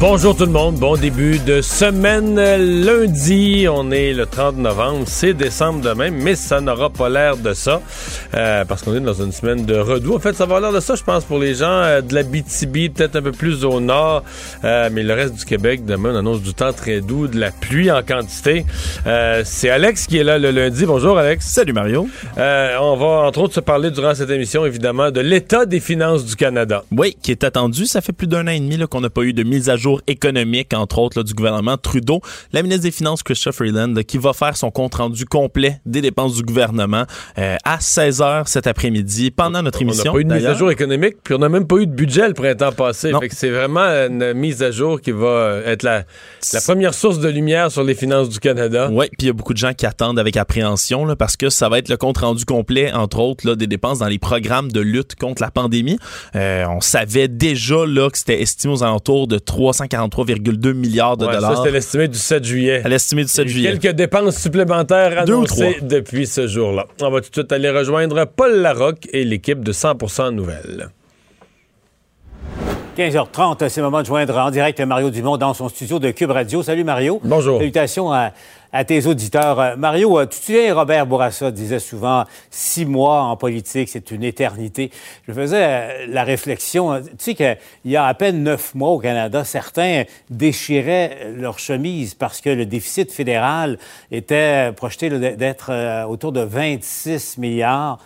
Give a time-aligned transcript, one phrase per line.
[0.00, 2.36] Bonjour tout le monde, bon début de semaine.
[2.36, 7.52] Lundi, on est le 30 novembre, c'est décembre demain, mais ça n'aura pas l'air de
[7.52, 7.82] ça,
[8.32, 10.16] euh, parce qu'on est dans une semaine de redoux.
[10.16, 12.14] En fait, ça va avoir l'air de ça, je pense, pour les gens euh, de
[12.14, 14.24] la BTB, peut-être un peu plus au nord,
[14.64, 17.50] euh, mais le reste du Québec, demain, on annonce du temps très doux, de la
[17.50, 18.64] pluie en quantité.
[19.44, 20.86] c'est Alex qui est là le lundi.
[20.86, 21.44] Bonjour Alex.
[21.44, 22.08] Salut Mario.
[22.38, 26.36] on va entre autres se parler durant cette émission, évidemment, de l'état des finances du
[26.36, 26.84] Canada.
[26.90, 27.84] Oui, qui est attendu.
[27.84, 29.89] Ça fait plus d'un an et demi qu'on n'a pas eu de mise à jour
[30.06, 32.20] économique, entre autres, du gouvernement Trudeau.
[32.52, 36.42] La ministre des Finances, Christophe Freeland, qui va faire son compte-rendu complet des dépenses du
[36.42, 37.04] gouvernement
[37.38, 40.02] euh, à 16 h cet après-midi pendant notre émission.
[40.02, 41.86] On n'a pas eu de mise à jour économique, puis on n'a même pas eu
[41.86, 43.12] de budget le printemps passé.
[43.30, 46.04] c'est vraiment une mise à jour qui va être la,
[46.52, 48.88] la première source de lumière sur les finances du Canada.
[48.90, 51.50] Oui, puis il y a beaucoup de gens qui attendent avec appréhension là, parce que
[51.50, 54.80] ça va être le compte-rendu complet, entre autres, là, des dépenses dans les programmes de
[54.80, 55.98] lutte contre la pandémie.
[56.34, 61.26] Euh, on savait déjà là, que c'était estimé aux alentours de 300 143,2 milliards de
[61.26, 61.40] dollars.
[61.40, 62.82] Ça, c'était l'estimé du 7 juillet.
[62.84, 63.78] À l'estimé du 7 juillet.
[63.78, 66.86] Quelques dépenses supplémentaires annoncées depuis ce jour-là.
[67.00, 70.90] On va tout de suite aller rejoindre Paul Larocque et l'équipe de 100% Nouvelles.
[72.96, 76.30] 15h30, c'est le moment de joindre en direct Mario Dumont dans son studio de Cube
[76.30, 76.62] Radio.
[76.62, 77.20] Salut Mario.
[77.22, 77.58] Bonjour.
[77.58, 78.32] Salutations à,
[78.72, 79.60] à tes auditeurs.
[79.60, 84.10] Euh, Mario, euh, tu te souviens, Robert Bourassa disait souvent six mois en politique, c'est
[84.10, 84.90] une éternité.
[85.28, 88.98] Je faisais euh, la réflexion, tu sais qu'il y a à peine neuf mois au
[88.98, 93.78] Canada, certains déchiraient leur chemise parce que le déficit fédéral
[94.10, 97.98] était projeté d'être autour de 26 milliards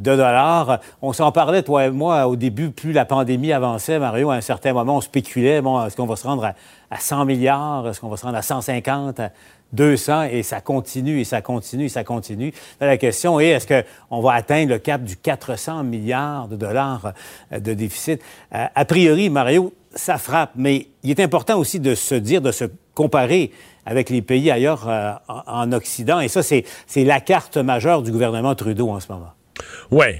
[0.00, 0.80] de dollars.
[1.02, 4.40] On s'en parlait, toi et moi, au début, plus la pandémie avançait, Mario, à un
[4.40, 6.54] certain moment, on spéculait, bon, est-ce qu'on va se rendre à,
[6.90, 9.20] à 100 milliards, est-ce qu'on va se rendre à 150,
[9.72, 12.52] 200 et ça continue et ça continue et ça continue.
[12.80, 17.12] la question est, est-ce qu'on va atteindre le cap du 400 milliards de dollars
[17.52, 18.20] euh, de déficit?
[18.54, 22.52] Euh, a priori, Mario, ça frappe, mais il est important aussi de se dire, de
[22.52, 23.52] se comparer
[23.86, 26.20] avec les pays ailleurs euh, en Occident.
[26.20, 26.64] Et ça, c'est
[26.96, 29.32] la carte majeure du gouvernement Trudeau en ce moment.
[29.90, 30.18] Oui,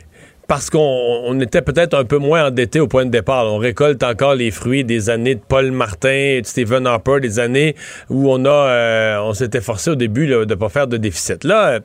[0.51, 3.47] parce qu'on était peut-être un peu moins endetté au point de départ.
[3.47, 7.77] On récolte encore les fruits des années de Paul Martin, de Stephen Harper, des années
[8.09, 11.45] où on a, euh, on s'était forcé au début de ne pas faire de déficit.
[11.45, 11.81] Là, euh,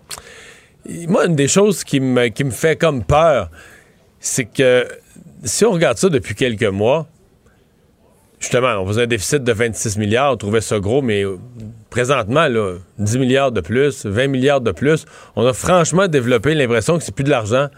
[1.08, 3.52] moi, une des choses qui me, qui me fait comme peur,
[4.20, 4.88] c'est que
[5.44, 7.08] si on regarde ça depuis quelques mois,
[8.40, 11.24] justement, on faisait un déficit de 26 milliards, on trouvait ça gros, mais
[11.96, 15.06] présentement, là, 10 milliards de plus, 20 milliards de plus,
[15.38, 17.70] on a franchement développé l'impression que c'est plus de l'argent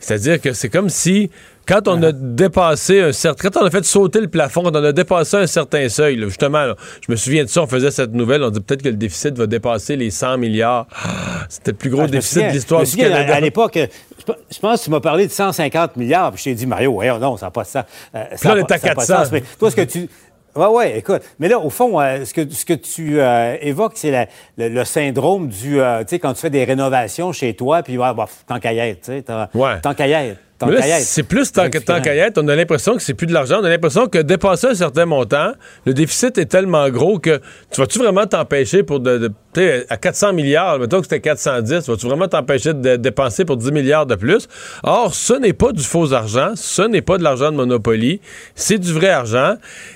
[0.00, 1.30] c'est-à-dire que c'est comme si,
[1.66, 3.50] quand on a dépassé un certain.
[3.50, 6.72] Quand on a fait sauter le plafond, quand on a dépassé un certain seuil, justement,
[7.06, 9.36] je me souviens de ça, on faisait cette nouvelle, on dit peut-être que le déficit
[9.36, 10.86] va dépasser les 100 milliards.
[11.48, 13.34] C'était le plus gros ah, déficit de l'histoire du Canada.
[13.34, 16.66] À, l'époque, je pense que tu m'as parlé de 150 milliards, puis je t'ai dit,
[16.66, 17.84] Mario, voyons, non, ça n'a pas de sens.
[18.14, 19.14] Euh, ça là, on est à 400.
[19.32, 20.08] mais toi, ce que tu.
[20.58, 21.22] Oui, oui, écoute.
[21.38, 25.48] Mais là, au fond, euh, ce, que, ce que tu euh, évoques, c'est le, syndrome
[25.48, 25.74] du.
[25.76, 28.78] tu sais, quand tu fais des rénovations chez toi, puis, ouais, bah, tant qu'à y
[28.78, 29.24] être, tu sais.
[29.80, 30.38] Tant qu'à y être.
[31.00, 32.38] C'est plus tant, qu'à être.
[32.42, 33.60] On a l'impression que c'est plus de l'argent.
[33.60, 35.52] On a l'impression que dépasser un certain montant,
[35.84, 39.32] le déficit est tellement gros que tu vas-tu vraiment t'empêcher pour de, de
[39.88, 44.06] à 400 milliards, mettons que c'était 410, vas-tu vraiment t'empêcher de dépenser pour 10 milliards
[44.06, 44.48] de plus?
[44.82, 48.20] Or, ce n'est pas du faux argent, ce n'est pas de l'argent de Monopoly,
[48.54, 49.54] c'est du vrai argent.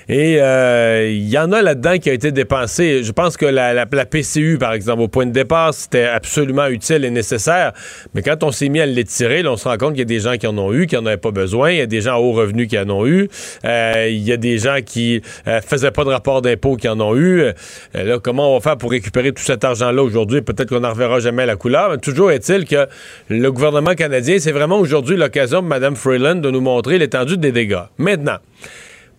[0.09, 3.03] Et euh, il y en a là-dedans qui a été dépensé.
[3.03, 7.09] Je pense que la, PCU, par exemple, au point de départ, c'était absolument utile et
[7.09, 7.73] nécessaire.
[8.13, 10.19] Mais quand on s'est mis à l'étirer, on se rend compte qu'il y a des
[10.19, 11.71] gens qui en ont eu, qui n'en avaient pas besoin.
[11.71, 13.29] Il y a des gens à haut revenu qui en ont eu.
[13.65, 16.99] Euh, il y a des gens qui euh, faisaient pas de rapport d'impôt qui en
[16.99, 17.41] ont eu.
[17.41, 17.53] Euh,
[17.93, 20.41] là, comment on va faire pour récupérer tout cet argent-là aujourd'hui?
[20.41, 21.91] Peut-être qu'on n'en reverra jamais la couleur.
[21.91, 22.87] Mais toujours est-il que
[23.29, 27.51] le gouvernement canadien, c'est vraiment aujourd'hui l'occasion pour Mme Freeland de nous montrer l'étendue des
[27.51, 27.83] dégâts.
[27.97, 28.37] Maintenant,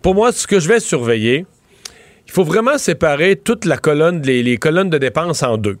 [0.01, 1.45] pour moi, ce que je vais surveiller,
[2.27, 5.77] il faut vraiment séparer toute la colonne, les colonnes de dépenses en deux.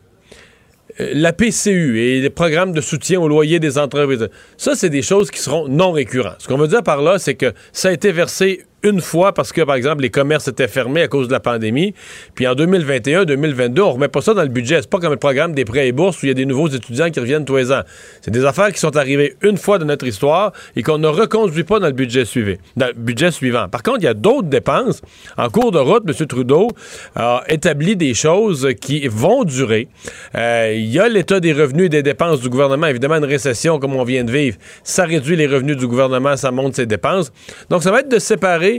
[0.99, 5.01] Euh, la PCU et les programmes de soutien au loyer des entreprises, ça, c'est des
[5.01, 6.37] choses qui seront non récurrentes.
[6.39, 9.51] Ce qu'on veut dire par là, c'est que ça a été versé une fois parce
[9.51, 11.93] que, par exemple, les commerces étaient fermés à cause de la pandémie.
[12.35, 14.81] Puis en 2021, 2022, on remet pas ça dans le budget.
[14.81, 16.67] C'est pas comme le programme des prêts et bourses où il y a des nouveaux
[16.67, 17.81] étudiants qui reviennent tous les ans.
[18.21, 21.63] C'est des affaires qui sont arrivées une fois dans notre histoire et qu'on ne reconduit
[21.63, 23.67] pas dans le budget le budget suivant.
[23.69, 25.01] Par contre, il y a d'autres dépenses.
[25.37, 26.27] En cours de route, M.
[26.27, 26.69] Trudeau
[27.15, 29.87] a établi des choses qui vont durer.
[30.35, 32.87] Euh, il y a l'état des revenus et des dépenses du gouvernement.
[32.87, 36.51] Évidemment, une récession comme on vient de vivre, ça réduit les revenus du gouvernement, ça
[36.51, 37.31] monte ses dépenses.
[37.69, 38.74] Donc, ça va être de séparer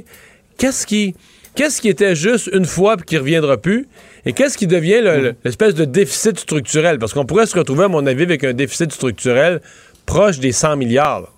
[0.58, 1.14] qu'est-ce qui,
[1.54, 3.88] qu'est-ce qui était juste une fois et qui ne reviendra plus,
[4.24, 5.00] et qu'est-ce qui devient
[5.44, 6.98] l'espèce de déficit structurel?
[6.98, 9.60] Parce qu'on pourrait se retrouver, à mon avis, avec un déficit structurel
[10.04, 11.32] proche des 100 milliards.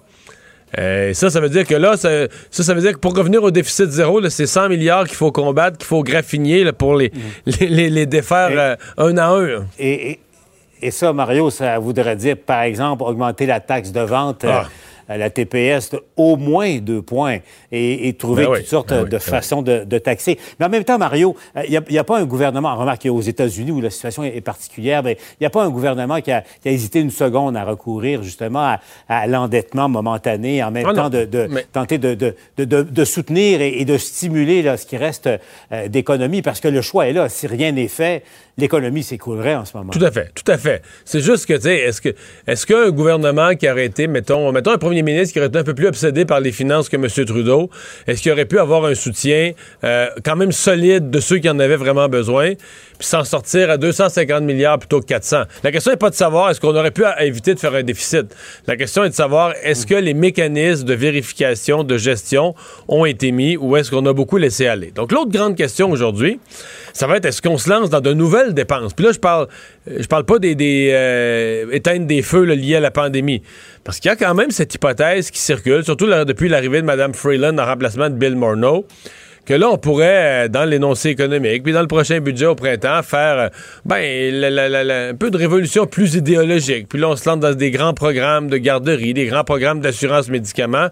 [0.77, 2.11] Euh, ça, ça veut dire que là, ça,
[2.51, 5.79] ça, veut dire que pour revenir au déficit zéro, c'est 100 milliards qu'il faut combattre,
[5.79, 7.11] qu'il faut graffiner pour les,
[7.47, 7.65] mm.
[7.65, 9.67] les, défaire euh, un à un.
[9.79, 10.19] Et,
[10.83, 14.45] et, ça, Mario, ça voudrait dire, par exemple, augmenter la taxe de vente.
[14.45, 14.69] Euh, ah
[15.09, 17.39] la TPS au moins deux points
[17.73, 20.39] et, trouver ben toutes sortes ben de ben façons de, taxer.
[20.59, 21.37] Mais en même temps, Mario,
[21.69, 25.03] il euh, n'y a, pas un gouvernement, remarque aux États-Unis où la situation est particulière,
[25.07, 28.77] il n'y a pas un gouvernement qui a, hésité une seconde à recourir justement
[29.09, 31.29] à, l'endettement momentané, en même ah temps de,
[31.73, 35.29] tenter de, soutenir et, de stimuler là, ce qui reste
[35.73, 37.29] euh, d'économie, parce que le choix est là.
[37.29, 38.23] Si rien n'est fait,
[38.57, 39.93] l'économie s'écoulerait en ce moment.
[39.93, 40.83] Tout à fait, tout à fait.
[41.05, 42.15] C'est juste que, tu sais, est-ce que
[42.47, 45.65] est-ce qu'un gouvernement qui aurait été, mettons, mettons un premier ministre qui aurait été un
[45.65, 47.07] peu plus obsédé par les finances que M.
[47.27, 47.71] Trudeau,
[48.07, 49.53] est-ce qu'il aurait pu avoir un soutien
[49.85, 52.53] euh, quand même solide de ceux qui en avaient vraiment besoin,
[52.99, 55.43] puis s'en sortir à 250 milliards plutôt que 400?
[55.63, 58.35] La question n'est pas de savoir est-ce qu'on aurait pu éviter de faire un déficit.
[58.67, 62.55] La question est de savoir est-ce que les mécanismes de vérification, de gestion
[62.89, 64.91] ont été mis ou est-ce qu'on a beaucoup laissé aller?
[64.91, 66.41] Donc l'autre grande question aujourd'hui,
[66.93, 68.95] ça va être est-ce qu'on se lance dans de nouvelles dépenses?
[68.95, 69.49] Puis là, je parle,
[69.87, 73.43] je parle pas des, des euh, éteindre des feux liés à la pandémie.
[73.85, 77.15] Parce qu'il y a quand même cette hypothèse qui circule, surtout depuis l'arrivée de Mme
[77.15, 78.87] Freeland en remplacement de Bill Morneau
[79.49, 83.03] que là, on pourrait, euh, dans l'énoncé économique, puis dans le prochain budget au printemps,
[83.03, 83.49] faire euh,
[83.87, 86.87] ben, un peu de révolution plus idéologique.
[86.87, 90.29] Puis là, on se lance dans des grands programmes de garderie, des grands programmes d'assurance
[90.29, 90.89] médicaments.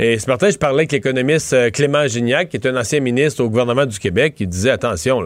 [0.00, 3.44] Et ce matin, je parlais avec l'économiste euh, Clément Gignac, qui est un ancien ministre
[3.44, 5.22] au gouvernement du Québec, qui disait, attention,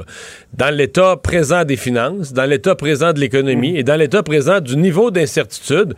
[0.53, 3.77] dans l'état présent des finances, dans l'état présent de l'économie mmh.
[3.77, 5.95] et dans l'état présent du niveau d'incertitude,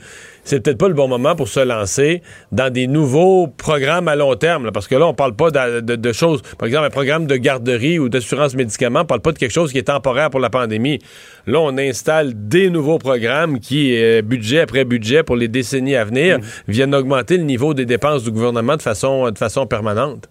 [0.48, 2.22] c'est peut-être pas le bon moment pour se lancer
[2.52, 4.70] dans des nouveaux programmes à long terme.
[4.72, 8.08] parce que là, on parle pas de, choses, par exemple, un programme de garderie ou
[8.08, 11.00] d'assurance médicaments, on parle pas de quelque chose qui est temporaire pour la pandémie.
[11.46, 16.06] Là, on installe des nouveaux programmes qui, euh, budget après budget pour les décennies à
[16.06, 16.42] venir, mmh.
[16.68, 20.30] viennent augmenter le niveau des dépenses du gouvernement de façon, de façon permanente.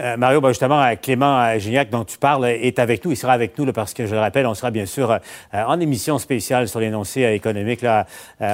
[0.00, 3.12] Euh, Mario, ben justement, euh, Clément euh, Gignac, dont tu parles, est avec nous.
[3.12, 5.18] Il sera avec nous parce que, je le rappelle, on sera bien sûr
[5.52, 8.06] en émission spéciale sur l'énoncé économique là,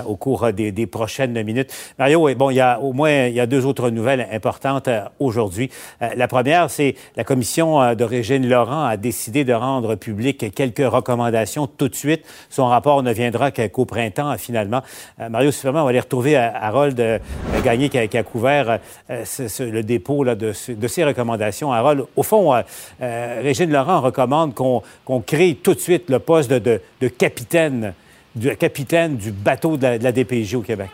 [0.07, 1.73] au cours des, prochaines minutes.
[1.99, 4.89] Mario, bon, il y a au moins il y a deux autres nouvelles importantes
[5.19, 5.71] aujourd'hui.
[6.01, 11.67] la première, c'est la commission de Régine Laurent a décidé de rendre public quelques recommandations
[11.67, 12.25] tout de suite.
[12.49, 14.83] Son rapport ne viendra qu'au printemps, finalement.
[15.31, 17.21] Mario, vraiment, on va aller retrouver Harold
[17.65, 18.79] Gagné qui a, qui a couvert
[19.09, 21.30] le dépôt là, de, de ces recommandations
[21.73, 22.05] Harold.
[22.17, 22.63] Au fond, euh,
[23.03, 26.81] euh, Régine Laurent recommande qu'on crée tout de suite le poste de,
[27.19, 27.95] capitaine,
[28.35, 30.91] du capitaine du bateau de la DPJ au Québec.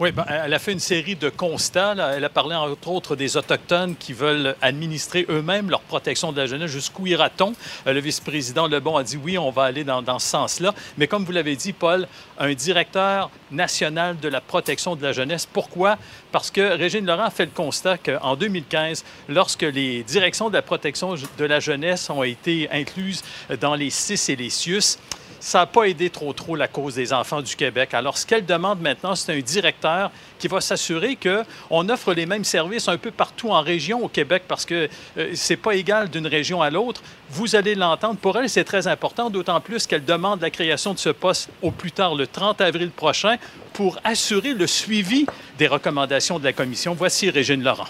[0.00, 1.94] Oui, ben, elle a fait une série de constats.
[2.16, 6.46] Elle a parlé, entre autres, des Autochtones qui veulent administrer eux-mêmes leur protection de la
[6.46, 6.70] jeunesse.
[6.70, 7.52] Jusqu'où ira-t-on?
[7.86, 10.74] Euh, le vice-président Lebon a dit oui, on va aller dans, ce sens-là.
[10.96, 15.44] Mais comme vous l'avez dit, Paul, un directeur national de la protection de la jeunesse.
[15.44, 15.98] Pourquoi?
[16.32, 20.62] Parce que Régine Laurent a fait le constat qu'en 2015, lorsque les directions de la
[20.62, 23.22] protection de la jeunesse ont été incluses
[23.60, 24.96] dans les CIS et les CIUS,
[25.40, 27.94] ça n'a pas aidé trop trop la cause des enfants du Québec.
[27.94, 32.44] Alors, ce qu'elle demande maintenant, c'est un directeur qui va s'assurer qu'on offre les mêmes
[32.44, 36.10] services un peu partout en région au Québec parce que ce euh, c'est pas égal
[36.10, 37.02] d'une région à l'autre.
[37.30, 38.18] Vous allez l'entendre.
[38.18, 41.70] Pour elle, c'est très important, d'autant plus qu'elle demande la création de ce poste au
[41.70, 43.36] plus tard le 30 avril prochain
[43.72, 45.26] pour assurer le suivi
[45.58, 46.94] des recommandations de la Commission.
[46.94, 47.88] Voici Régine Laurent.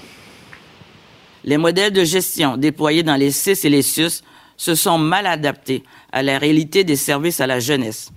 [1.43, 4.23] Les modèles de gestion déployés dans les CIS et les SUS
[4.57, 8.11] se sont mal adaptés à la réalité des services à la jeunesse.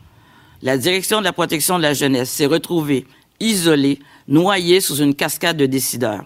[0.62, 3.06] La direction de la protection de la jeunesse s'est retrouvée
[3.40, 6.26] isolée, noyée sous une cascade de décideurs.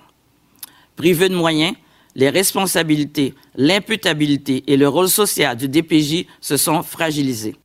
[0.96, 1.74] Privée de moyens,
[2.16, 7.56] les responsabilités, l'imputabilité et le rôle social du DPJ se sont fragilisés.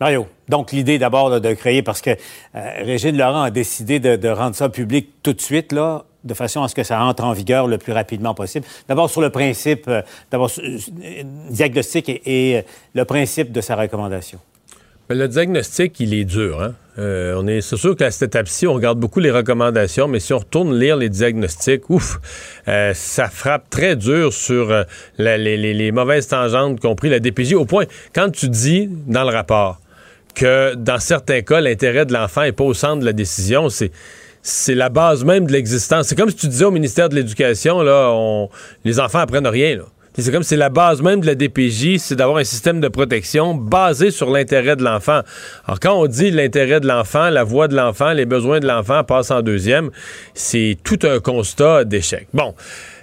[0.00, 2.16] Mario, donc l'idée d'abord de créer, parce que euh,
[2.54, 6.68] Régine Laurent a décidé de, rendre ça public tout de suite, là, de façon à
[6.68, 8.66] ce que ça entre en vigueur le plus rapidement possible.
[8.88, 10.50] D'abord sur le principe, euh, d'abord
[11.50, 14.38] diagnostic et, le principe de sa recommandation.
[15.08, 16.60] le diagnostic, il est dur.
[16.60, 16.74] Hein?
[17.00, 20.34] Euh, on est, c'est sûr qu'à cette étape-ci, on regarde beaucoup les recommandations, mais si
[20.34, 22.18] on retourne lire les diagnostics, ouf,
[22.68, 24.82] euh, ça frappe très dur sur euh,
[25.16, 27.54] les, mauvaises tangentes qu'ont pris la DPJ.
[27.54, 27.84] Au point,
[28.14, 29.80] quand tu dis dans le rapport
[30.34, 33.92] que dans certains cas, l'intérêt de l'enfant n'est pas au centre de la décision, c'est
[34.42, 36.06] c'est la base même de l'existence.
[36.06, 37.80] C'est comme si tu disais au ministère de l'Éducation,
[38.84, 39.78] les enfants apprennent rien.
[40.18, 43.54] C'est comme c'est la base même de la DPJ, c'est d'avoir un système de protection
[43.54, 45.20] basé sur l'intérêt de l'enfant.
[45.66, 49.04] Alors quand on dit l'intérêt de l'enfant, la voix de l'enfant, les besoins de l'enfant
[49.04, 49.90] passent en deuxième,
[50.34, 52.26] c'est tout un constat d'échec.
[52.34, 52.54] Bon.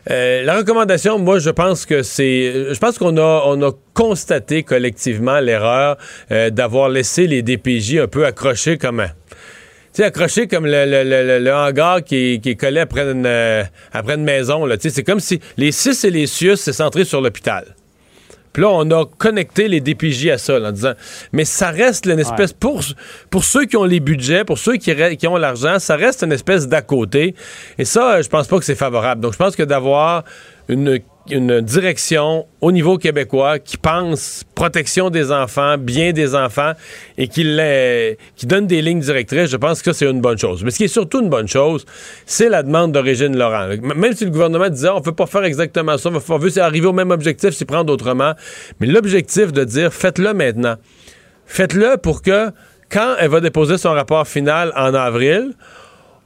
[0.10, 2.74] Euh, la recommandation, moi, je pense que c'est.
[2.74, 5.98] Je pense qu'on a, on constaté collectivement l'erreur
[6.32, 9.10] euh, d'avoir laissé les DPJ un peu accrochés comme un
[9.98, 14.68] sais, accroché comme le, hangar qui, est collé après une, euh, après une maison.
[14.80, 17.76] C'est comme si les six et les Sius, c'est centré sur l'hôpital.
[18.54, 20.94] Puis là, on a connecté les DPJ à ça en disant,
[21.32, 22.82] mais ça reste une espèce, pour,
[23.30, 26.32] pour ceux qui ont les budgets, pour ceux qui, qui ont l'argent, ça reste une
[26.32, 27.36] espèce d'à côté.
[27.78, 29.22] Et ça, je pense pas que c'est favorable.
[29.22, 30.24] Donc, je pense que d'avoir
[30.70, 31.00] une
[31.32, 36.74] une direction au niveau québécois qui pense protection des enfants, bien des enfants
[37.18, 37.44] et qui,
[38.44, 40.64] donne des lignes directrices, je pense que c'est une bonne chose.
[40.64, 41.86] Mais ce qui est surtout une bonne chose,
[42.26, 43.68] c'est la demande d'origine Laurent.
[43.82, 46.88] Même si le gouvernement disait on ne peut pas faire exactement ça, on veut arriver
[46.88, 48.34] au même objectif, s'y prendre autrement.
[48.80, 50.76] Mais l'objectif de dire faites-le maintenant.
[51.46, 52.52] Faites-le pour que
[52.90, 55.54] quand elle va déposer son rapport final en avril,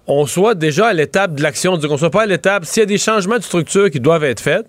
[0.08, 2.86] on soit déjà à l'étape de l'action, qu'on soit pas à l'étape, s'il y a
[2.86, 4.65] des changements de structure qui doivent être faits,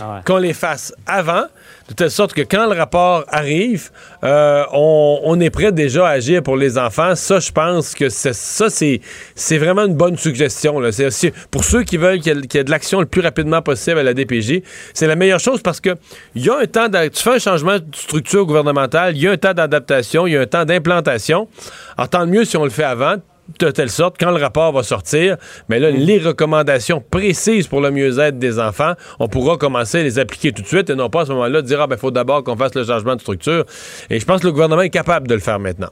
[0.00, 1.44] ah qu'on les fasse avant,
[1.88, 3.90] de telle sorte que quand le rapport arrive,
[4.24, 7.14] euh, on, est prêt déjà à agir pour les enfants.
[7.14, 8.32] Ça, je pense que ça,
[8.70, 10.80] c'est vraiment une bonne suggestion.
[10.80, 10.90] Là.
[11.50, 14.14] pour ceux qui veulent qu'il y, ait de l'action le plus rapidement possible à la
[14.14, 14.62] DPJ,
[14.94, 15.90] c'est la meilleure chose parce que
[16.34, 19.32] il y a un temps, tu fais un changement de structure gouvernementale, il y a
[19.32, 21.48] un temps d'adaptation, il y a un temps d'implantation.
[21.96, 23.16] Alors, tant mieux si on le fait avant
[23.58, 25.36] de telle sorte, quand le rapport va sortir,
[25.68, 30.18] mais là, les recommandations précises pour le mieux-être des enfants, on pourra commencer à les
[30.18, 32.42] appliquer tout de suite et non pas à ce moment-là dire, ah ben, faut d'abord
[32.42, 33.64] qu'on fasse le changement de structure.
[34.10, 35.90] Et je pense que le gouvernement est capable de le faire maintenant.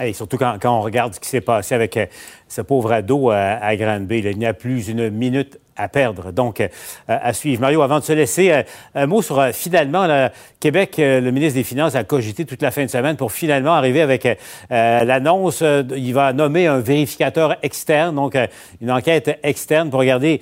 [0.00, 2.06] Et surtout quand, on regarde ce qui s'est passé avec euh,
[2.48, 4.20] ce pauvre ado euh, à, Granby.
[4.20, 6.32] Il n'y a plus une minute à perdre.
[6.32, 6.68] Donc, euh,
[7.06, 7.60] à suivre.
[7.60, 8.62] Mario, avant de se laisser, euh,
[8.94, 10.28] un mot sur finalement, le
[10.60, 14.00] Québec, le ministre des Finances a cogité toute la fin de semaine pour finalement arriver
[14.00, 14.28] avec
[14.70, 15.62] l'annonce.
[15.62, 18.36] il va nommer un vérificateur externe, donc
[18.80, 20.40] une enquête externe pour regarder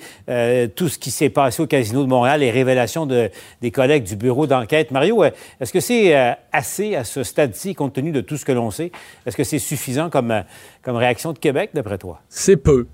[0.75, 4.15] tout ce qui s'est passé au Casino de Montréal, les révélations de, des collègues du
[4.15, 4.91] bureau d'enquête.
[4.91, 5.23] Mario,
[5.59, 6.15] est-ce que c'est
[6.51, 8.91] assez à ce stade-ci, compte tenu de tout ce que l'on sait?
[9.25, 10.43] Est-ce que c'est suffisant comme,
[10.83, 12.21] comme réaction de Québec, d'après toi?
[12.29, 12.85] C'est peu.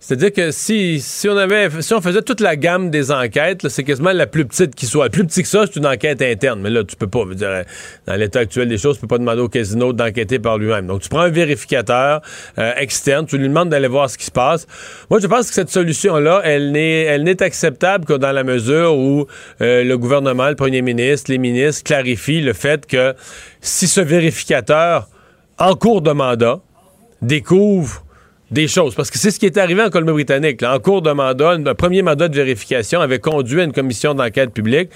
[0.00, 3.82] C'est-à-dire que si, si on avait si on faisait toute la gamme des enquêtes, c'est
[3.82, 5.08] quasiment la plus petite qui soit.
[5.10, 6.60] plus petit que ça, c'est une enquête interne.
[6.60, 7.64] Mais là, tu peux pas, dire,
[8.06, 10.86] dans l'état actuel des choses, tu peux pas demander au casino d'enquêter par lui-même.
[10.86, 12.22] Donc, tu prends un vérificateur
[12.58, 14.68] euh, externe, tu lui demandes d'aller voir ce qui se passe.
[15.10, 18.96] Moi, je pense que cette solution-là, elle n'est elle n'est acceptable que dans la mesure
[18.96, 19.26] où
[19.60, 23.14] euh, le gouvernement, le premier ministre, les ministres clarifient le fait que
[23.60, 25.08] si ce vérificateur,
[25.58, 26.60] en cours de mandat,
[27.20, 28.04] découvre
[28.50, 28.94] des choses.
[28.94, 30.62] Parce que c'est ce qui est arrivé en Colombie-Britannique.
[30.62, 34.52] En cours de mandat, un premier mandat de vérification avait conduit à une commission d'enquête
[34.52, 34.90] publique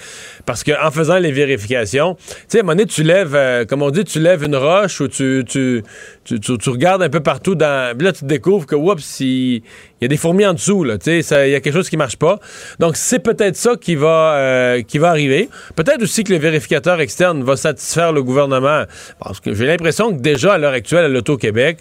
[0.45, 3.81] parce qu'en faisant les vérifications, tu sais, à un moment donné, tu lèves, euh, comme
[3.81, 5.83] on dit, tu lèves une roche ou tu, tu,
[6.25, 7.95] tu, regardes un peu partout dans...
[7.99, 9.61] Là, tu découvres que, oups, il,
[10.01, 11.97] y a des fourmis en dessous, là, tu sais, il y a quelque chose qui
[11.97, 12.39] marche pas.
[12.79, 15.49] Donc, c'est peut-être ça qui va, euh, qui va arriver.
[15.75, 18.83] Peut-être aussi que le vérificateur externe va satisfaire le gouvernement
[19.19, 21.77] parce que j'ai l'impression que déjà, à l'heure actuelle, à l'Auto-Québec,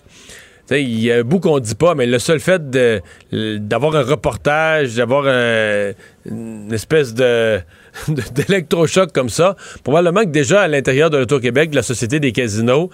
[0.70, 5.26] il y a bout qu'on dit pas, mais le seul fait d'avoir un reportage, d'avoir
[6.24, 7.60] une espèce de
[8.08, 12.90] d'électrochoc comme ça, probablement que déjà à l'intérieur de l'Auto-Québec, de la Société des casinos,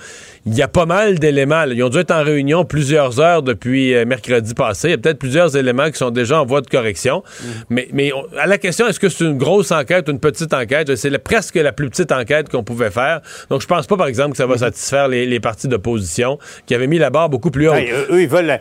[0.47, 1.65] il y a pas mal d'éléments.
[1.65, 4.89] Ils ont dû être en réunion plusieurs heures depuis euh, mercredi passé.
[4.89, 7.23] Il y a peut-être plusieurs éléments qui sont déjà en voie de correction.
[7.43, 7.49] Mhm.
[7.71, 10.95] Mais, mais à la question, est-ce que c'est une grosse enquête ou une petite enquête?
[10.97, 13.21] C'est presque la plus petite enquête qu'on pouvait faire.
[13.51, 14.61] Donc, je pense pas, par exemple, que ça va mhm.
[14.61, 17.75] satisfaire les, partis d'opposition qui avaient mis la barre beaucoup plus haut.
[17.75, 18.59] eux, ils veulent,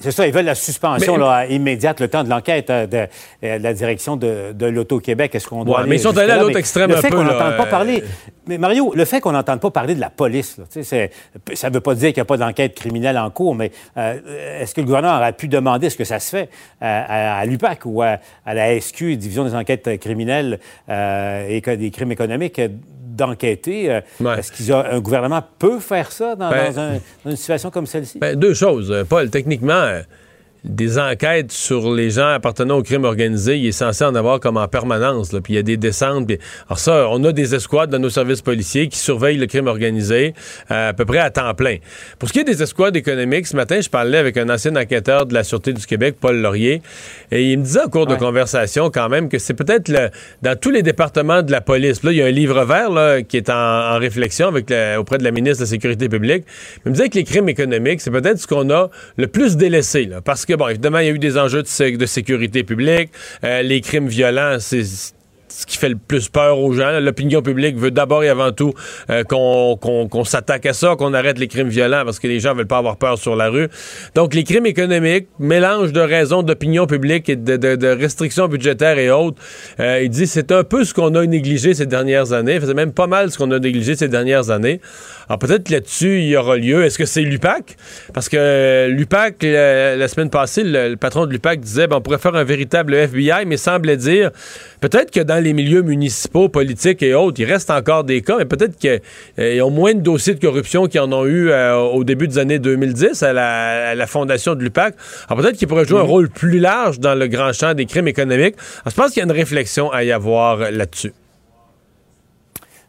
[0.00, 1.18] c'est ça, ils veulent la suspension
[1.48, 3.06] immédiate, le temps de l'enquête euh, de,
[3.44, 5.34] euh, la direction de, de l'Auto-Québec.
[5.34, 7.08] Est-ce qu'on doit mais ils sont allés à l'autre extrême un peu.
[7.10, 8.02] pas parler.
[8.46, 11.94] Mais Mario, le fait qu'on n'entende pas parler de la police, ça ne veut pas
[11.94, 15.18] dire qu'il n'y a pas d'enquête criminelle en cours, mais euh, est-ce que le gouvernement
[15.18, 16.48] aurait pu demander ce que ça se fait
[16.80, 22.60] à, l'UPAC ou à, la SQ, Division des enquêtes criminelles euh, et des crimes économiques,
[23.04, 23.90] d'enquêter?
[23.92, 28.18] Euh, est-ce qu'un gouvernement peut faire ça dans, ben, une situation comme celle-ci?
[28.18, 29.04] Ben, deux choses.
[29.08, 30.00] Paul, techniquement
[30.64, 34.56] des enquêtes sur les gens appartenant au crime organisé, il est censé en avoir comme
[34.56, 35.30] en permanence.
[35.30, 36.30] Puis il y a des descentes.
[36.68, 40.34] Alors ça, on a des escouades dans nos services policiers qui surveillent le crime organisé
[40.70, 41.76] euh, à peu près à temps plein.
[42.18, 45.26] Pour ce qui est des escouades économiques, ce matin, je parlais avec un ancien enquêteur
[45.26, 46.82] de la Sûreté du Québec, Paul Laurier,
[47.30, 49.90] et il me disait au cours de conversation quand même que c'est peut-être
[50.42, 52.02] dans tous les départements de la police.
[52.02, 55.24] Là, il y a un livre vert là, qui est en, réflexion avec auprès de
[55.24, 56.44] la ministre de la Sécurité publique.
[56.84, 60.04] Il me disait que les crimes économiques, c'est peut-être ce qu'on a le plus délaissé.
[60.04, 63.10] Là, parce que, bon, évidemment, il y a eu des enjeux de, sécurité publique.
[63.44, 64.82] Euh, les crimes violents, c'est
[65.48, 67.00] ce qui fait le plus peur aux gens.
[67.00, 68.74] L'opinion publique veut d'abord et avant tout
[69.10, 72.66] euh, qu'on s'attaque à ça, qu'on arrête les crimes violents parce que les gens veulent
[72.66, 73.68] pas avoir peur sur la rue.
[74.14, 79.40] Donc, les crimes économiques, mélange de raisons d'opinion publique et de, restrictions budgétaires et autres,
[79.80, 82.58] euh, il dit c'est un peu ce qu'on a négligé ces dernières années.
[82.60, 84.80] C'est même pas mal ce qu'on a négligé ces dernières années.
[85.28, 86.84] Alors, peut-être là-dessus, il y aura lieu.
[86.84, 87.76] Est-ce que c'est l'UPAC?
[88.14, 92.34] Parce que l'UPAC, la, semaine passée, le, patron de l'UPAC disait ben, on pourrait faire
[92.34, 94.30] un véritable FBI, mais semblait dire
[94.80, 98.44] peut-être que dans les milieux municipaux, politiques et autres, il reste encore des cas, mais
[98.44, 99.00] peut-être qu'ils
[99.38, 102.38] euh, ont moins de dossiers de corruption qu'ils en ont eu euh, au début des
[102.38, 104.94] années 2010 à la, fondation de l'UPAC.
[105.28, 106.10] Alors peut-être qu'ils pourraient jouer un mhm.
[106.10, 108.54] rôle plus large dans le grand champ des crimes économiques.
[108.82, 111.12] Alors, je pense qu'il y a une réflexion à y avoir là-dessus.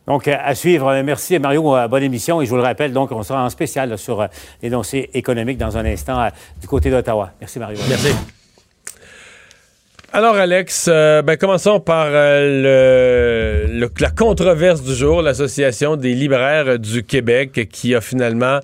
[0.07, 1.01] Donc, à suivre.
[1.03, 1.75] Merci, Mario.
[1.87, 2.41] Bonne émission.
[2.41, 4.27] Et je vous le rappelle, donc, on sera en spécial sur
[4.63, 6.29] les dossiers économiques dans un instant
[6.59, 7.31] du côté d'Ottawa.
[7.39, 7.77] Merci, Mario.
[7.87, 8.09] Merci.
[10.11, 13.67] Alors, Alex, euh, ben, commençons par euh,
[13.99, 18.59] la controverse du jour, l'Association des libraires du Québec qui a finalement,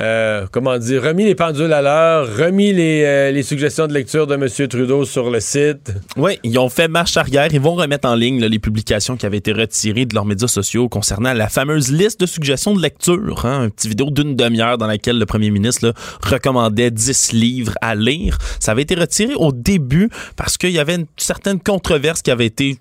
[0.00, 4.36] euh, comment dire, remis les pendules à l'heure, remis les, les, suggestions de lecture de
[4.36, 4.48] M.
[4.68, 5.92] Trudeau sur le site.
[6.16, 7.48] Oui, ils ont fait marche arrière.
[7.52, 10.88] Ils vont remettre en ligne les publications qui avaient été retirées de leurs médias sociaux
[10.88, 13.44] concernant la fameuse liste de suggestions de lecture.
[13.44, 17.94] Hein, une petite vidéo d'une demi-heure dans laquelle le premier ministre recommandait 10 livres à
[17.94, 18.38] lire.
[18.60, 22.30] Ça avait été retiré au début parce qu'il y avait avait une certaine controverse qui
[22.30, 22.78] avait été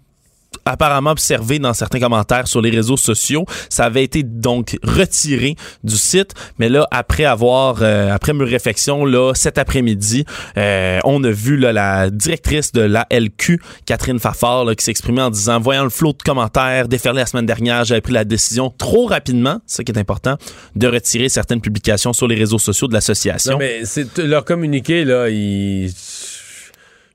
[0.63, 3.45] apparemment observé dans certains commentaires sur les réseaux sociaux.
[3.69, 9.06] Ça avait été donc retiré du site, mais là après avoir euh, après mes réflexions
[9.06, 10.25] là cet après-midi,
[10.58, 15.60] euh, on a vu la directrice de la LQ, Catherine Fafard, qui s'exprimait en disant
[15.60, 19.60] voyant le flot de commentaires déferler la semaine dernière, j'avais pris la décision trop rapidement,
[19.67, 20.38] ce qui est important,
[20.75, 23.58] de retirer certaines publications sur les réseaux sociaux de l'association.
[23.58, 25.91] mais c'est leur communiqué là, ils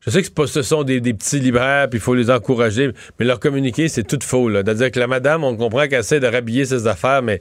[0.01, 3.39] je sais que ce sont des, petits libraires, puis il faut les encourager, mais leur
[3.39, 4.51] communiquer, c'est tout faux.
[4.51, 7.41] C'est-à-dire que la madame, on comprend qu'elle essaie de rhabiller ses affaires, mais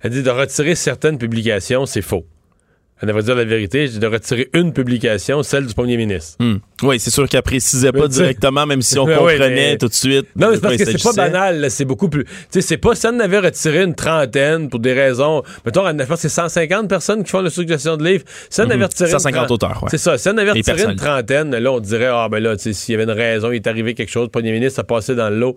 [0.00, 2.24] elle dit de retirer certaines publications, c'est faux
[3.00, 6.36] elle devrait dire la vérité, j'ai de retirer une publication, celle du premier ministre.
[6.38, 6.56] Hmm.
[6.82, 10.26] Oui, c'est sûr qu'elle précisait pas directement, même si on comprenait tout de suite.
[10.36, 12.24] Non, mais c'est parce que c'est pas banal, c'est beaucoup plus.
[12.24, 15.42] Tu sais, c'est pas si elle en avait retiré une trentaine pour des raisons.
[15.64, 15.84] Mettons,
[16.16, 18.24] c'est 150 personnes qui font la suggestion de livre.
[18.50, 19.10] Si elle en avait retiré.
[19.10, 19.88] 150 auteurs, ouais.
[19.90, 20.18] C'est ça.
[20.18, 22.92] Si elle avait retiré une trentaine, là, on dirait, ah, ben là, tu sais, s'il
[22.92, 25.30] y avait une raison, il est arrivé quelque chose, le premier ministre a passé dans
[25.30, 25.56] le lot.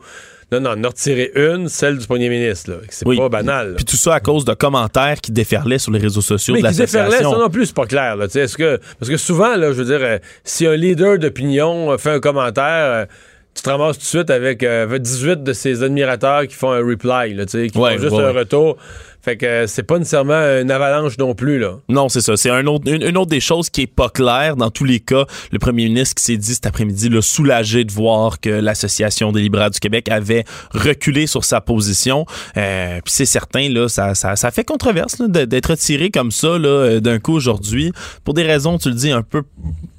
[0.54, 2.82] Non, non, en a retiré une, celle du premier ministre.
[2.90, 3.74] C'est pas banal.
[3.76, 6.66] Puis tout ça à cause de commentaires qui déferlaient sur les réseaux sociaux Mais de
[6.66, 7.00] l'association.
[7.00, 8.16] qui déferlaient, ça non plus, c'est pas clair.
[8.16, 11.92] Là, est-ce que, parce que souvent, là, je veux dire, euh, si un leader d'opinion
[11.92, 13.08] euh, fait un commentaire...
[13.54, 16.80] Euh, tu te ramasses tout de suite avec 18 de ses admirateurs qui font un
[16.80, 18.78] reply, là, qui font juste un retour.
[19.24, 21.78] Fait que c'est pas nécessairement une avalanche non plus, là.
[21.88, 22.36] Non, c'est ça.
[22.36, 24.58] C'est un autre, une, autre des choses qui est pas claire.
[24.58, 27.92] Dans tous les cas, le premier ministre qui s'est dit cet après-midi, le soulagé de
[27.94, 32.26] voir que l'Association des libraires du Québec avait reculé sur sa position.
[32.58, 36.68] Euh, puis c'est certain, là, ça, ça, ça fait controverse d'être retiré comme ça, là,
[36.68, 37.94] euh, d'un coup aujourd'hui.
[38.26, 39.44] Pour des raisons, tu le dis, un peu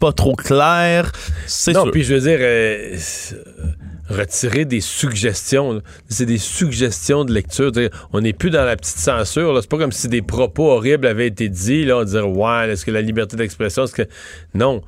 [0.04, 0.36] pas trop.
[1.46, 2.38] C'est Non, puis je veux dire...
[2.40, 2.96] Euh,
[4.10, 5.80] retirer des suggestions.
[6.08, 7.72] C'est des suggestions de lecture.
[8.12, 9.58] On n'est plus dans la petite censure.
[9.62, 11.86] C'est pas comme si des propos horribles avaient été dits.
[11.86, 14.06] Là, on dirait Ouais, est-ce que la liberté d'expression, est-ce que.
[14.54, 14.82] Non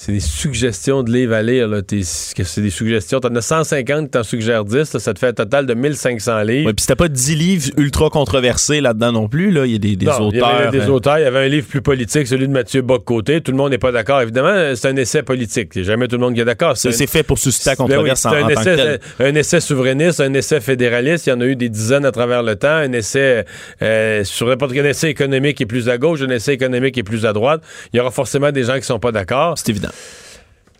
[0.00, 1.68] c'est des suggestions de livres à lire.
[1.88, 3.18] C'est des suggestions.
[3.18, 4.96] T'en as 150 t'en suggères 10.
[4.96, 6.66] ça te fait un total de 1500 livres.
[6.68, 9.50] Oui, puis c'était pas 10 livres ultra controversés là-dedans non plus.
[9.50, 9.66] Là.
[9.66, 10.30] Il y a des, auteurs.
[10.32, 11.18] Il y avait des euh, auteurs.
[11.18, 13.40] Il y avait un livre plus politique, celui de Mathieu Bock-Côté.
[13.40, 14.22] Tout le monde n'est pas d'accord.
[14.22, 15.72] Évidemment, c'est un essai politique.
[15.74, 16.76] Il jamais tout le monde qui est d'accord.
[16.76, 20.60] C'est fait pour susciter la ben controverse en, un, essai, un essai souverainiste, un essai
[20.60, 21.26] fédéraliste.
[21.26, 22.68] Il y en a eu des dizaines à travers le temps.
[22.68, 23.44] Un essai
[23.82, 27.26] euh, sur n'importe quel essai économique est plus à gauche, un essai économique est plus
[27.26, 27.62] à droite.
[27.92, 29.58] Il y aura forcément des gens qui sont pas d'accord.
[29.58, 29.87] C'est évident.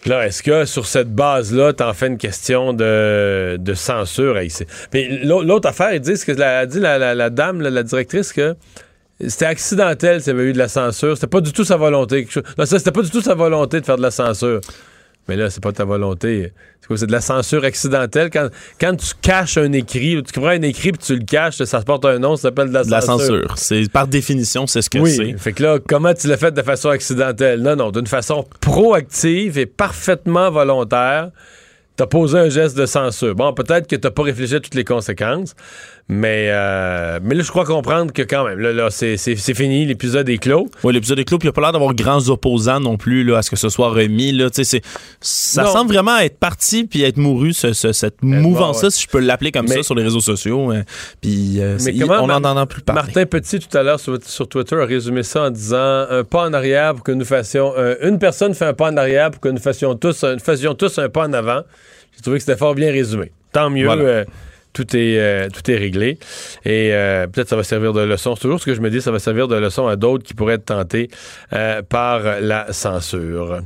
[0.07, 4.38] Là, est-ce que sur cette base-là, t'en fais une question de, censure?
[4.92, 8.55] Mais l'autre affaire, ils disent que la, dit la, dame, la, directrice, que
[9.27, 11.16] c'était accidentel s'il y avait eu de la censure.
[11.16, 12.29] C'était pas du tout sa volonté.
[12.57, 14.61] Non, ça, c'était pas du tout sa volonté de faire de la censure.
[15.29, 16.53] Mais là, c'est pas ta volonté.
[16.81, 16.97] C'est quoi?
[16.97, 18.31] C'est de la censure accidentelle.
[18.31, 18.49] Quand,
[18.81, 22.05] quand tu caches un écrit, tu prends un écrit puis tu le caches, ça porte
[22.07, 23.27] un nom, ça s'appelle de la De la censure.
[23.49, 23.59] censure.
[23.59, 25.14] C'est par définition, c'est ce que Oui.
[25.14, 25.37] c'est.
[25.38, 27.61] Fait que là, comment tu l'as fait de façon accidentelle?
[27.62, 31.31] Non, non, d'une façon proactive et parfaitement volontaire.
[31.97, 33.35] T'as posé un geste de censure.
[33.35, 35.57] Bon, peut-être que t'as pas réfléchi à toutes les conséquences,
[36.11, 40.27] mais, euh, mais là, je crois comprendre que quand même, là, là c'est, fini, l'épisode
[40.31, 40.66] est clos.
[40.83, 43.25] Oui, l'épisode est clos, puis il n'y a pas l'air d'avoir grands opposants non plus
[43.25, 44.33] là, à ce que ce soit remis.
[44.33, 44.49] Là.
[44.53, 44.81] C'est-
[45.21, 45.71] Ça Non.
[45.73, 48.90] semble vraiment être parti puis être mouru, ce- ce- cette mouvance-là, ouais.
[48.90, 50.73] si je peux l'appeler comme Mais- ça, sur les réseaux sociaux.
[50.73, 50.83] euh,
[51.21, 51.77] puis euh,
[52.21, 53.03] on n'en entend plus parler.
[53.03, 56.47] Martin Petit, tout à l'heure, sur, sur Twitter, a résumé ça en disant un pas
[56.49, 57.73] en arrière pour que nous fassions.
[57.77, 60.75] euh, une personne fait un pas en arrière pour que nous fassions tous, un- fassions
[60.75, 61.62] tous un pas en avant.
[62.16, 63.31] J'ai trouvé que c'était fort bien résumé.
[63.53, 63.85] Tant mieux.
[63.87, 64.25] Voilà.
[64.79, 66.19] Tout est, euh, tout est réglé.
[66.64, 68.37] Et euh, peut-être ça va servir de leçon.
[68.37, 70.35] C'est toujours ce que je me dis, ça va servir de leçon à d'autres qui
[70.35, 71.09] pourraient être tentés
[71.53, 73.61] euh, par la censure.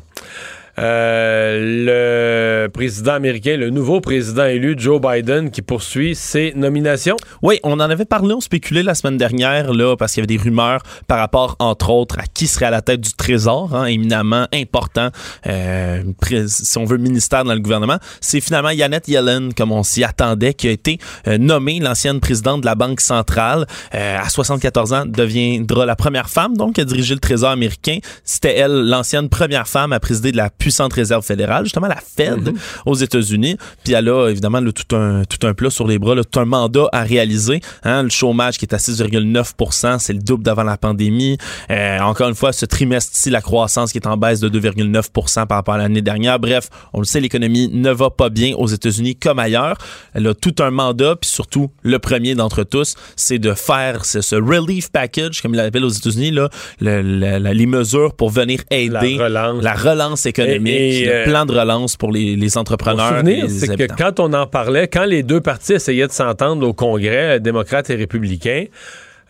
[0.83, 7.17] Euh, le président américain, le nouveau président élu, Joe Biden, qui poursuit ses nominations.
[7.43, 10.37] Oui, on en avait parlé, on spéculait la semaine dernière, là, parce qu'il y avait
[10.37, 13.85] des rumeurs par rapport, entre autres, à qui serait à la tête du Trésor, hein,
[13.85, 15.11] éminemment important,
[15.47, 16.03] euh,
[16.47, 17.99] si on veut, ministère dans le gouvernement.
[18.21, 22.63] C'est finalement Yannette Yellen, comme on s'y attendait, qui a été euh, nommée l'ancienne présidente
[22.63, 23.67] de la Banque centrale.
[23.95, 27.99] Euh, à 74 ans, deviendra la première femme, donc, à diriger le Trésor américain.
[28.25, 32.55] C'était elle, l'ancienne première femme à présider de la puissante réserve fédérale, justement la Fed
[32.87, 33.57] aux États-Unis.
[33.85, 36.41] Puis elle a évidemment là, tout, un, tout un plat sur les bras, là, tout
[36.41, 37.61] un mandat à réaliser.
[37.85, 41.37] Hein, le chômage qui est à 6,9% c'est le double d'avant la pandémie.
[41.71, 45.59] Euh, encore une fois, ce trimestre-ci, la croissance qui est en baisse de 2,9% par
[45.59, 46.39] rapport à l'année dernière.
[46.39, 49.77] Bref, on le sait, l'économie ne va pas bien aux États-Unis comme ailleurs.
[50.15, 54.19] Elle a tout un mandat, puis surtout, le premier d'entre tous, c'est de faire ce,
[54.37, 56.49] relief package, comme ils l'appellent aux États-Unis, là,
[56.81, 59.63] le- le- la- les mesures pour venir aider La relance.
[59.63, 63.23] la relance économique, Et- et, le euh, plan de relance pour les, les entrepreneurs.
[63.49, 67.37] c'est que quand on en parlait, quand les deux partis essayaient de s'entendre au Congrès,
[67.37, 68.65] euh, démocrates et républicains,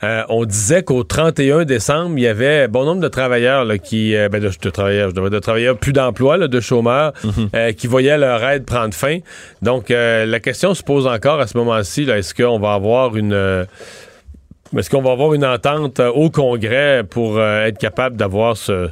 [0.04, 4.16] euh, on disait qu'au 31 décembre, il y avait bon nombre de travailleurs là, qui,
[4.16, 7.48] euh, ben, de, de travailleurs, je devrais de travailleurs plus d'emploi, là, de chômeurs, Mhm.
[7.54, 9.18] euh, qui voyaient leur aide prendre fin.
[9.62, 13.66] Donc, la question se pose encore à ce moment-ci, est-ce qu'on va avoir une...
[14.76, 18.88] est-ce qu'on va avoir une entente au Congrès pour être capable d'avoir ce-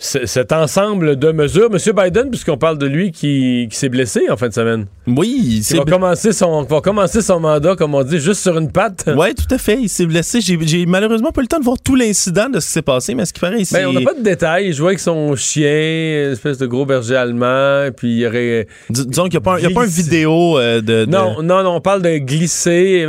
[0.00, 1.70] cet ensemble de mesures?
[1.70, 4.86] Monsieur Biden, puisqu'on parle de lui qui, qui s'est blessé en fin de semaine.
[5.08, 8.70] Oui, Il va commencer, son, va commencer son mandat, comme on dit, juste sur une
[8.70, 9.06] patte.
[9.16, 9.76] Ouais, tout à fait.
[9.80, 10.40] Il s'est blessé.
[10.40, 13.14] J'ai malheureusement pas eu le temps de voir tout l'incident de ce qui s'est passé,
[13.16, 13.74] mais ce qui paraît ici.
[13.74, 14.68] Ben, on n'a pas de détails.
[14.68, 18.68] Il jouait avec son chien, une espèce de gros berger allemand, puis il y aurait...
[18.90, 21.70] disons qu'il n'y a, pas un- pas une vidéo euh, de, de- Non, non, non,
[21.76, 23.06] on parle de glisser.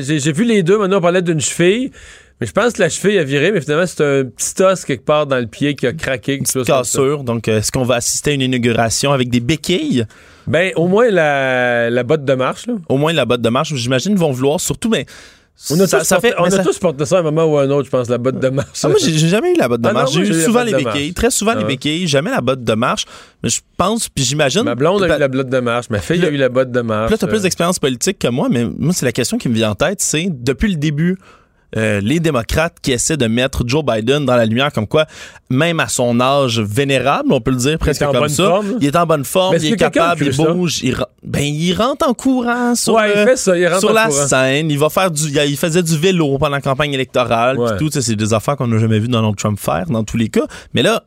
[0.00, 1.90] J'ai vu les deux, maintenant on parlait d'une cheville.
[2.40, 5.04] Mais je pense que la cheville a viré, mais finalement, c'est un petit os quelque
[5.04, 6.38] part dans le pied qui a craqué.
[6.38, 7.22] chose petite cassure.
[7.22, 10.06] Donc, euh, est-ce qu'on va assister à une inauguration avec des béquilles?
[10.46, 12.74] Ben, au moins la, la botte de marche, là.
[12.88, 13.74] Au moins la botte de marche.
[13.74, 15.04] J'imagine vont vouloir surtout, mais
[15.70, 16.34] On a, ça, tous, ça porté, fait.
[16.38, 17.90] on mais a ça- tous porté ça à un moment ou à un autre, je
[17.90, 18.68] pense, la botte de marche.
[18.82, 20.12] Ah, moi, j'ai jamais eu la botte de Ah marche.
[20.14, 21.12] J'ai eu souvent les béquilles.
[21.12, 21.68] Très souvent Ah les ouais.
[21.68, 22.08] béquilles.
[22.08, 23.04] Jamais la botte de marche.
[23.42, 24.62] Mais je pense, puis j'imagine.
[24.62, 25.90] Ma blonde a eu la botte de marche.
[25.90, 27.08] Ma fille a eu la botte de marche.
[27.08, 29.36] Puis là, tu as plus Euh, d'expérience politique que moi, mais moi, c'est la question
[29.36, 31.18] qui me vient en tête, c'est depuis le début,
[31.76, 35.06] euh, les démocrates qui essaient de mettre Joe Biden dans la lumière comme quoi,
[35.50, 38.96] même à son âge vénérable, on peut le dire presque comme ça, forme, il est
[38.96, 42.94] en bonne forme, il est capable, il bouge, il, ben, il rentre en courant sur,
[42.94, 44.26] Ouais, il le- fait ça, il rentre sur en la courant.
[44.26, 47.76] scène, il va faire du, il faisait du vélo pendant la campagne électorale, Ouais.
[47.78, 50.46] tout, c'est des affaires qu'on n'a jamais vu Donald Trump faire dans tous les cas,
[50.74, 51.04] mais là,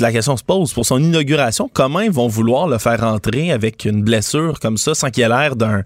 [0.00, 3.86] la question se pose pour son inauguration, comment ils vont vouloir le faire rentrer avec
[3.86, 5.82] une blessure comme ça sans qu'il ait l'air d'un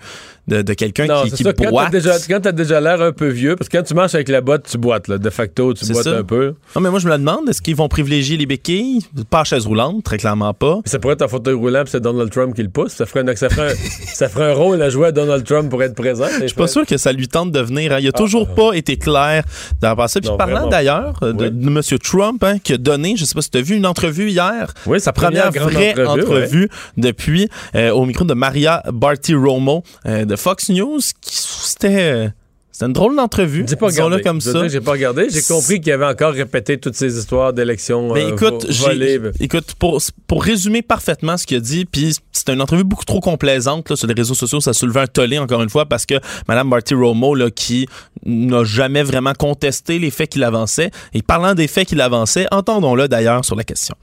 [0.48, 1.52] de, de quelqu'un qui, qui ça.
[1.52, 1.92] Quand t'as boite.
[1.92, 4.40] déjà, quand t'as déjà l'air un peu vieux, parce que quand tu marches avec la
[4.40, 5.18] botte, tu boites, là.
[5.18, 6.18] De facto, tu boites ça.
[6.18, 6.54] un peu.
[6.74, 9.00] Non, mais moi je me le demande, est-ce qu'ils vont privilégier les béquilles?
[9.30, 10.80] Pas à chaise roulante, très clairement pas.
[10.84, 12.92] Ça pourrait être un fauteuil roulant, puis c'est Donald Trump qui le pousse.
[12.92, 13.74] Ça ferait, un, ça, ferait un,
[14.14, 16.26] ça ferait un rôle à jouer à Donald Trump pour être présent.
[16.40, 17.92] Je suis pas sûr que ça lui tente de venir.
[17.92, 17.98] hein.
[18.00, 19.44] Il a toujours pas été clair
[19.80, 20.20] dans ça.
[20.20, 20.32] Puis Ah.
[20.32, 21.50] Non, parlant d'ailleurs euh, de, Oui.
[21.50, 21.80] de M.
[22.02, 24.72] Trump, hein, qui a donné, je sais pas si tu as vu une entrevue hier,
[24.86, 30.35] Oui, sa première, vraie entrevue, entrevue, depuis euh, au micro de Maria Bartiromo euh, de
[30.36, 31.00] Fox News.
[31.20, 32.28] qui- C'était euh,
[32.72, 33.64] c'était une drôle d'entrevue.
[33.66, 34.20] J'ai pas regardé.
[34.22, 34.68] comme ça.
[34.68, 35.28] J'ai pas regardé.
[35.30, 38.84] J'ai compris qu'il avait encore répété toutes ces histoires d'élections Mais euh, écoute, vo- j'ai-
[39.18, 39.20] volées.
[39.40, 43.20] écoute pour, pour résumer parfaitement ce qu'il a dit, puis c'était une entrevue beaucoup trop
[43.20, 46.14] complaisante là, sur les réseaux sociaux, ça soulevait un tollé encore une fois parce que
[46.48, 47.88] Mme Barty Romo, là, qui
[48.26, 53.08] n'a jamais vraiment contesté les faits qu'il avançait, et parlant des faits qu'il avançait, entendons-le
[53.08, 53.94] d'ailleurs sur la question.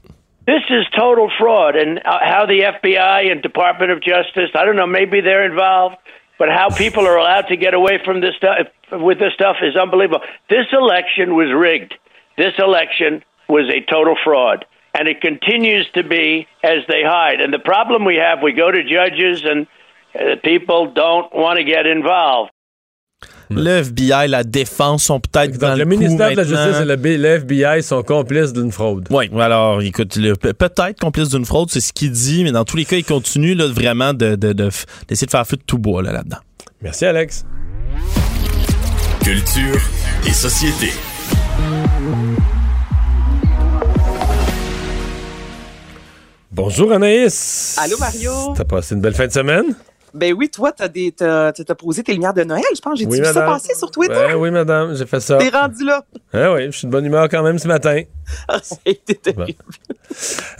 [0.46, 4.74] This is total fraud, and uh, how the FBI and Department of Justice, I don't
[4.76, 5.96] know, maybe they're involved,
[6.38, 8.56] but how people are allowed to get away from this stuff
[8.92, 10.20] with this stuff is unbelievable.
[10.48, 11.94] This election was rigged.
[12.36, 14.64] This election was a total fraud.
[14.94, 17.40] and it continues to be as they hide.
[17.40, 19.66] And the problem we have, we go to judges and
[20.14, 22.52] uh, people don't want to get involved.
[23.60, 27.16] Le FBI, la défense sont peut-être dans Donc, le, le ministère de la Justice et
[27.16, 29.06] le, FBI sont complices d'une fraude.
[29.10, 32.84] Oui, alors écoute, peut-être complice d'une fraude, c'est ce qu'il dit, mais dans tous les
[32.84, 34.68] cas, il continue là, vraiment de, de- de
[35.08, 36.38] d'essayer de faire feu de tout bois là, là-dedans.
[36.82, 37.44] Merci, Alex.
[39.22, 39.80] Culture
[40.26, 40.90] et société.
[46.52, 47.76] Bonjour, Anaïs.
[47.82, 48.54] Allô, Mario.
[48.56, 49.74] T'as passé une belle fin de semaine?
[50.14, 52.98] Ben oui, toi, t'as des, t'as, t'as posé tes lumières de Noël, je pense.
[52.98, 54.14] J'ai Oui, vu ça passer sur Twitter?
[54.14, 55.38] Ouais, oui, madame, j'ai fait ça.
[55.38, 56.04] T'es rendu là.
[56.32, 58.00] Ah oui, je suis de bonne humeur quand même ce matin.
[58.62, 59.54] C'était terrible.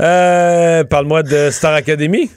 [0.01, 2.31] Euh, Parle-moi de Star Academy.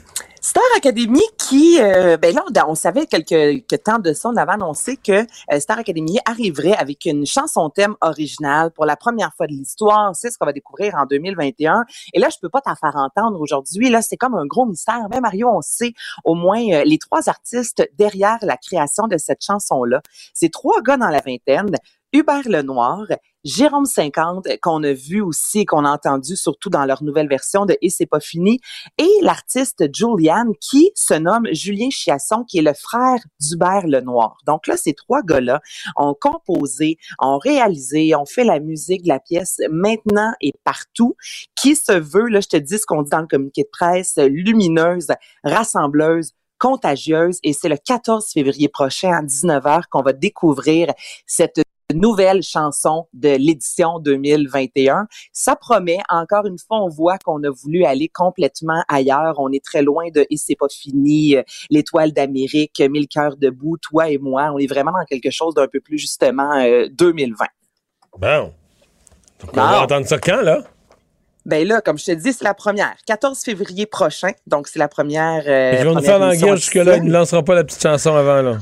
[0.48, 4.36] Star Academy qui, euh, ben là, on, on savait quelques, quelques temps de ça, on
[4.36, 9.34] avait annoncé que euh, Star Academy arriverait avec une chanson thème originale pour la première
[9.36, 10.16] fois de l'histoire.
[10.16, 11.84] C'est ce qu'on va découvrir en 2021.
[12.14, 13.90] Et là, je peux pas t'en faire entendre aujourd'hui.
[13.90, 15.06] Là, c'est comme un gros mystère.
[15.10, 15.92] Mais Mario, on sait
[16.24, 20.00] au moins euh, les trois artistes derrière la création de cette chanson-là.
[20.32, 21.76] C'est trois gars dans la vingtaine.
[22.14, 23.04] Hubert Lenoir,
[23.44, 27.76] Jérôme 50, qu'on a vu aussi, qu'on a entendu surtout dans leur nouvelle version de
[27.82, 28.60] Et c'est pas fini,
[28.96, 34.38] et l'artiste Julianne qui se nomme Julien Chiasson, qui est le frère d'Hubert Lenoir.
[34.46, 35.60] Donc là, ces trois gars-là
[35.96, 41.14] ont composé, ont réalisé, ont fait la musique de la pièce maintenant et partout,
[41.60, 44.16] qui se veut, là, je te dis ce qu'on dit dans le communiqué de presse,
[44.16, 45.08] lumineuse,
[45.44, 50.92] rassembleuse, contagieuse, et c'est le 14 février prochain à 19h qu'on va découvrir
[51.26, 51.60] cette
[52.00, 55.06] nouvelle chanson de l'édition 2021.
[55.32, 59.34] Ça promet, encore une fois, on voit qu'on a voulu aller complètement ailleurs.
[59.38, 63.76] On est très loin de Et c'est pas fini, euh, l'étoile d'Amérique, Mille cœurs debout,
[63.78, 64.50] toi et moi.
[64.54, 67.44] On est vraiment dans quelque chose d'un peu plus justement euh, 2020.
[68.18, 68.52] Bon.
[69.40, 69.62] Donc, on Bon.
[69.62, 70.62] va entendre ça quand, là?
[71.46, 72.94] Ben là, comme je te dis, c'est la première.
[73.06, 75.44] 14 février prochain, donc c'est la première.
[75.46, 76.96] euh, Ils vont nous faire guerre jusque-là.
[76.98, 78.58] Ils ne lanceront pas la petite chanson avant, là.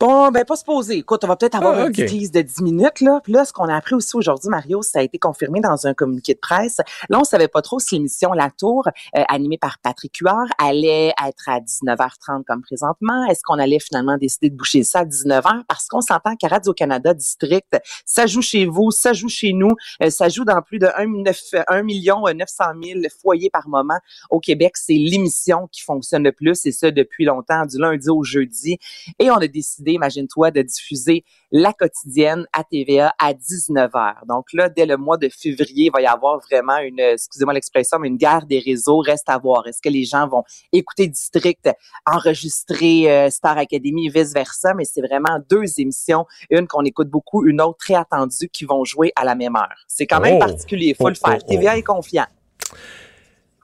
[0.00, 0.96] Bon, ben pas se poser.
[0.96, 1.92] Écoute, on va peut-être avoir Ah, un ok.
[1.96, 3.20] petit tease de 10 minutes là.
[3.22, 5.92] Puis là, ce qu'on a appris aussi aujourd'hui, Mario, ça a été confirmé dans un
[5.92, 6.78] communiqué de presse.
[7.10, 11.08] Là, on savait pas trop si l'émission La Tour, euh, animée par Patrick Huard, allait
[11.08, 13.26] être à 19h30 comme présentement.
[13.26, 15.64] Est-ce qu'on allait finalement décider de boucher ça à 19h?
[15.68, 20.08] Parce qu'on s'entend qu'à Radio-Canada District, ça joue chez vous, ça joue chez nous, euh,
[20.08, 23.98] ça joue dans plus de 1, million euh, 900 000 foyers par moment
[24.30, 24.78] au Québec.
[24.78, 28.78] C'est l'émission qui fonctionne le plus et ça depuis longtemps, du lundi au jeudi.
[29.18, 34.26] Et on a décidé, imagine-toi, de diffuser la quotidienne à TVA à 19h.
[34.28, 37.98] Donc là, dès le mois de février, il va y avoir vraiment une, excusez-moi l'expression,
[37.98, 38.98] mais une guerre des réseaux.
[38.98, 39.66] Reste à voir.
[39.66, 41.68] Est-ce que les gens vont écouter District,
[42.06, 44.74] enregistrer euh, Star Academy et vice-versa?
[44.74, 46.26] Mais c'est vraiment deux émissions.
[46.50, 49.84] Une qu'on écoute beaucoup, une autre très attendue qui vont jouer à la même heure.
[49.88, 50.38] C'est quand même Oh.
[50.38, 50.94] particulier.
[50.94, 51.38] Faut Oh, le faire.
[51.40, 51.50] oh, oh.
[51.50, 52.26] TVA est confiant.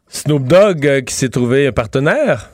[0.08, 2.50] Snoop Dogg euh, qui s'est trouvé un partenaire?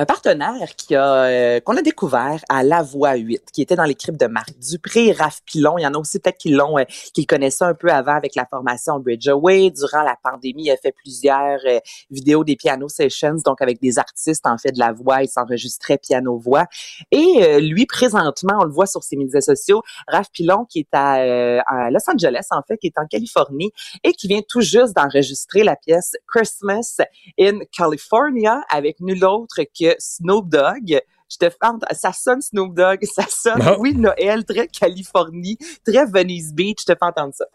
[0.00, 3.84] Un partenaire qui a euh, qu'on a découvert à La Voix 8, qui était dans
[3.84, 5.76] l'équipe de Marc Dupré Raph Pilon.
[5.76, 8.14] Il y en a aussi peut-être qui l'ont, euh, qui le connaissaient un peu avant
[8.14, 9.70] avec la formation Bridgeaway.
[9.70, 13.98] Durant la pandémie, il a fait plusieurs euh, vidéos des piano sessions, donc avec des
[13.98, 15.22] artistes en fait de la voix.
[15.22, 16.64] Il s'enregistrait piano-voix.
[17.10, 20.94] Et euh, lui, présentement, on le voit sur ses médias sociaux, Raph Pilon, qui est
[20.94, 23.70] à, euh, à Los Angeles, en fait, qui est en Californie
[24.02, 27.02] et qui vient tout juste d'enregistrer la pièce Christmas
[27.38, 31.00] in California avec nul autre que Snoop Dogg.
[31.30, 31.48] Je te
[31.92, 36.98] ça sonne Snoop Dogg, ça sonne, oui, Noël, très Californie, très Venice Beach, je te
[36.98, 37.46] fais entendre ça.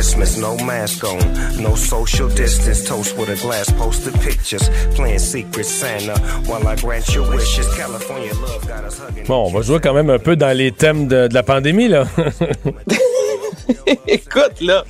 [0.00, 1.18] Christmas, no mask on,
[1.62, 7.14] no social distance, toast with a glass, posted pictures, playing Secret Santa while I grant
[7.14, 7.68] your wishes.
[7.76, 9.26] California love got us hugging.
[9.26, 11.88] Bon, on va jouer quand même un peu dans les thèmes de, de la pandémie,
[11.88, 12.06] là.
[14.06, 14.84] Écoute, là,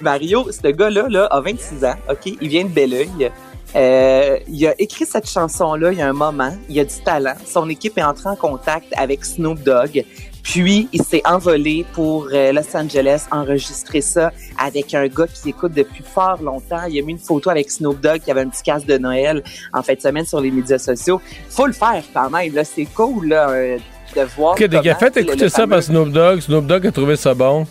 [0.00, 2.36] Mario, ce gars-là là, a 26 ans, OK?
[2.40, 3.32] Il vient de Belleuil.
[3.74, 6.54] Euh, il a écrit cette chanson-là il y a un moment.
[6.68, 7.34] Il a du talent.
[7.44, 10.04] Son équipe est entrée en contact avec Snoop Dogg.
[10.44, 15.72] Puis, il s'est envolé pour euh, Los Angeles enregistrer ça avec un gars qui écoute
[15.72, 16.84] depuis fort longtemps.
[16.88, 19.42] Il a mis une photo avec Snoop Dogg qui avait un petit casque de Noël
[19.72, 21.20] en fin de semaine sur les médias sociaux.
[21.48, 22.54] Faut le faire quand même.
[22.54, 23.78] Là, c'est cool là, euh,
[24.14, 24.54] de voir.
[24.54, 26.40] A comment fait écouter ça par Snoop Dogg.
[26.40, 27.66] Snoop Dogg a trouvé ça bon.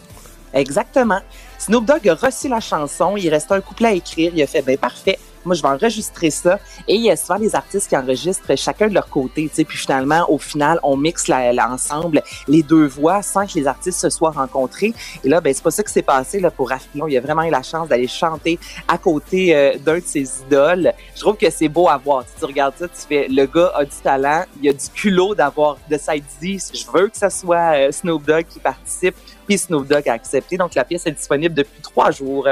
[0.51, 1.19] Exactement.
[1.59, 4.61] Snoop Dogg a reçu la chanson, il restait un couplet à écrire, il a fait
[4.61, 6.59] ben parfait, moi, je vais enregistrer ça.
[6.87, 9.63] Et il y a souvent des artistes qui enregistrent chacun de leur côté, tu.
[9.65, 14.09] Puis finalement, au final, on mixe l'ensemble, les deux voix, sans que les artistes se
[14.09, 14.93] soient rencontrés.
[15.23, 17.07] Et là, ben, c'est pas ça qui s'est passé, pour Raffinon.
[17.07, 20.93] Il a vraiment eu la chance d'aller chanter à côté euh, d'un de ses idoles.
[21.15, 22.25] Je trouve que c'est beau à voir.
[22.25, 25.35] Tu, tu regardes ça, tu fais, le gars a du talent, il a du culot
[25.35, 29.15] d'avoir, de s'être dit, je veux que ce soit euh, Snoop Dogg qui participe.
[29.47, 30.57] Puis Snoop Dogg a accepté.
[30.57, 32.47] Donc, la pièce est disponible depuis trois jours.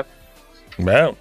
[0.78, 1.16] Bon.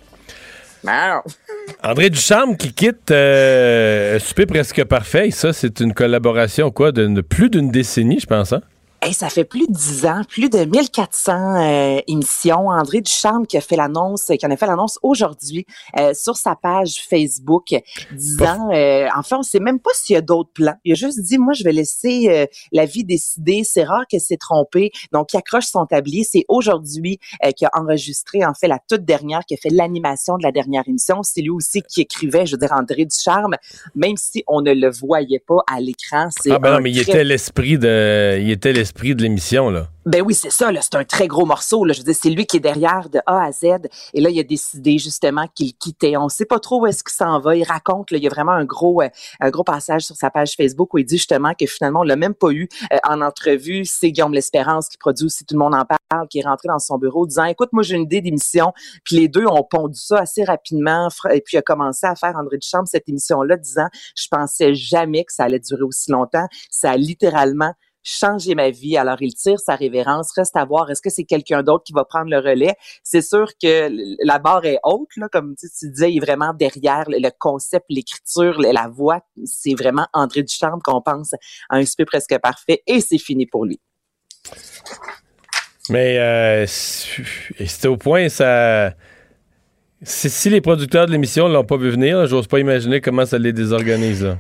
[1.83, 5.31] André Ducharme qui quitte euh, Souper presque parfait.
[5.31, 8.53] Ça, c'est une collaboration quoi de plus d'une décennie, je pense.
[8.53, 8.63] Hein?
[9.03, 12.69] Hey, ça fait plus de dix ans, plus de 1400 euh, émissions.
[12.69, 15.65] André Ducharme qui a fait l'annonce, qui en a fait l'annonce aujourd'hui
[15.99, 17.75] euh, sur sa page Facebook,
[18.13, 20.75] disant, euh, enfin, on sait même pas s'il y a d'autres plans.
[20.85, 23.63] Il a juste dit, moi, je vais laisser euh, la vie décider.
[23.65, 24.91] C'est rare qu'elle s'est trompée.
[25.13, 26.23] Donc, il accroche son tablier.
[26.23, 30.37] C'est aujourd'hui euh, qu'il a enregistré, en fait, la toute dernière, qui a fait l'animation
[30.37, 31.23] de la dernière émission.
[31.23, 33.57] C'est lui aussi qui écrivait, je veux dire, André Ducharme,
[33.95, 36.29] même si on ne le voyait pas à l'écran.
[36.51, 39.89] Ah ben non, mais il était l'esprit de, il était l'esprit de l'émission là.
[40.07, 41.85] Ben oui, c'est ça, là, c'est un très gros morceau.
[41.85, 41.93] Là.
[41.93, 43.87] Je veux dire, c'est lui qui est derrière de A à Z.
[44.15, 46.17] Et là, il a décidé justement qu'il quittait.
[46.17, 47.55] On sait pas trop où est-ce qu'il s'en va.
[47.55, 49.09] Il raconte, là, il y a vraiment un gros, euh,
[49.41, 52.17] un gros passage sur sa page Facebook où il dit justement que finalement, on l'a
[52.17, 53.85] même pas eu euh, en entrevue.
[53.85, 56.79] C'est Guillaume L'Espérance qui produit aussi Tout le monde en parle, qui est rentré dans
[56.79, 58.73] son bureau disant, écoute, moi, j'ai une idée d'émission.
[59.05, 61.09] Puis les deux ont pondu ça assez rapidement.
[61.31, 65.25] Et puis, il a commencé à faire André Duchamp cette émission-là, disant, je pensais jamais
[65.25, 66.47] que ça allait durer aussi longtemps.
[66.71, 68.97] Ça a littéralement changer ma vie.
[68.97, 70.33] Alors, il tire sa révérence.
[70.33, 72.75] Reste à voir, est-ce que c'est quelqu'un d'autre qui va prendre le relais?
[73.03, 73.91] C'est sûr que
[74.25, 78.89] la barre est haute, comme tu, disais, il est vraiment derrière le, concept, l'écriture, la
[78.89, 79.21] voix.
[79.45, 81.33] C'est vraiment André Duchamp qu'on pense
[81.69, 83.81] à un super presque parfait et c'est fini pour lui.
[85.89, 88.95] Mais euh, c'était au point, ça.
[90.03, 93.53] Si, les producteurs de l'émission l'ont pas vu venir, j'ose pas imaginer comment ça les
[93.53, 94.35] désorganise.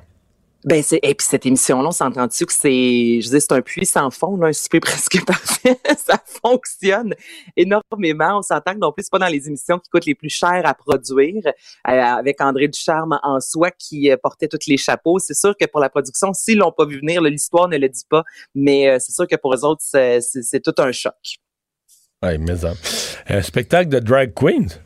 [0.64, 3.62] Ben c'est et puis cette émission là, on s'entend-tu que c'est je dis c'est un
[3.62, 7.14] puits sans fond, là, un super presque parfait, ça fonctionne
[7.56, 8.38] énormément.
[8.38, 10.62] On s'entend que non plus c'est pas dans les émissions qui coûtent les plus chères
[10.64, 11.52] à produire euh,
[11.90, 15.18] avec André Ducharme en soi qui euh, portait tous les chapeaux.
[15.18, 18.04] C'est sûr que pour la production, s'ils l'ont pas vu venir, l'histoire ne le dit
[18.08, 21.14] pas, mais euh, c'est sûr que pour eux autres c'est tout un choc.
[22.22, 22.52] Ouais, mais.
[23.28, 24.78] Un spectacle de drag queens?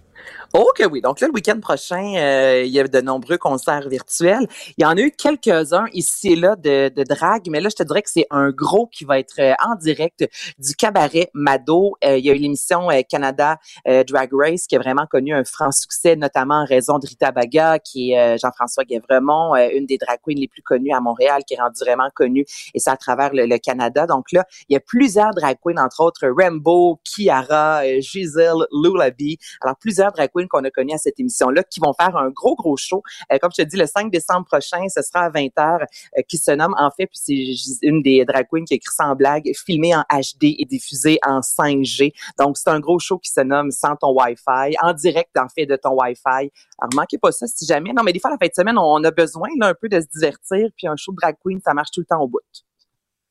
[0.57, 1.01] Oh oui.
[1.01, 4.47] Donc là, le week-end prochain, euh, il y a de nombreux concerts virtuels.
[4.79, 7.75] Il y en a eu quelques-uns ici et là de, de drague, mais là, je
[7.75, 10.25] te dirais que c'est un gros qui va être euh, en direct
[10.59, 11.97] du cabaret Mado.
[12.05, 15.35] Euh, il y a eu l'émission euh, Canada euh, Drag Race qui a vraiment connu
[15.35, 19.87] un franc succès, notamment en raison de Rita Baga, qui est euh, Jean-François Guévremont, une
[19.87, 22.93] des drag queens les plus connues à Montréal, qui est rendue vraiment connue, et ça
[22.93, 24.07] à travers le, le Canada.
[24.07, 29.39] Donc là, il y a plusieurs drag queens, entre autres Rambo, Kiara, Giselle, Lulabi.
[29.61, 32.55] Alors, plusieurs drag queens qu'on a connues à cette émission-là qui vont faire un gros,
[32.55, 33.03] gros show.
[33.33, 35.83] Euh, comme je te dis, le 5 décembre prochain, ce sera à 20h,
[36.19, 38.95] euh, qui se nomme, en fait, puis c'est une des drag queens qui a écrit
[38.95, 42.13] ça en blague, filmé en HD et diffusé en 5G.
[42.39, 45.67] Donc, c'est un gros show qui se nomme Sans ton Wi-Fi, en direct, en fait,
[45.67, 46.51] de ton Wi-Fi.
[46.79, 47.93] Alors, manquez pas ça si jamais.
[47.93, 50.01] Non, mais des fois, la fin de semaine, on a besoin là, un peu de
[50.01, 52.41] se divertir, puis un show de drag queen, ça marche tout le temps au bout.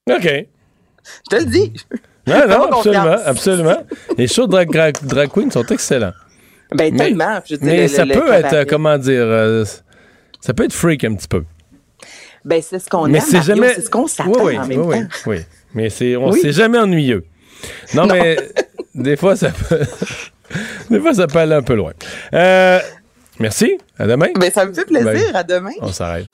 [0.10, 0.48] OK.
[1.06, 1.74] Je te le dis.
[2.28, 3.84] Non, non, absolument, absolument.
[4.18, 6.14] Les shows de drag, drag, drag queens sont excellents.
[6.76, 7.40] Ben, Mais- tellement.
[7.46, 9.66] Je veux dire, Mais le- ça le peut être, euh, comment dire, euh,
[10.42, 11.44] ça peut être freak un petit peu.
[12.46, 13.74] Ben, c'est ce qu'on Mais aime, c'est jamais.
[13.82, 15.08] ce qu'on s'attend oui, oui, en même oui, temps.
[15.28, 15.44] oui, oui.
[15.74, 17.24] Mais c'est, on c'est jamais ennuyeux.
[17.94, 18.14] Non, Non.
[18.16, 18.38] mais
[18.96, 19.80] des fois, ça peut.
[20.90, 21.94] des fois, ça peut aller un peu loin.
[22.34, 22.80] Euh,
[23.40, 23.78] merci.
[23.98, 24.28] À demain.
[24.38, 25.12] Ben, ça me fait plaisir.
[25.32, 25.72] Ben, À demain.
[25.82, 26.26] On s'arrête.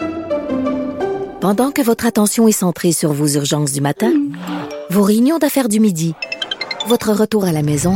[1.41, 4.11] Pendant que votre attention est centrée sur vos urgences du matin,
[4.89, 6.13] vos réunions d'affaires du midi,
[6.87, 7.95] votre retour à la maison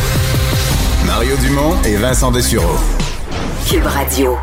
[1.13, 2.77] Mario Dumont et Vincent Dessureau.
[3.69, 4.37] Cube Radio.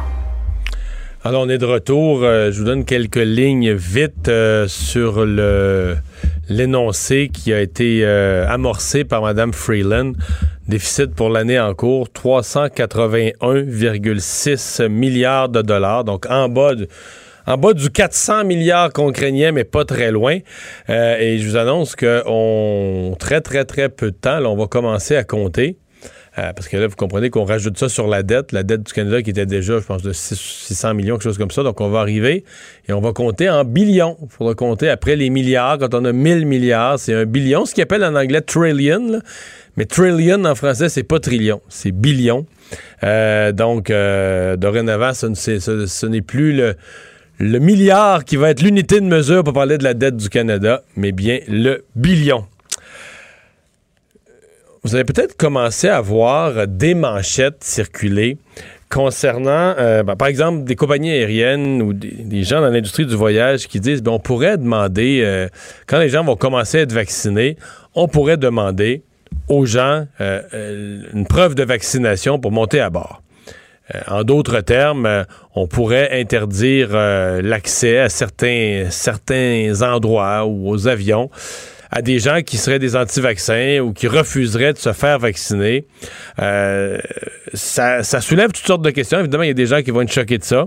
[1.24, 2.22] Alors, on est de retour.
[2.22, 5.96] Euh, je vous donne quelques lignes vite euh, sur le
[6.50, 10.12] l'énoncé qui a été euh, amorcé par Mme Freeland.
[10.68, 16.04] Déficit pour l'année en cours, 381,6 milliards de dollars.
[16.04, 16.86] Donc, en bas de-
[17.46, 20.36] en bas du 400 milliards qu'on craignait, mais pas très loin.
[20.90, 24.66] Euh, et je vous annonce qu'on très, très, très peu de temps, là, on va
[24.66, 25.78] commencer à compter.
[26.38, 28.92] Euh, parce que là, vous comprenez qu'on rajoute ça sur la dette, la dette du
[28.92, 31.64] Canada qui était déjà, je pense, de 600 millions, quelque chose comme ça.
[31.64, 32.44] Donc, on va arriver
[32.88, 34.16] et on va compter en billions.
[34.22, 35.78] Il faudra compter après les milliards.
[35.78, 39.20] Quand on a 1000 milliards, c'est un billion, ce qu'ils appelle en anglais trillion.
[39.76, 42.46] Mais trillion en français, c'est pas trillion, c'est billion.
[43.02, 46.74] Euh, donc, euh, dorénavant, ce, n'est plus le,
[47.38, 50.82] le milliard qui va être l'unité de mesure pour parler de la dette du Canada,
[50.96, 52.44] mais bien le billion
[54.84, 58.38] vous avez peut-être commencé à voir des manchettes circuler
[58.90, 63.68] concernant, euh, ben, par exemple, des compagnies aériennes ou des, gens dans l'industrie du voyage
[63.68, 65.48] qui disent, ben, on pourrait demander, euh,
[65.86, 67.56] quand les gens vont commencer à être vaccinés,
[67.94, 69.02] on pourrait demander
[69.48, 73.22] aux gens euh, une preuve de vaccination pour monter à bord.
[74.06, 75.24] en d'autres termes,
[75.54, 76.90] on pourrait interdire
[77.42, 81.30] l'accès à certains, certains endroits ou aux avions
[81.90, 85.86] à des gens qui seraient des anti-vaccins ou qui refuseraient de se faire vacciner.
[86.40, 86.98] Euh,
[87.54, 89.20] ça, soulève toutes sortes de questions.
[89.20, 90.66] Évidemment, il y a des gens qui vont être choqués de ça.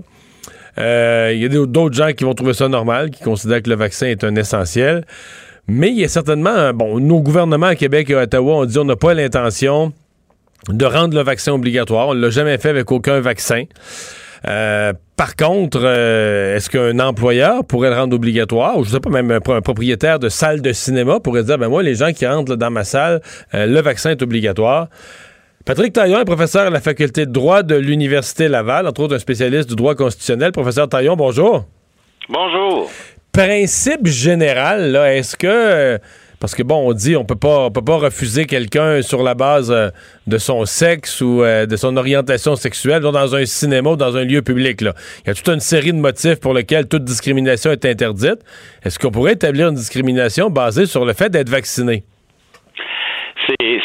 [0.78, 3.76] Euh, il y a d'autres gens qui vont trouver ça normal, qui considèrent que le
[3.76, 5.04] vaccin est un essentiel.
[5.68, 8.78] Mais il y a certainement, bon, nos gouvernements à Québec et à Ottawa ont dit
[8.78, 9.92] on n'a pas l'intention
[10.68, 12.08] de rendre le vaccin obligatoire.
[12.08, 13.64] On ne l'a jamais fait avec aucun vaccin.
[14.48, 19.10] Euh, par contre, euh, est-ce qu'un employeur pourrait le rendre obligatoire, ou je sais pas,
[19.10, 22.56] même un, propriétaire de salle de cinéma pourrait dire, ben moi, les gens qui rentrent
[22.56, 23.20] dans ma salle,
[23.54, 24.88] euh, le vaccin est obligatoire.
[25.64, 29.20] Patrick Taillon est professeur à la faculté de droit de l'Université Laval, entre autres un
[29.20, 30.50] spécialiste du droit constitutionnel.
[30.50, 31.64] Professeur Taillon, bonjour.
[32.28, 32.90] Bonjour.
[33.30, 36.00] Principe général, là, est-ce que
[36.42, 39.70] parce que bon, on dit on peut pas peut pas refuser quelqu'un sur la base
[39.70, 39.90] euh,
[40.26, 44.24] de son sexe ou euh, de son orientation sexuelle dans un cinéma ou dans un
[44.24, 44.80] lieu public.
[44.80, 44.92] Là.
[45.24, 48.40] Il y a toute une série de motifs pour lesquels toute discrimination est interdite.
[48.84, 52.02] Est-ce qu'on pourrait établir une discrimination basée sur le fait d'être vacciné?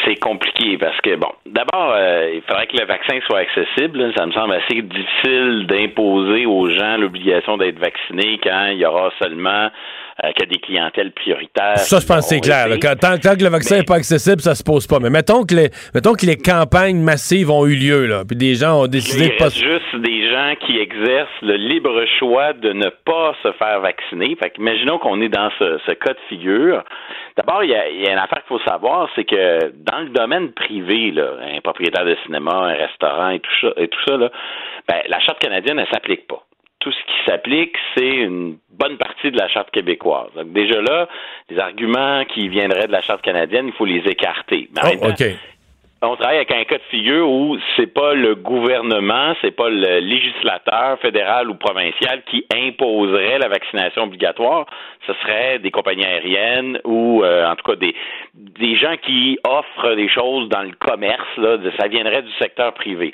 [0.04, 4.12] C'est compliqué parce que, bon, d'abord, euh, il faudrait que le vaccin soit accessible.
[4.16, 9.10] Ça me semble assez difficile d'imposer aux gens l'obligation d'être vaccinés quand il y aura
[9.20, 9.68] seulement
[10.24, 11.78] euh, qu'il y a des clientèles prioritaires.
[11.78, 12.66] Ça, je pense que c'est clair.
[13.00, 14.98] tant, que le vaccin n'est pas accessible, ça se pose pas.
[14.98, 18.54] Mais mettons que les, mettons que les campagnes massives ont eu lieu, là, puis des
[18.54, 19.48] gens ont décidé il de pas.
[19.48, 24.36] juste des gens qui exercent le libre choix de ne pas se faire vacciner.
[24.42, 26.82] Fait imaginons qu'on est dans ce, cas de figure.
[27.36, 31.12] D'abord, il y, a, une affaire qu'il faut savoir, c'est que dans le domaine privé,
[31.12, 34.30] là, un propriétaire de cinéma, un restaurant et tout ça, et tout ça là,
[34.88, 36.42] ben, la charte canadienne, elle s'applique pas
[36.80, 40.30] tout ce qui s'applique, c'est une bonne partie de la charte québécoise.
[40.36, 41.08] Donc déjà là,
[41.50, 44.68] les arguments qui viendraient de la charte canadienne, il faut les écarter.
[44.74, 45.08] Mais oh,
[46.00, 49.98] on travaille avec un cas de figure où c'est pas le gouvernement, c'est pas le
[49.98, 54.66] législateur fédéral ou provincial qui imposerait la vaccination obligatoire.
[55.08, 57.96] Ce serait des compagnies aériennes ou euh, en tout cas des
[58.34, 61.26] des gens qui offrent des choses dans le commerce.
[61.36, 63.10] Là, ça viendrait du secteur privé.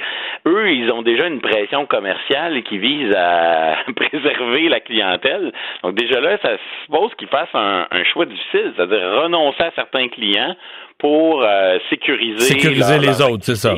[0.47, 5.53] Eux, ils ont déjà une pression commerciale qui vise à préserver la clientèle.
[5.83, 10.09] Donc déjà là, ça suppose qu'ils fassent un, un choix difficile, c'est-à-dire renoncer à certains
[10.09, 10.55] clients
[10.99, 13.75] pour euh, sécuriser, sécuriser les autres, c'est ça.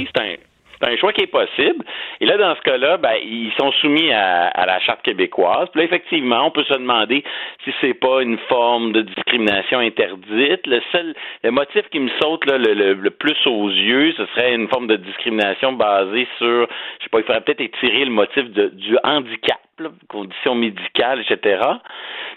[0.78, 1.84] C'est un choix qui est possible.
[2.20, 5.68] Et là, dans ce cas-là, ben, ils sont soumis à, la charte québécoise.
[5.70, 7.24] Puis là, effectivement, on peut se demander
[7.64, 10.66] si c'est pas une forme de discrimination interdite.
[10.66, 11.14] Le seul,
[11.44, 14.96] le motif qui me saute là, le, plus aux yeux, ce serait une forme de
[14.96, 16.66] discrimination basée sur,
[16.98, 19.60] je sais pas, il faudrait peut-être étirer le motif de, du handicap,
[20.08, 21.60] conditions médicales, etc.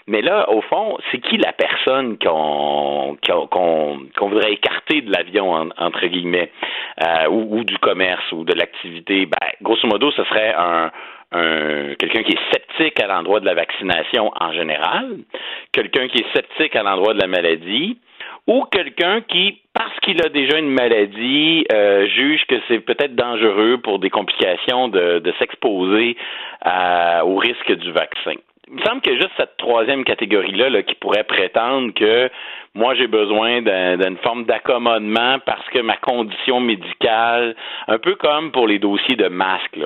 [0.06, 3.16] Mais là, au fond, c'est qui la personne qu'on
[4.20, 6.50] voudrait écarter de l'avion, entre guillemets,
[7.02, 9.26] euh, ou, du commerce ou de l'activité?
[9.26, 10.90] Ben, grosso modo, ce serait un,
[11.98, 15.18] quelqu'un qui est sceptique à l'endroit de la vaccination en général,
[15.72, 17.98] quelqu'un qui est sceptique à l'endroit de la maladie,
[18.46, 23.78] ou quelqu'un qui, parce qu'il a déjà une maladie, euh, juge que c'est peut-être dangereux
[23.82, 26.18] pour des complications de, de s'exposer
[27.24, 28.34] au risque du vaccin
[28.70, 32.30] il me semble a juste cette troisième catégorie-là qui pourrait prétendre que
[32.74, 37.56] moi j'ai besoin d'une forme d'accommodement parce que ma condition médicale,
[37.88, 39.76] un peu comme pour les dossiers de masques,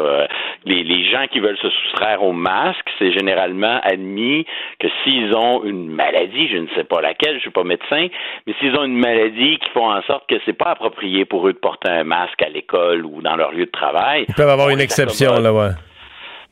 [0.66, 4.44] Les, gens qui veulent se soustraire au masque, c'est généralement admis
[4.78, 8.08] que s'ils ont une maladie, je ne sais pas laquelle, je suis pas médecin,
[8.46, 11.54] mais s'ils ont une maladie qui font en sorte que c'est pas approprié pour eux
[11.54, 14.26] de porter un masque à l'école ou dans leur lieu de travail.
[14.28, 15.70] Ils peuvent avoir une exception, là, ouais.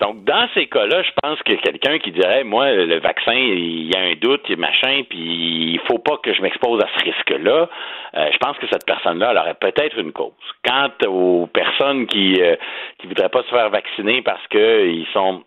[0.03, 3.97] Donc, dans ces cas-là, je pense que quelqu'un qui dirait, moi, le vaccin, il y
[3.97, 7.69] a un doute, il machin, puis il faut pas que je m'expose à ce risque-là,
[8.17, 10.33] euh, je pense que cette personne-là, elle aurait peut-être une cause.
[10.65, 12.57] Quant aux personnes qui euh,
[12.99, 15.45] qui voudraient pas se faire vacciner parce qu'ils sont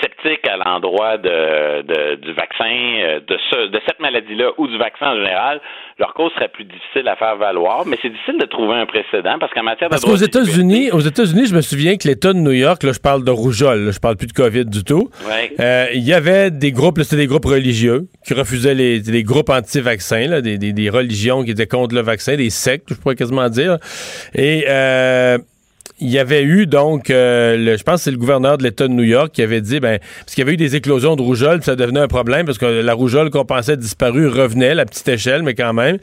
[0.00, 4.78] sceptiques à l'endroit de, de, du vaccin, euh, de, ce, de cette maladie-là ou du
[4.78, 5.60] vaccin en général,
[5.98, 7.84] leur cause serait plus difficile à faire valoir.
[7.86, 11.00] Mais c'est difficile de trouver un précédent parce qu'en matière de Parce qu'aux États-Unis, aux
[11.00, 13.90] États-Unis, je me souviens que l'État de New York, là, je parle de rougeole, là,
[13.90, 15.10] je parle plus de COVID du tout.
[15.28, 15.52] Ouais.
[15.60, 19.22] Euh, Il y avait des groupes, là, c'était des groupes religieux qui refusaient les, des
[19.22, 22.94] groupes anti-vaccins, là, des, des, des religions qui étaient contre le vaccin, des sectes, je
[22.94, 23.78] pourrais quasiment dire.
[24.34, 25.38] Et euh,
[26.04, 28.86] il y avait eu donc, euh, le, je pense que c'est le gouverneur de l'État
[28.86, 31.22] de New York qui avait dit, ben, parce qu'il y avait eu des éclosions de
[31.22, 34.74] rougeole, puis ça devenait un problème parce que la rougeole qu'on pensait disparue revenait à
[34.74, 35.96] la petite échelle, mais quand même.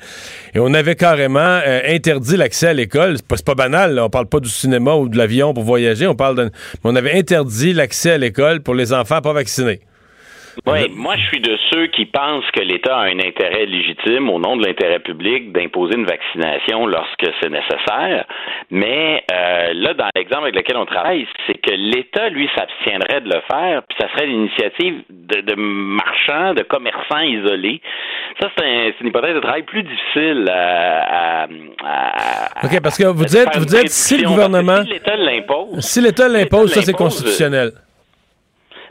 [0.56, 3.18] Et on avait carrément euh, interdit l'accès à l'école.
[3.18, 4.06] C'est pas, pas banal, là.
[4.06, 6.50] on parle pas du cinéma ou de l'avion pour voyager, on parle de, mais
[6.84, 9.82] on avait interdit l'accès à l'école pour les enfants pas vaccinés.
[10.68, 14.40] Oui, moi je suis de ceux qui pensent que l'État a un intérêt légitime au
[14.40, 18.26] nom de l'intérêt public d'imposer une vaccination lorsque c'est nécessaire.
[18.70, 23.28] Mais euh, là, dans l'exemple avec lequel on travaille, c'est que l'État, lui, s'abstiendrait de
[23.34, 27.82] le faire, puis ça serait l'initiative de, de marchands, de commerçants isolés.
[28.42, 31.48] Ça, c'est un, c'est une hypothèse de travail plus difficile à, à-
[31.84, 35.80] à- OK, parce que vous dites, vous dites, si le gouvernement, Si l'État l'impose.
[35.80, 37.72] si l'État l'impose, ça c'est constitutionnel.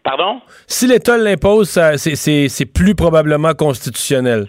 [0.02, 0.40] Pardon?
[0.66, 4.46] Si l'État l'impose, c'est plus probablement constitutionnel.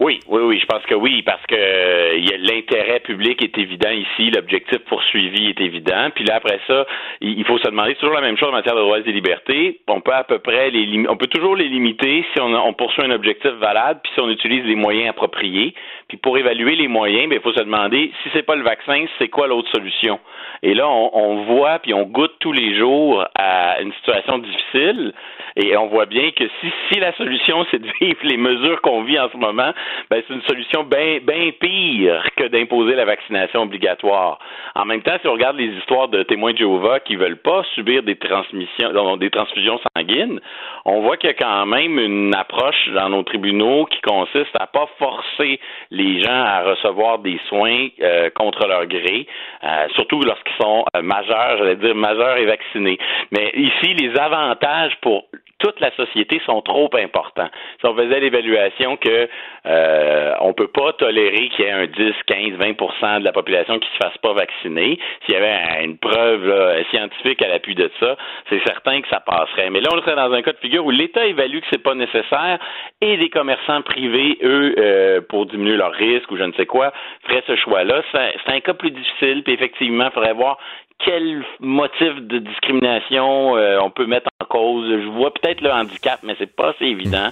[0.00, 4.30] Oui, oui, oui, je pense que oui, parce que euh, l'intérêt public est évident ici,
[4.30, 6.10] l'objectif poursuivi est évident.
[6.14, 6.86] Puis là, après ça,
[7.20, 9.80] il faut se demander, c'est toujours la même chose en matière de droits et libertés.
[9.88, 13.02] On peut à peu près les on peut toujours les limiter si on, on poursuit
[13.02, 15.74] un objectif valable, puis si on utilise les moyens appropriés.
[16.06, 19.04] Puis pour évaluer les moyens, ben, il faut se demander si c'est pas le vaccin,
[19.18, 20.20] c'est quoi l'autre solution?
[20.62, 25.12] Et là, on, on voit puis on goûte tous les jours à une situation difficile,
[25.58, 29.02] et on voit bien que si, si la solution c'est de vivre les mesures qu'on
[29.02, 29.72] vit en ce moment,
[30.08, 34.38] ben c'est une solution bien bien pire que d'imposer la vaccination obligatoire.
[34.76, 37.64] En même temps, si on regarde les histoires de témoins de Jéhovah qui veulent pas
[37.74, 40.40] subir des transmissions, non, des transfusions sanguines,
[40.84, 44.66] on voit qu'il y a quand même une approche dans nos tribunaux qui consiste à
[44.66, 45.58] pas forcer
[45.90, 49.26] les gens à recevoir des soins euh, contre leur gré,
[49.64, 52.98] euh, surtout lorsqu'ils sont euh, majeurs, j'allais dire majeurs et vaccinés.
[53.32, 55.24] Mais ici, les avantages pour
[55.58, 57.48] toute la société sont trop importants.
[57.80, 59.28] Si on faisait l'évaluation que
[59.66, 63.78] euh, on peut pas tolérer qu'il y ait un 10, 15, 20% de la population
[63.78, 67.90] qui se fasse pas vacciner, s'il y avait une preuve là, scientifique à l'appui de
[68.00, 68.16] ça,
[68.48, 69.70] c'est certain que ça passerait.
[69.70, 71.94] Mais là, on serait dans un cas de figure où l'État évalue que c'est pas
[71.94, 72.58] nécessaire
[73.00, 76.92] et des commerçants privés, eux, euh, pour diminuer leur risque ou je ne sais quoi,
[77.26, 78.02] feraient ce choix-là.
[78.12, 80.58] C'est un cas plus difficile, puis effectivement, il faudrait voir
[81.04, 84.88] quel motif de discrimination euh, on peut mettre cause.
[84.88, 87.28] Je vois peut-être le handicap, mais c'est pas assez évident.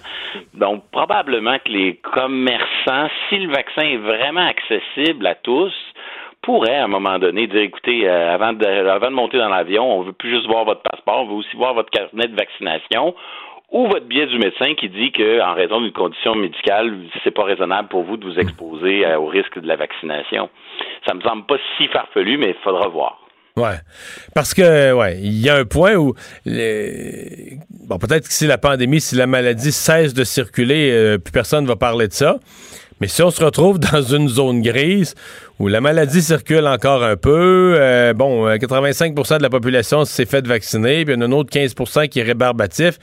[0.55, 5.73] Donc, probablement que les commerçants, si le vaccin est vraiment accessible à tous,
[6.43, 9.99] pourraient à un moment donné dire écoutez, euh, avant, de, avant de monter dans l'avion,
[9.99, 13.15] on veut plus juste voir votre passeport, on veut aussi voir votre carnet de vaccination
[13.73, 17.43] ou votre billet du médecin qui dit que, en raison d'une condition médicale, c'est pas
[17.43, 20.49] raisonnable pour vous de vous exposer euh, au risque de la vaccination.
[21.07, 23.26] Ça me semble pas si farfelu, mais il faudra voir.
[23.57, 23.79] Ouais.
[24.35, 29.01] Parce que, ouais, il y a un point où, bon, peut-être que si la pandémie,
[29.01, 32.39] si la maladie cesse de circuler, euh, plus personne ne va parler de ça.
[33.01, 35.15] Mais si on se retrouve dans une zone grise
[35.59, 40.27] où la maladie circule encore un peu, euh, bon, euh, 85% de la population s'est
[40.27, 42.99] fait vacciner, puis il y en a un autre 15% qui est rébarbatif.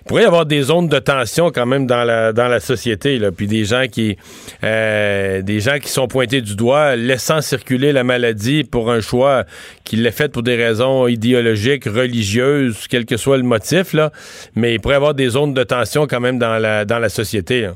[0.00, 3.18] Il pourrait y avoir des zones de tension quand même dans la, dans la société,
[3.18, 4.16] là, puis des gens qui
[4.64, 9.44] euh, des gens qui sont pointés du doigt, laissant circuler la maladie pour un choix
[9.84, 14.10] qui l'est fait pour des raisons idéologiques, religieuses, quel que soit le motif, là.
[14.54, 17.08] Mais il pourrait y avoir des zones de tension quand même dans la dans la
[17.08, 17.66] société.
[17.66, 17.74] hein.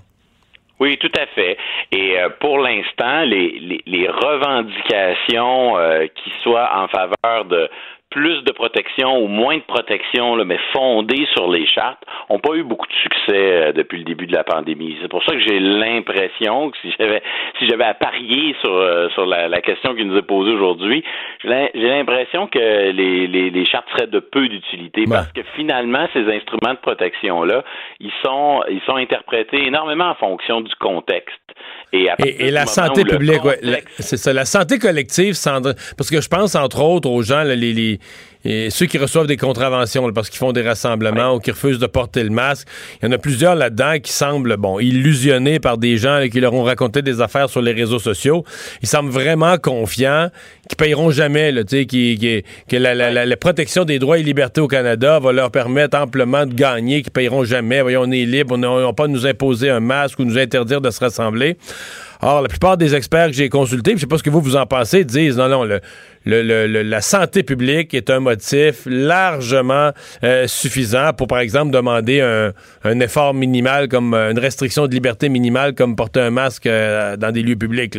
[0.81, 1.57] Oui, tout à fait.
[1.93, 7.68] Et euh, pour l'instant, les, les, les revendications euh, qui soient en faveur de
[8.14, 12.54] plus de protection ou moins de protection, là, mais fondées sur les chartes, n'ont pas
[12.54, 14.96] eu beaucoup de succès euh, depuis le début de la pandémie.
[15.02, 17.22] C'est pour ça que j'ai l'impression que si j'avais
[17.58, 21.02] si j'avais à parier sur euh, sur la, la question qui nous est posée aujourd'hui,
[21.42, 22.58] j'ai l'im- j'ai l'impression que
[23.00, 27.42] les, les, les chartes seraient de peu d'utilité parce que finalement ces instruments de protection
[27.42, 27.64] là,
[28.00, 31.43] ils sont ils sont interprétés énormément en fonction du contexte.
[31.93, 33.64] Et, la santé publique, ouais, contexte-
[33.99, 34.32] la- c'est ça.
[34.32, 37.99] La santé collective, Sandra, parce que je pense entre autres aux gens, là, les, les-
[38.45, 41.78] et ceux qui reçoivent des contraventions là, parce qu'ils font des rassemblements ou qui refusent
[41.78, 42.68] de porter le masque.
[43.03, 46.40] Il y en a plusieurs là-dedans qui semblent bon illusionnés par des gens là, qui
[46.40, 48.45] leur ont raconté des affaires sur les réseaux sociaux.
[48.82, 50.30] Ils semblent vraiment confiants
[50.68, 53.99] qu'ils payeront jamais, là, tu sais, qui, qui- que la, la- la- la protection des
[53.99, 57.82] droits et libertés au Canada va leur permettre amplement de gagner, qu'ils payeront jamais.
[57.82, 60.80] Voyons, on est libre, on n'a pas à nous imposer un masque ou nous interdire
[60.80, 61.57] de se rassembler.
[62.27, 64.57] Or, la plupart des experts que j'ai consultés, je sais pas ce que vous vous
[64.57, 69.91] en pensez, disent non, non, le, la santé publique est un motif largement
[70.22, 75.75] euh, suffisant pour, par exemple, demander un, effort minimal comme une restriction de liberté minimale
[75.75, 77.95] comme porter un masque euh, dans des lieux publics.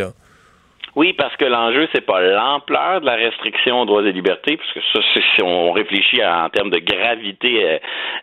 [0.96, 4.80] Oui, parce que l'enjeu, c'est pas l'ampleur de la restriction aux droits et libertés, puisque
[4.94, 7.80] ça, si on réfléchit en termes de gravité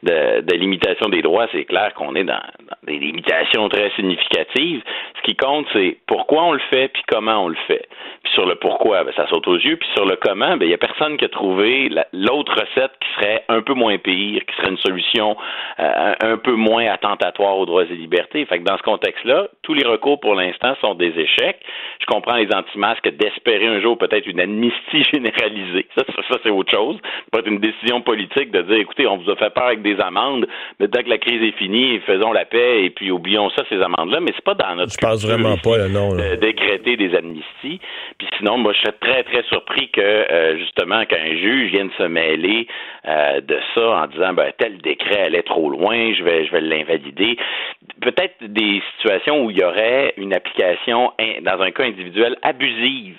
[0.09, 2.41] euh, de, limitation des droits, c'est clair qu'on est dans,
[2.85, 4.83] des limitations très significatives.
[5.17, 7.87] Ce qui compte, c'est pourquoi on le fait, puis comment on le fait.
[8.25, 10.71] Puis sur le pourquoi, ben, ça saute aux yeux, puis sur le comment, ben, il
[10.71, 14.57] y a personne qui a trouvé l'autre recette qui serait un peu moins pire, qui
[14.57, 15.37] serait une solution
[15.79, 18.47] euh, un peu moins attentatoire aux droits et libertés.
[18.47, 21.61] Fait que dans ce contexte-là, tous les recours pour l'instant sont des échecs.
[22.01, 25.87] Je comprends les anti-masques d'espérer un jour peut-être une amnistie généralisée.
[25.97, 26.97] Ça, ça, c'est autre chose.
[27.35, 30.47] être une décision politique de dire, écoutez, on vous a fait peur avec des amendes,
[30.81, 33.81] mais dès que la crise est finie, faisons la paix et puis oublions ça, ces
[33.81, 34.21] amendes-là.
[34.21, 36.15] Mais c'est pas dans notre Je pense vraiment pas, là, non.
[36.15, 37.81] De décréter des amnisties.
[38.19, 42.05] Puis sinon, moi, je serais très, très surpris que, euh, justement, qu'un juge vienne se
[42.05, 42.67] mêler
[43.07, 46.61] euh, de ça en disant, ben, tel décret allait trop loin, je vais, je vais
[46.61, 47.37] l'invalider.
[48.03, 53.17] Peut-être des situations où il y aurait une application, dans un cas individuel, abusive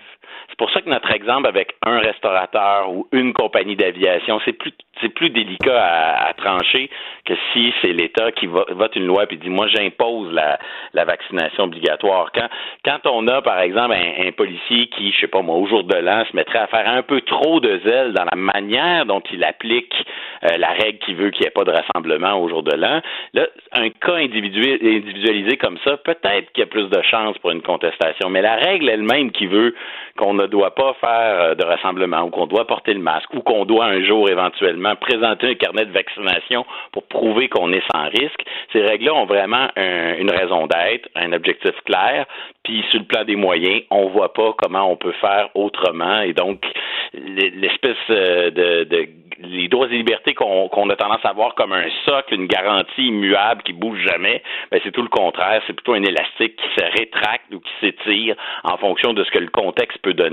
[0.54, 4.72] c'est pour ça que notre exemple avec un restaurateur ou une compagnie d'aviation, c'est plus
[5.01, 6.91] c'est plus délicat à, trancher
[7.26, 10.60] que si c'est l'État qui vote une loi et dit moi j'impose la,
[10.93, 12.32] la vaccination obligatoire.
[12.36, 12.47] Quand
[12.86, 15.95] quand on a par exemple un, policier qui, je sais pas moi, au jour de
[15.95, 19.43] l'an se mettrait à faire un peu trop de zèle dans la manière dont il
[19.43, 19.95] applique
[20.43, 23.01] euh, la règle qui veut qu'il n'y ait pas de rassemblement au jour de l'an,
[23.34, 27.64] là un cas individualisé comme ça, peut-être qu'il y a plus de chances pour une
[27.64, 29.74] contestation, mais la règle elle-même qui veut
[30.16, 33.41] qu'on ne doit pas faire euh, de rassemblement ou qu'on doit porter le masque ou
[33.41, 38.10] qu'on doit un jour éventuellement présenter un carnet de vaccination pour prouver qu'on est sans
[38.10, 42.26] risque, ces règles-là ont vraiment une raison d'être, un objectif clair,
[42.64, 46.34] puis sur le plan des moyens, on voit pas comment on peut faire autrement et
[46.34, 46.66] donc
[47.14, 52.34] l'espèce euh, de, les droits et libertés qu'on a tendance à voir comme un socle,
[52.34, 54.41] une garantie immuable qui bouge jamais,
[54.72, 55.62] ben c'est tout le contraire.
[55.68, 59.39] C'est plutôt un élastique qui se rétracte ou qui s'étire en fonction de ce que
[59.39, 60.33] le contexte peut donner.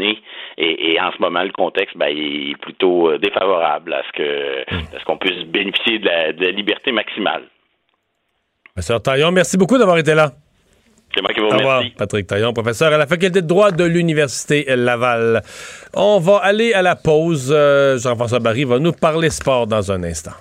[0.59, 4.65] Et, en ce moment, le contexte ben, est plutôt euh, défavorable à ce que
[4.99, 7.45] ce qu'on puisse bénéficier de la, liberté maximale.
[8.77, 10.33] Monsieur Taillon, merci beaucoup d'avoir été là.
[11.15, 11.65] C'est moi qui vous remercie.
[11.65, 15.43] Au revoir, Patrick Taillon, professeur à la faculté de droit de l'Université Laval.
[15.95, 17.53] On va aller à la pause.
[17.55, 20.33] Euh, Jean-François Barry va nous parler sport dans un instant.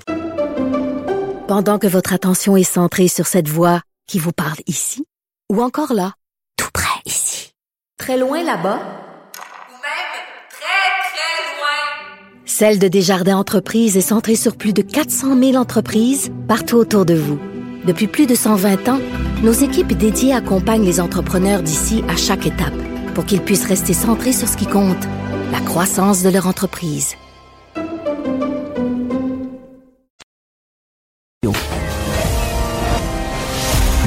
[1.47, 5.05] Pendant que votre attention est centrée sur cette voix qui vous parle ici,
[5.51, 6.13] ou encore là,
[6.57, 7.53] tout près ici,
[7.97, 10.11] très loin là-bas, ou même
[10.49, 16.29] très, très loin, Celle de Desjardins Entreprises est centrée sur plus de 400 000 entreprises
[16.45, 17.39] partout autour de vous.
[17.85, 18.99] Depuis plus de 120 ans,
[19.43, 22.73] nos équipes dédiées accompagnent les entrepreneurs d'ici à chaque étape
[23.15, 25.07] pour qu'ils puissent rester centrés sur ce qui compte,
[25.53, 27.15] la croissance de leur entreprise.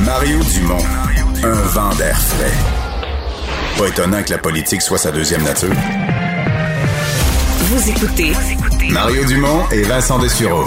[0.04, 0.84] Mario Dumont,
[1.42, 2.52] un vent d'air frais.
[3.78, 5.72] Pas étonnant que la politique soit sa deuxième nature.
[7.64, 8.32] Vous écoutez
[8.92, 10.64] Mario Dumont et Vincent Dessureau.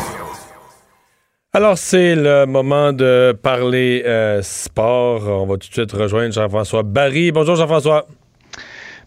[1.52, 5.24] Alors, c'est le moment de parler euh, sport.
[5.28, 7.34] On va tout de suite rejoindre Jean-François Barry.
[7.34, 8.08] Bonjour, Jean-François.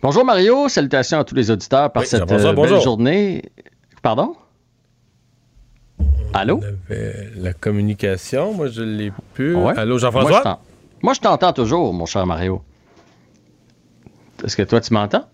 [0.03, 0.69] Bonjour, Mario.
[0.69, 3.43] Salutations à tous les auditeurs par cette euh, belle journée.
[4.03, 4.37] Pardon?
[6.35, 6.61] Allô?
[7.37, 8.53] la communication.
[8.53, 9.57] Moi, je l'ai plus.
[9.57, 10.61] Allô, Jean-François?
[11.03, 12.63] Moi, je t'entends toujours, mon cher Mario.
[14.45, 15.25] Est-ce que toi, tu m'entends?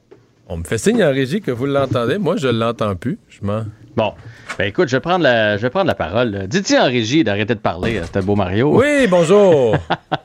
[0.46, 2.18] On me fait signe en régie que vous l'entendez.
[2.18, 3.18] Moi, je l'entends plus.
[3.30, 3.62] Je m'en...
[3.96, 4.12] Bon.
[4.58, 6.46] Ben écoute, je vais prendre la, je vais prendre la parole.
[6.48, 8.00] Dites-y en régie d'arrêter de parler.
[8.04, 8.78] C'était beau Mario?
[8.78, 9.76] Oui, bonjour.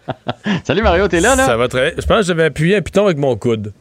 [0.65, 1.45] Salut Mario, t'es là, là?
[1.45, 3.71] Ça va très Je pense que j'avais appuyé un piton avec mon coude.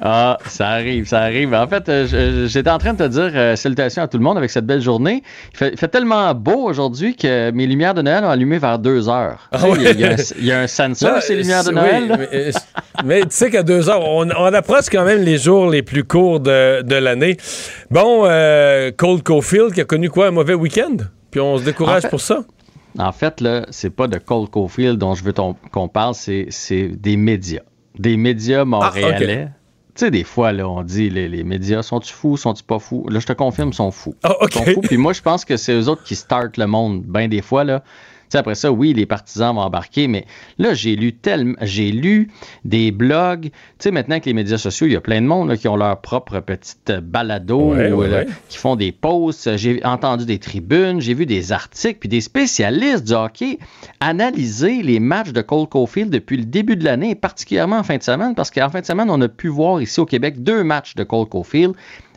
[0.00, 1.54] Ah, ça arrive, ça arrive.
[1.54, 4.36] En fait, euh, j'étais en train de te dire euh, salutations à tout le monde
[4.36, 5.22] avec cette belle journée.
[5.52, 9.48] Il fait, tellement beau aujourd'hui que mes lumières de Noël ont allumé vers 2 heures.
[9.52, 10.00] Ah il,
[10.44, 12.28] y a, un, sensor, ces lumières de Noël.
[13.04, 16.40] mais, tu sais qu'à 2 heures, on, approche quand même les jours les plus courts
[16.40, 17.36] de, l'année.
[17.90, 20.96] Bon, euh, Cold Cofield qui a connu quoi, un mauvais week-end?
[21.30, 22.44] Puis on se décourage pour ça?
[22.98, 27.16] En fait, là, c'est pas de Cold Cofield dont je veux qu'on parle, c'est des
[27.16, 27.62] médias.
[27.98, 29.48] Des médias ah, montréalais.
[29.96, 33.08] Tu sais, des fois, là, on dit les, les médias sont-tu fous, sont-ils pas fous?
[33.08, 34.14] Là, je te confirme, sont fous.
[34.22, 34.82] Ah, ils sont fous.
[34.82, 37.64] Puis moi, je pense que c'est eux autres qui startent le monde, bien des fois,
[37.64, 37.82] là.
[38.34, 40.26] Après ça, oui, les partisans vont embarquer, mais
[40.58, 42.28] là, j'ai lu tellement, j'ai lu
[42.64, 43.44] des blogs.
[43.44, 45.68] Tu sais, maintenant que les médias sociaux, il y a plein de monde là, qui
[45.68, 48.26] ont leur propre petite balado, Ouais, ou, ouais, là, ouais.
[48.48, 49.56] qui font des posts.
[49.56, 53.58] J'ai entendu des tribunes, j'ai vu des articles, puis des spécialistes du hockey
[54.00, 57.96] analyser les matchs de Cole Caulfield depuis le début de l'année, et particulièrement en fin
[57.96, 60.64] de semaine, parce qu'en fin de semaine, on a pu voir ici au Québec deux
[60.64, 61.74] matchs de Cole Caulfield,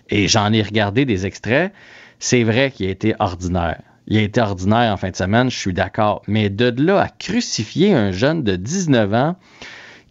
[0.10, 1.72] et j'en ai regardé des extraits.
[2.20, 3.80] C'est vrai qu'il a été ordinaire.
[4.10, 6.24] Il a été ordinaire en fin de semaine, je suis d'accord.
[6.28, 9.36] Mais de là à crucifier un jeune de 19 ans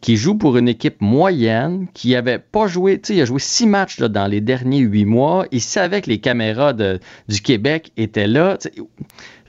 [0.00, 3.40] qui joue pour une équipe moyenne, qui avait pas joué, tu sais, il a joué
[3.40, 5.46] six matchs dans les derniers huit mois.
[5.50, 8.58] Il savait que les caméras du Québec étaient là.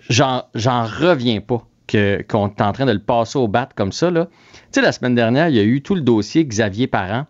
[0.09, 4.11] J'en reviens pas qu'on est en train de le passer au bat comme ça.
[4.11, 4.19] Tu
[4.71, 7.25] sais, la semaine dernière, il y a eu tout le dossier Xavier Parent.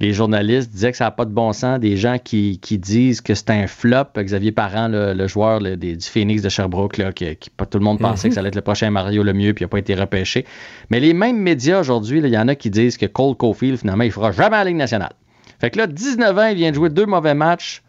[0.00, 1.78] Les journalistes disaient que ça n'a pas de bon sens.
[1.78, 4.04] Des gens qui, qui disent que c'est un flop.
[4.18, 7.78] Xavier Parent, le, le joueur des- du Phoenix de Sherbrooke, là, qui, qui- pas tout
[7.78, 8.30] le monde pensait Mhm.
[8.30, 10.46] que ça allait être le prochain Mario le mieux, puis il n'a pas été repêché.
[10.88, 14.04] Mais les mêmes médias aujourd'hui, il y en a qui disent que Cole Caulfield, finalement,
[14.04, 15.12] il fera jamais la Ligue nationale.
[15.60, 17.82] Fait que là, 19 ans, il vient de jouer deux mauvais matchs.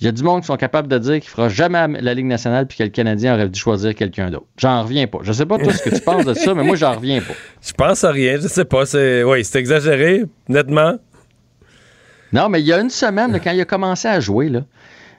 [0.00, 2.24] Il y a du monde qui sont capables de dire qu'il fera jamais la Ligue
[2.26, 4.46] nationale puis que le Canadien aurait dû choisir quelqu'un d'autre.
[4.56, 5.18] J'en reviens pas.
[5.22, 7.34] Je sais pas toi ce que tu penses de ça, mais moi j'en reviens pas.
[7.60, 8.86] Je pense à rien, je sais pas.
[8.86, 10.94] C'est oui, c'est exagéré, nettement.
[12.32, 14.60] Non, mais il y a une semaine, quand il a commencé à jouer, là,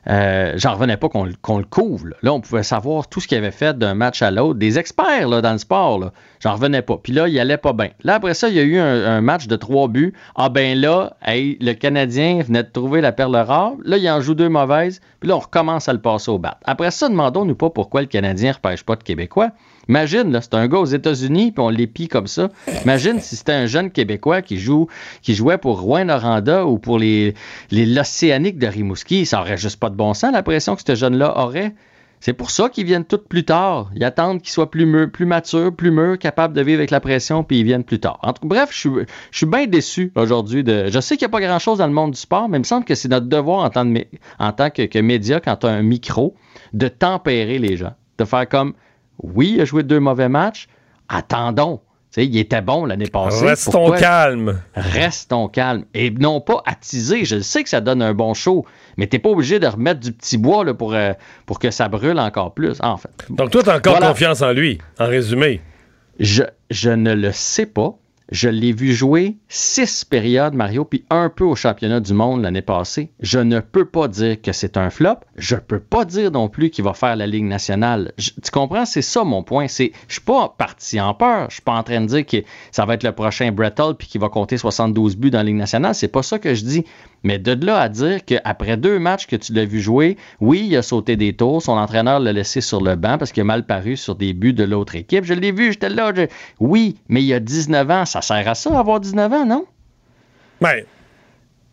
[0.08, 2.08] euh, j'en revenais pas qu'on le- couvre.
[2.22, 2.34] Là.
[2.34, 4.58] On pouvait savoir tout ce qu'il avait fait d'un match à l'autre.
[4.58, 6.98] Des experts là, dans le sport, j'en revenais pas.
[6.98, 7.90] Puis là, il allait pas bien.
[8.04, 10.14] Là, après ça, il y a eu un, match de trois buts.
[10.36, 13.74] Ah ben là, le Canadien venait de trouver la perle rare.
[13.84, 15.02] Là, il en joue deux mauvaises.
[15.20, 16.58] Puis là, on recommence à le passer au bat.
[16.66, 19.52] Après ça, demandons-nous pas pourquoi le Canadien ne repêche pas de Québécois.
[19.90, 22.50] Imagine, c'est un gars aux États-Unis, puis on l'épie comme ça.
[22.84, 24.88] Imagine si c'était un jeune Québécois qui joue,
[25.22, 27.34] qui jouait pour Rouen Noranda ou pour les,
[27.72, 29.26] les l'Océanique de Rimouski.
[29.26, 31.74] Ça aurait juste pas de bon sens, la pression que ce jeune-là aurait.
[32.22, 33.90] C'est pour ça qu'ils viennent tout plus tard.
[33.96, 34.86] Ils attendent qu'ils soient plus,
[35.26, 38.20] matures, plus mûrs, capables de vivre avec la pression, puis ils viennent plus tard.
[38.22, 40.64] En tout cas, bref, je suis, bien déçu aujourd'hui.
[40.64, 40.86] De...
[40.88, 42.66] Je sais qu'il n'y a pas grand-chose dans le monde du sport, mais il me
[42.66, 44.06] semble que c'est notre devoir en tant, de
[44.38, 46.36] en tant que, que média, quand tu as un micro,
[46.74, 47.96] de tempérer les gens.
[48.20, 48.76] De faire comme,
[49.22, 50.68] oui, il a joué deux mauvais matchs,
[51.10, 51.80] attendons.
[52.14, 53.46] Tu il était bon l'année passée.
[53.46, 54.60] Restons Pourquoi- calmes.
[54.76, 55.86] Restons calmes.
[55.94, 57.24] Et non pas attiser.
[57.24, 58.66] Je sais que ça donne un bon show,
[58.98, 61.14] mais t'es pas obligé de remettre du petit bois là, pour, euh,
[61.46, 63.12] pour que ça brûle encore plus, en fait.
[63.30, 64.10] Donc toi, t'as encore Voilà.
[64.10, 65.62] confiance en lui, en résumé.
[66.20, 67.96] Je, je ne le sais pas.
[68.32, 72.62] Je l'ai vu jouer six périodes, Mario, puis un peu au championnat du monde l'année
[72.62, 73.12] passée.
[73.20, 75.18] Je ne peux pas dire que c'est un flop.
[75.36, 78.14] Je peux pas dire non plus qu'il va faire la Ligue nationale.
[78.18, 78.86] Tu comprends?
[78.86, 79.68] C'est ça mon point.
[79.68, 81.48] C'est, je suis pas parti en peur.
[81.50, 82.38] Je suis pas en train de dire que
[82.72, 85.56] ça va être le prochain Brettle puis qu'il va compter 72 buts dans la Ligue
[85.56, 85.94] nationale.
[85.94, 86.86] C'est pas ça que je dis.
[87.24, 90.76] Mais de là à dire qu'après deux matchs que tu l'as vu jouer, oui, il
[90.76, 91.62] a sauté des tours.
[91.62, 94.54] Son entraîneur l'a laissé sur le banc parce qu'il a mal paru sur des buts
[94.54, 95.24] de l'autre équipe.
[95.24, 96.12] Je l'ai vu, j'étais là.
[96.16, 96.26] je-
[96.60, 98.06] Oui, mais il a 19 ans.
[98.06, 99.66] Ça sert à ça, avoir 19 ans, non?
[100.62, 100.86] Ouais.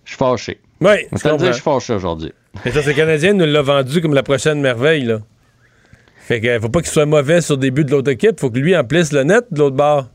[0.04, 0.60] Je suis fâché.
[0.80, 2.32] Ouais, Je te dire, je suis fâché aujourd'hui.
[2.64, 5.18] Et ça, c'est Canadien nous l'a vendu comme la prochaine merveille, là.
[6.18, 8.58] Fait que faut pas qu'il soit mauvais sur des buts de l'autre équipe, faut que
[8.58, 10.08] lui emplisse le net de l'autre bord.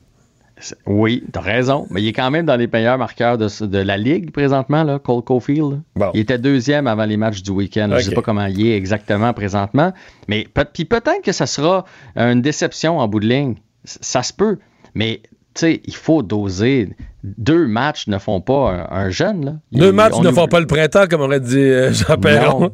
[0.86, 1.88] Oui, t'as raison.
[1.89, 4.99] Mais il est quand même dans les meilleurs marqueurs de, de la Ligue présentement, là,
[4.99, 5.82] Cole Caulfield.
[6.14, 7.89] Il était deuxième avant les matchs du week-end.
[7.95, 8.16] Je sais Ok.
[8.16, 9.93] pas comment il est exactement présentement.
[10.28, 11.86] Mais puis peut-être que ça sera
[12.16, 13.55] une déception en bout de ligne.
[13.84, 14.57] Ça se peut.
[14.95, 15.22] Mais
[15.55, 16.95] tu sais, il faut doser.
[17.24, 19.45] Deux matchs ne font pas un, un jeune.
[19.45, 19.53] Là.
[19.72, 22.72] Deux Il- matchs ne oublie- font pas le printemps, comme aurait dit euh, Jean Perron.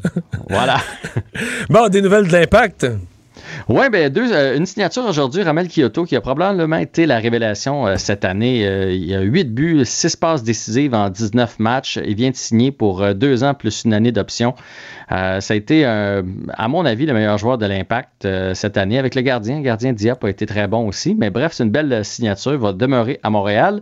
[0.50, 0.78] Voilà.
[1.70, 2.88] bon, des nouvelles de l'impact.
[3.68, 7.88] Oui, ben deux, euh, une signature aujourd'hui, Ramel Kyoto, qui a probablement été la révélation
[7.88, 8.66] euh, cette année.
[8.66, 11.99] Euh, il a 8 buts, 6 passes décisives en 19 matchs.
[12.05, 14.55] Il vient de signer pour deux ans plus une année d'option.
[15.10, 19.22] Ça a été, à mon avis, le meilleur joueur de l'Impact cette année avec le
[19.22, 19.57] gardien.
[19.57, 21.16] Le gardien Diap a été très bon aussi.
[21.16, 22.53] Mais bref, c'est une belle signature.
[22.53, 23.82] Il va demeurer à Montréal.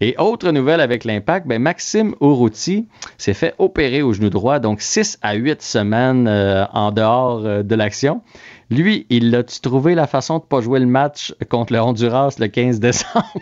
[0.00, 4.80] Et autre nouvelle avec l'Impact, ben, Maxime Urruti s'est fait opérer au genou droit, donc
[4.80, 6.28] 6 à 8 semaines
[6.72, 8.22] en dehors de l'action.
[8.70, 12.48] Lui, il a-tu trouvé la façon de pas jouer le match contre le Honduras le
[12.48, 13.32] 15 décembre?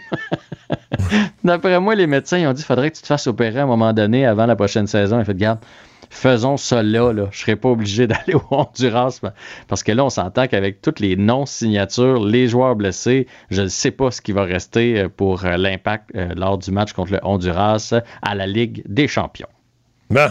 [1.45, 3.93] D'après moi, les médecins ont dit faudrait que tu te fasses opérer à un moment
[3.93, 5.19] donné avant la prochaine saison.
[5.19, 5.59] Il fait garde,
[6.11, 7.13] faisons ça là.
[7.13, 9.21] Je ne serais pas obligé d'aller au Honduras.
[9.67, 13.91] Parce que là, on s'entend qu'avec toutes les non-signatures, les joueurs blessés, je ne sais
[13.91, 17.21] pas ce qui va rester euh, pour euh, l'impact euh, lors du match contre le
[17.23, 19.49] Honduras à la Ligue des champions.
[20.09, 20.31] Bon.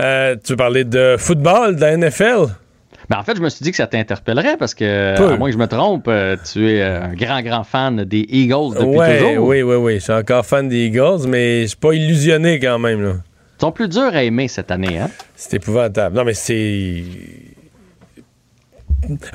[0.00, 2.61] Euh, tu parler de football, de la NFL?
[3.12, 5.28] Ben, en fait, je me suis dit que ça t'interpellerait parce que, Peu.
[5.32, 8.24] à moins que je me trompe, euh, tu es euh, un grand, grand fan des
[8.26, 9.46] Eagles depuis Ouais, toujours.
[9.48, 9.94] oui, oui, oui.
[9.96, 13.02] Je suis encore fan des Eagles, mais je suis pas illusionné quand même.
[13.02, 13.12] Là.
[13.58, 15.10] Ils sont plus durs à aimer cette année, hein?
[15.36, 16.16] C'est épouvantable.
[16.16, 17.02] Non, mais c'est.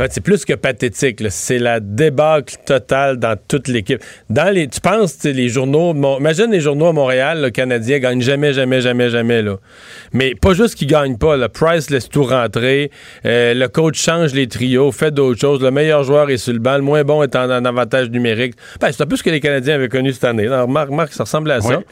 [0.10, 1.22] C'est plus que pathétique.
[1.30, 4.00] C'est la débâcle totale dans toute l'équipe.
[4.30, 8.22] Dans les, tu penses, les journaux, mon- imagine les journaux à Montréal, le Canadien gagne
[8.22, 9.42] jamais, jamais, jamais, jamais.
[9.42, 9.58] Là.
[10.14, 11.38] Mais pas juste qu'ils gagnent pas.
[11.38, 12.92] Le Price laisse tout rentrer.
[13.26, 15.62] Euh, le coach change les trios, fait d'autres choses.
[15.62, 16.76] Le meilleur joueur est sur le banc.
[16.78, 18.56] Le moins bon est en, en avantage numérique.
[18.80, 20.46] Ben, c'est un peu ce que les Canadiens avaient connu cette année.
[20.46, 20.64] là.
[20.64, 21.78] Remarque, remarque, ça ressemble à ça.
[21.80, 21.84] Oui.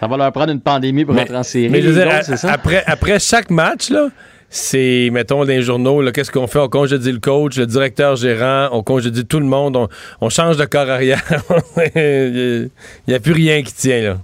[0.00, 1.68] Ça va leur prendre une pandémie pour rentrer en série.
[1.68, 2.52] Mais je veux dire, ça?
[2.52, 4.08] après, après chaque match, là,
[4.56, 6.60] c'est, mettons, dans les journaux, qu'est-ce qu'on fait?
[6.60, 9.88] On congédie le coach, le directeur gérant, on congédie tout le monde, on,
[10.20, 11.20] on change de corps arrière.
[11.96, 12.70] Il
[13.08, 14.18] n'y a, plus rien qui tient, là.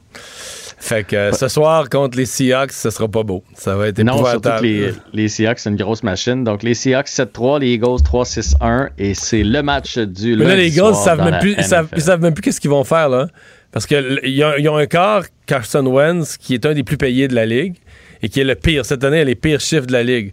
[0.78, 3.42] Fait que euh, ce soir, contre les Seahawks, ce sera pas beau.
[3.54, 4.60] Ça va être Non, surtout épouvantable.
[4.60, 6.44] que les, les Seahawks, c'est une grosse machine.
[6.44, 8.90] Donc, les Seahawks 7-3, les Eagles 3-6-1.
[8.98, 12.02] Et c'est le match du Mais là, les soir savent même plus, ils savent, ils
[12.02, 13.26] savent même plus qu'est-ce qu'ils vont faire, là.
[13.72, 16.84] Parce que l- ils ont, ils ont un quart, Carson Wentz, qui est un des
[16.84, 17.74] plus payés de la Ligue
[18.22, 18.84] et qui est le pire.
[18.84, 20.32] Cette année, il a les pires chiffres de la Ligue.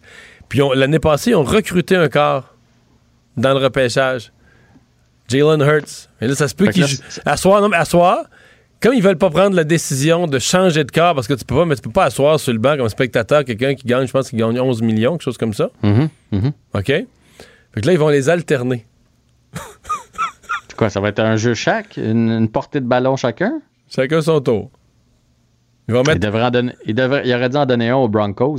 [0.49, 2.55] Puis l'année passée, ils ont recruté un quart
[3.35, 4.31] dans le repêchage.
[5.27, 6.09] Jalen Hurts.
[6.21, 6.87] Et là, ça se peut qu'ils
[7.35, 7.77] soir, non, mais
[8.79, 11.55] comme ils veulent pas prendre la décision de changer de quart, parce que tu peux
[11.55, 14.11] pas, mais tu peux pas asseoir sur le banc comme spectateur quelqu'un qui gagne, je
[14.11, 15.71] pense qu'il gagne 11 millions, quelque chose comme ça.
[15.81, 16.09] Mhm.
[16.75, 16.85] OK?
[16.85, 17.07] Fait
[17.81, 18.85] que là, ils vont les alterner.
[20.67, 21.97] C'est quoi, ça va être un jeu chaque?
[21.97, 23.61] Une, une portée de ballon chacun?
[23.89, 24.69] Chacun son tour.
[26.13, 28.57] Il, devrait en donner, il, devrait- il aurait dû en donner un aux Broncos.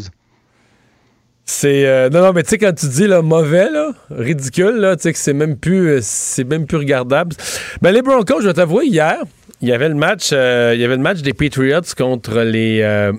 [1.51, 4.97] C'est euh, non non mais tu sais quand tu dis là mauvais là, ridicule là,
[4.97, 7.35] tu sais que c'est même plus euh, c'est même plus regardable.
[7.81, 9.17] Ben les Broncos, je vais t'avouer hier,
[9.63, 12.83] il y avait le match euh, il y avait le match des Patriots contre les
[12.83, 13.13] euh,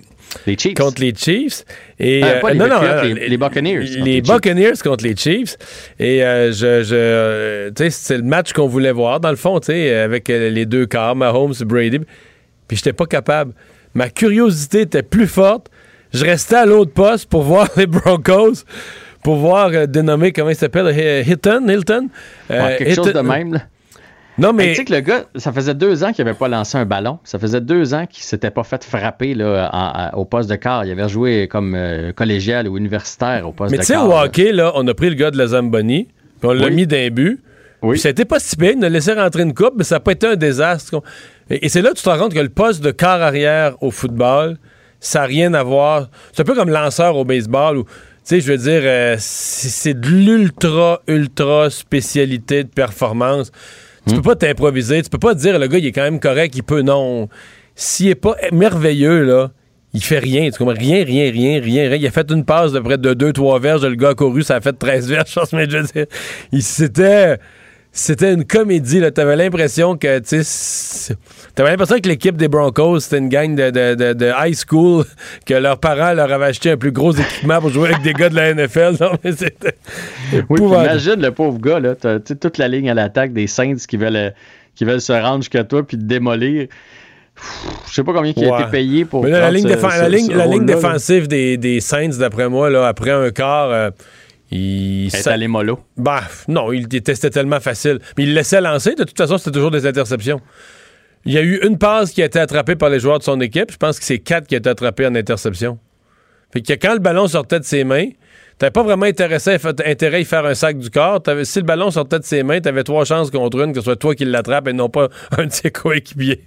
[0.46, 0.76] Les Chiefs.
[0.76, 1.66] contre les Chiefs
[1.98, 4.22] et pas les non, non, les- les Buccaneers les.
[4.22, 5.58] Buccaneers contre les Chiefs
[6.00, 9.68] et je, je tu sais c'est le match qu'on voulait voir dans le fond, tu
[9.72, 12.02] sais avec les deux quarts, Mahomes, Brady.
[12.68, 13.54] Puis j'étais pas capable.
[13.94, 15.68] Ma curiosité était plus forte.
[16.14, 18.64] Je restais à l'autre poste pour voir les Broncos,
[19.24, 22.08] pour voir euh, dénommer comment il s'appelle, Hi- Hilton, Hilton?
[22.52, 23.54] Euh, Ouais, quelque chose de même.
[23.54, 23.60] là.
[24.38, 26.48] Non Mais mais tu sais que le gars, ça faisait deux ans qu'il n'avait pas
[26.48, 27.20] lancé un ballon.
[27.26, 30.56] Ça faisait deux ans qu'il s'était pas fait frapper là, en- en- au poste de
[30.56, 30.86] quart.
[30.86, 34.08] Il avait joué comme euh, collégial ou universitaire au poste Mais de tu sais, quart.
[34.08, 36.06] au hockey, là, on a pris le gars de la Zamboni,
[36.40, 36.74] puis on l'a Oui.
[36.74, 37.42] mis d'un but.
[37.82, 37.92] Oui.
[37.94, 40.12] Puis ça pas si pire, il a laissé rentrer une coupe, mais ça n'a pas
[40.12, 41.02] été un désastre.
[41.50, 43.82] Et, et c'est là que tu te rends compte que le poste de quart arrière
[43.82, 44.58] au football,
[45.00, 46.10] ça n'a rien à voir.
[46.34, 47.90] C'est un peu comme lanceur au baseball où, tu
[48.24, 53.52] sais, je veux dire, euh, c'est de l'ultra, ultra spécialité de performance.
[54.08, 56.20] Tu peux pas t'improviser, tu peux pas te dire, le gars, il est quand même
[56.20, 57.30] correct, il peut, non.
[57.76, 59.52] S'il est pas merveilleux, là,
[59.94, 60.50] il fait rien.
[60.52, 60.74] Tu comprends?
[60.78, 61.96] Rien, rien, rien, rien, rien.
[61.96, 63.86] Il a fait une passe de près de 2-3 verges.
[63.86, 65.30] Le gars a couru, ça a fait 13 verges.
[65.30, 66.06] Je pense, mais je veux dire,
[66.52, 67.38] il- c'était,
[68.00, 69.00] c'était une comédie.
[69.00, 69.12] Là.
[69.12, 70.42] T'avais l'impression que, tu
[71.56, 75.06] t'avais l'impression que l'équipe des Broncos, c'était une gang de, de, de- de high school,
[75.46, 78.30] que leurs parents leur avaient acheté un plus gros équipement pour jouer avec des gars
[78.30, 78.96] de la NFL.
[79.02, 79.76] Non, mais c'était
[80.50, 83.76] Oui, imagine le pauvre gars, là, t'as- tu toute la ligne à l'attaque des Saints
[83.88, 84.30] qui veulent, euh,
[84.76, 86.68] qui veulent se rendre jusqu'à toi puis te démolir.
[87.88, 88.62] Je sais pas combien il a Ouais.
[88.62, 89.24] été payé pour.
[89.24, 90.82] Mais là, la ligne, ce- défen- ce- la ligne, ce la ligne rôle-là, là.
[90.82, 93.90] défensive des, des Saints, d'après moi, là, après un quart, euh,
[94.52, 95.08] il...
[95.08, 95.80] Est allée mollo.
[95.98, 98.00] Bah, non, il c'était tellement facile.
[98.18, 98.96] Mais il laissait lancer.
[98.96, 100.42] De toute façon, c'était toujours des interceptions.
[101.26, 103.40] Il y a eu une passe qui a été attrapée par les joueurs de son
[103.42, 103.72] équipe.
[103.72, 105.78] Je pense que c'est quatre qui a été attrapés en interception.
[106.52, 108.08] Fait que quand le ballon sortait de ses mains,
[108.58, 111.22] t'avais pas vraiment intéressé intérêt à y faire un sac du corps.
[111.44, 113.96] Si le ballon sortait de ses mains, t'avais trois chances contre une, que ce soit
[113.98, 116.42] toi qui l'attrape et non pas un de ses coéquipiers.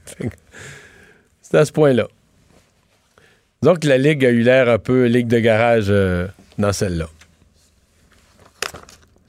[1.41, 2.09] C'était à ce point-là.
[3.63, 6.27] Donc la Ligue a eu l'air un peu Ligue de garage euh,
[6.59, 7.07] dans celle-là.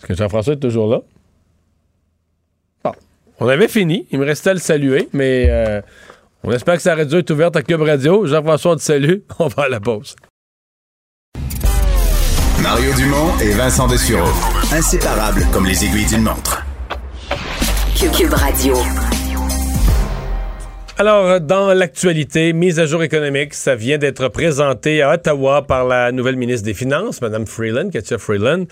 [0.04, 1.00] Est-ce que Jean-François est toujours là?
[2.84, 2.92] Bon.
[3.40, 4.06] On avait fini.
[4.12, 5.82] Il me restait à le saluer, mais euh,
[6.44, 8.26] on espère que sa radio est ouverte à Cube Radio.
[8.26, 9.20] Jean-François, on te salue.
[9.40, 10.18] On va à la pause.
[12.62, 14.30] Mario Dumont et Vincent Dessureau.
[14.74, 16.66] Inséparables comme les aiguilles d'une montre.
[17.96, 18.76] Cube Radio.
[21.00, 25.88] Alors, euh, dans l'actualité, mise à jour économique, ça vient d'être présenté à Ottawa par
[25.88, 28.66] la nouvelle ministre des Finances, Mme Freeland, Katia Freeland.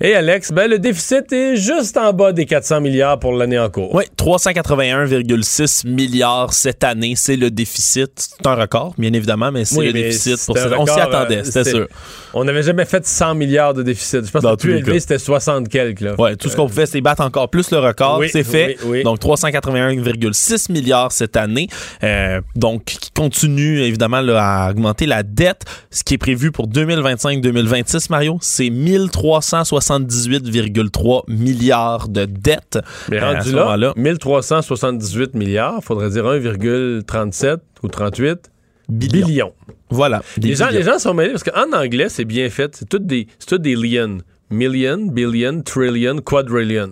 [0.00, 3.70] Et Alex, ben, le déficit est juste en bas des 400 milliards pour l'année en
[3.70, 3.94] cours.
[3.94, 8.10] Oui, 381,6 milliards cette année, c'est le déficit.
[8.16, 10.44] C'est un record, bien évidemment, mais c'est Oui, le mais déficit.
[10.46, 10.68] Pour ça.
[10.76, 11.86] On s'y record, attendait, euh, c'était c'est- sûr.
[12.34, 14.26] On n'avait jamais fait 100 milliards de déficit.
[14.26, 16.00] Je pense que le plus élevé, c'était 60 quelques.
[16.00, 16.14] Là.
[16.20, 18.18] Ouais, tout ce qu'on pouvait, c'est battre encore plus le record.
[18.18, 18.76] Oui, c'est fait.
[18.84, 19.04] oui.
[19.04, 21.67] Donc, 381,6 milliards cette année.
[22.02, 25.64] Euh, donc, qui continue évidemment là, à augmenter la dette.
[25.90, 32.78] Ce qui est prévu pour 2025-2026, Mario, c'est 1378,3 milliards de dette.
[33.10, 38.50] Mais Euh, à rendu ce là, moment-là, 1378 milliards, faudrait dire 1,37 ou 38
[38.88, 39.52] billions.
[39.90, 40.22] Voilà.
[40.38, 40.78] Les gens, billions.
[40.78, 42.74] les gens sont mêlés parce qu'en anglais, c'est bien fait.
[42.76, 44.18] C'est toutes des, toutes des lions.
[44.50, 46.90] million, billion, trillion, quadrillion.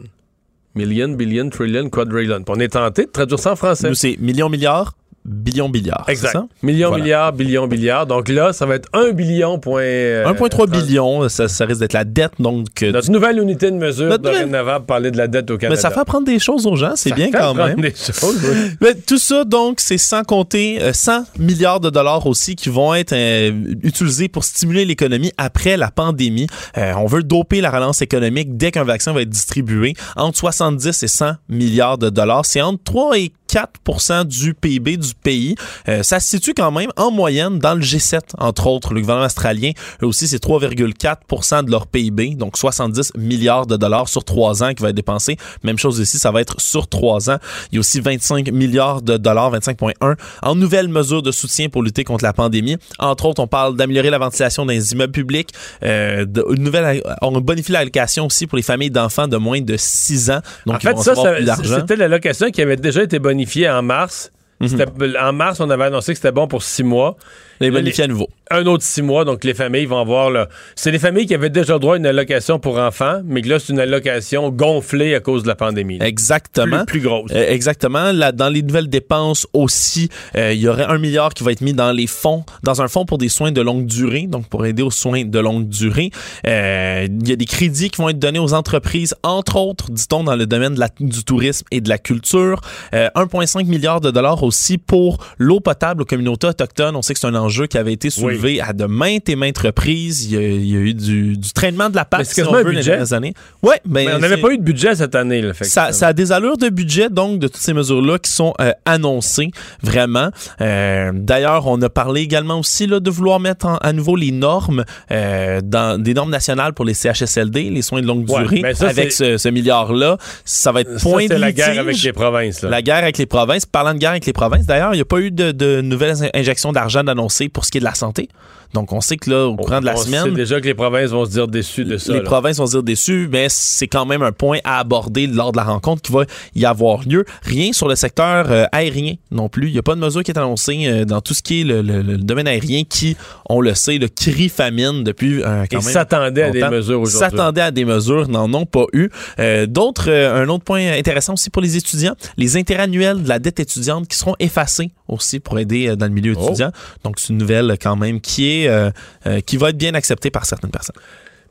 [0.77, 2.45] Million, billion, trillion, quadrillion.
[2.49, 3.89] On est tenté de traduire ça en français.
[3.89, 4.93] Nous, c'est millions, milliards,
[5.27, 6.05] billions, milliards.
[6.07, 6.33] c'est Exact.
[6.33, 6.47] ça?
[6.63, 7.05] Millions, Voilà.
[7.05, 8.07] milliards, billions, milliards.
[8.07, 9.83] Donc là, ça va être 1 billion point...
[9.83, 12.83] euh, 1,3 billion, ça, ça risque d'être la dette, donc.
[12.83, 15.77] euh, Notre nouvelle unité de mesure Notre dorénavant parler de la dette au Canada.
[15.77, 17.81] Mais ça fait apprendre des choses aux gens, c'est bien fait quand même.
[17.81, 18.71] des choses, oui.
[18.81, 22.95] Mais tout ça, donc, c'est sans compter euh, 100 milliards de dollars aussi qui vont
[22.95, 23.53] être euh,
[23.83, 26.47] utilisés pour stimuler l'économie après la pandémie.
[26.79, 29.95] Euh, on veut doper la relance économique dès qu'un vaccin va être distribué.
[30.17, 32.45] Entre 70 et 100 milliards de dollars.
[32.47, 35.55] C'est entre 3 et 4 du PIB du pays.
[35.89, 38.95] Euh, ça se situe quand même en moyenne dans le G7, entre autres.
[38.95, 39.73] Le gouvernement australien,
[40.03, 44.73] eux aussi, c'est 3,4 de leur PIB, donc 70 milliards de dollars sur trois ans
[44.75, 45.37] qui va être dépensé.
[45.63, 47.39] Même chose ici, ça va être sur trois ans.
[47.71, 51.83] Il y a aussi 25 milliards de dollars, 25,1 en nouvelles mesures de soutien pour
[51.83, 52.77] lutter contre la pandémie.
[52.99, 55.51] Entre autres, on parle d'améliorer la ventilation dans les immeubles publics,
[55.83, 59.77] euh, de, une nouvelle, on bonifie l'allocation aussi pour les familles d'enfants de moins de
[59.77, 60.41] 6 ans.
[60.67, 63.83] Donc, en ils fait, vont ça, ça- c'était l'allocation qui avait déjà été bonifiée en
[63.83, 64.33] mars.
[64.61, 64.85] Mhm.
[65.21, 67.17] En mars, on avait annoncé que c'était bon pour six mois.
[67.61, 68.29] Les bonifiés à nouveau.
[68.51, 70.31] Un autre six mois, donc les familles vont avoir...
[70.31, 73.49] là, C'est les familles qui avaient déjà droit à une allocation pour enfants, mais que
[73.49, 75.99] là, c'est une allocation gonflée à cause de la pandémie.
[76.01, 76.85] Exactement.
[76.85, 77.31] Plus, plus grosse.
[77.35, 78.13] Euh, exactement.
[78.13, 81.61] Là, dans les nouvelles dépenses aussi, euh, il y aurait un milliard qui va être
[81.61, 84.65] mis dans les fonds, dans un fonds pour des soins de longue durée, donc pour
[84.67, 86.11] aider aux soins de longue durée.
[86.47, 90.23] Euh, il y a des crédits qui vont être donnés aux entreprises, entre autres, dit-on,
[90.25, 92.61] dans le domaine de la- du tourisme et de la culture.
[92.95, 96.95] Euh, 1,5 milliard de dollars aussi pour l'eau potable aux communautés autochtones.
[96.95, 99.59] On sait que c'est un enjeu qui avait été soulevé à de maintes et maintes
[99.59, 100.25] reprises.
[100.25, 102.53] Il y a, il y a eu du, du traînement de la patte, si on
[102.53, 103.35] veut, les dernières années.
[103.63, 105.43] Ouais, ben, Mais on n'avait pas eu de budget cette année.
[105.43, 108.19] Là, fait que ça, ça a des allures de budget, donc, de toutes ces mesures-là
[108.19, 109.51] qui sont euh, annoncées,
[109.83, 110.31] vraiment.
[110.61, 114.31] Euh, D'ailleurs, on a parlé également aussi là, de vouloir mettre en- à nouveau les
[114.33, 118.75] normes, euh, dans, des normes nationales pour les CHSLD, les soins de longue Ouais, durée.
[118.75, 122.03] ça, avec ce, ce milliard-là, ça va être Ça, point c'est de la guerre avec
[122.03, 122.63] les provinces.
[122.63, 122.71] là.
[122.71, 123.67] La guerre avec les provinces.
[123.67, 126.23] Parlant de guerre avec les provinces, d'ailleurs, il n'y a pas eu de, de nouvelles
[126.25, 128.29] in- injections d'argent d'annoncer pour ce qui est de la santé.
[128.77, 130.75] Donc, on sait que là, au courant de la on semaine, sait déjà que les
[130.75, 132.13] provinces vont se dire déçues de ça.
[132.13, 132.25] les là.
[132.25, 135.57] provinces vont se dire déçues, mais c'est quand même un point à aborder lors de
[135.57, 136.25] la rencontre qui va
[136.55, 137.25] y avoir lieu.
[137.43, 139.69] Rien sur le secteur euh, aérien non plus.
[139.69, 141.65] Il n'y a pas de mesure qui est annoncée euh, dans tout ce qui est
[141.65, 143.17] le, le- le domaine aérien qui,
[143.49, 147.01] on le sait, le crie famine depuis euh, quand Ils même s'attendaient à des mesures
[147.01, 147.19] aujourd'hui.
[147.19, 149.09] S'attendaient à des mesures, n'en ont pas eu.
[149.39, 153.39] Euh, D'autres, un autre point intéressant aussi pour les étudiants, les intérêts annuels de la
[153.39, 156.45] dette étudiante qui seront effacés aussi pour aider dans le milieu Oh.
[156.49, 156.73] étudiant.
[157.05, 158.91] Donc c'est une nouvelle quand même qui est euh,
[159.27, 160.97] euh, qui va être bien acceptée par certaines personnes.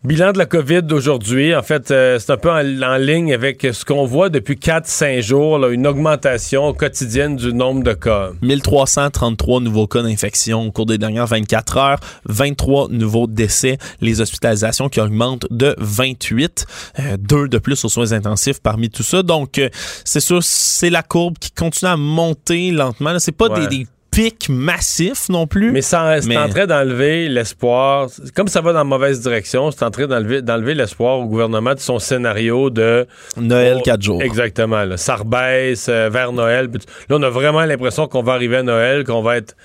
[0.03, 3.66] Bilan de la COVID d'aujourd'hui, en fait, euh, c'est un peu en, en ligne avec
[3.72, 8.30] ce qu'on voit depuis 4-5 jours, là, une augmentation quotidienne du nombre de cas.
[8.43, 14.89] 1333 nouveaux cas d'infection au cours des dernières 24 heures, 23 nouveaux décès, les hospitalisations
[14.89, 16.68] qui augmentent de 28,
[16.99, 19.24] euh, deux de plus aux soins intensifs parmi tout ça.
[19.24, 19.70] Donc, euh,
[20.03, 23.18] c'est sûr, c'est la courbe qui continue à monter lentement.
[23.18, 23.68] C'est pas Ouais.
[23.68, 25.72] des, des pics massifs non plus.
[25.72, 28.07] Mais ça- c'est Mais- en train d'enlever l'espoir.
[28.36, 31.74] Comme ça va dans la mauvaise direction, c'est en train d'enlever, d'enlever l'espoir au gouvernement
[31.74, 33.05] de son scénario de
[33.38, 34.22] Noël Oh, 4 jours.
[34.22, 34.84] Exactement.
[34.86, 34.97] là.
[34.97, 36.70] Ça rebaisse euh, vers Noël.
[37.09, 39.55] Là, on a vraiment l'impression qu'on va arriver à Noël, qu'on va être.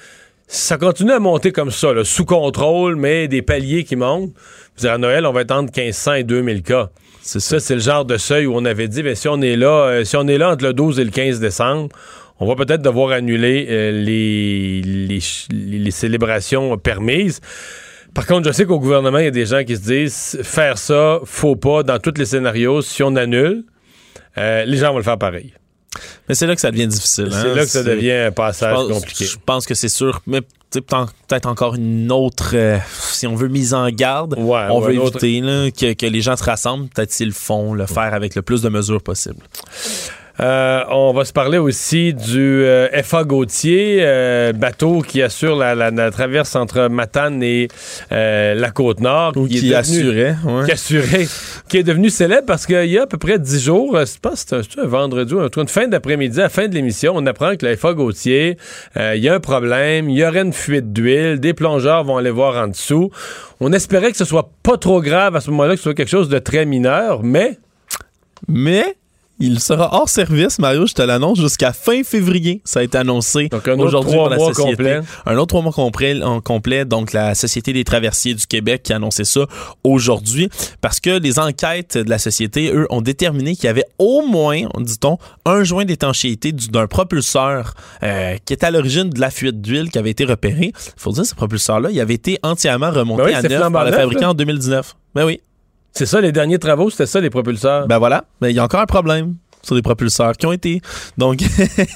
[0.49, 4.33] Ça continue à monter comme ça, là, sous contrôle, mais des paliers qui montent.
[4.77, 6.89] Puis à Noël, on va être entre 1500 et 2000 cas.
[7.23, 9.55] C'est Ça, c'est le genre de seuil où on avait dit, ben, si on est
[9.55, 11.91] là, euh, si on est là entre le 12 et le 15 décembre,
[12.41, 14.81] on va peut-être devoir annuler euh, les,
[15.51, 17.41] les, célébrations permises.
[18.15, 20.79] Par contre, je sais qu'au gouvernement, il y a des gens qui se disent faire
[20.79, 22.83] ça, faut pas dans tous les scénarios.
[22.83, 23.65] Si on annule,
[24.39, 25.53] euh, les gens vont le faire pareil.
[26.29, 27.29] Mais c'est là que ça devient difficile.
[27.31, 27.55] C'est hein.
[27.55, 29.25] là que ça C'est- devient un Je passage pense, compliqué.
[29.25, 30.21] je pense que c'est sûr.
[30.27, 34.35] Mais peut-être encore une autre, euh, si on veut, mise en garde.
[34.39, 36.89] Ouais, on ouais, veut autre- éviter là, que, que les gens se rassemblent.
[36.89, 39.41] Peut-être s'ils le font, le faire avec le plus de mesures possible.
[40.39, 45.75] Euh, on va se parler aussi du euh, FA Gautier, euh, bateau qui assure la,
[45.75, 47.69] la- la traverse entre Matane et
[48.11, 49.33] la Côte-Nord.
[49.37, 50.37] Ou est qui devenu- assurait.
[50.45, 50.65] ouais.
[50.67, 51.27] qui assurait,
[51.69, 54.45] qui est devenu célèbre parce qu'il y a à peu près 10 jours, je pense
[54.45, 56.75] que c'était un, un vendredi ou un, truc, une fin d'après-midi, à la fin de
[56.75, 58.57] l'émission, on apprend que la FA Gautier,
[58.97, 62.31] il y a un problème, il y aurait une fuite d'huile, des plongeurs vont aller
[62.31, 63.11] voir en dessous.
[63.61, 66.09] On espérait que ce soit pas trop grave à ce moment-là, que ce soit quelque
[66.09, 67.59] chose de très mineur, mais
[68.49, 68.97] Mais
[69.41, 72.61] il sera hors service, Mario, je te l'annonce, jusqu'à fin février.
[72.65, 74.71] Ça a été annoncé Donc, un autre trois mois société.
[74.71, 75.01] complet.
[75.27, 78.93] Un autre trois mois complet, en complet, donc la Société des traversiers du Québec qui
[78.93, 79.47] a annoncé ça
[79.85, 80.49] aujourd'hui
[80.81, 84.61] parce que les enquêtes de la société, eux, ont déterminé qu'il y avait au moins,
[84.79, 89.61] dit-on, un joint d'étanchéité du- d'un propulseur euh, qui est à l'origine de la fuite
[89.61, 90.73] d'huile qui avait été repéré.
[90.75, 93.85] Il faut dire, ce propulseur-là, il avait été entièrement remonté Ben oui, à neuf par
[93.85, 94.31] le fabricant là.
[94.31, 94.95] en 2019.
[95.15, 95.41] Ben oui.
[95.93, 97.87] C'est ça, les derniers travaux, c'était ça, les propulseurs.
[97.87, 100.81] Ben voilà, mais il y a encore un problème sur des propulseurs qui ont été.
[101.19, 101.41] Donc,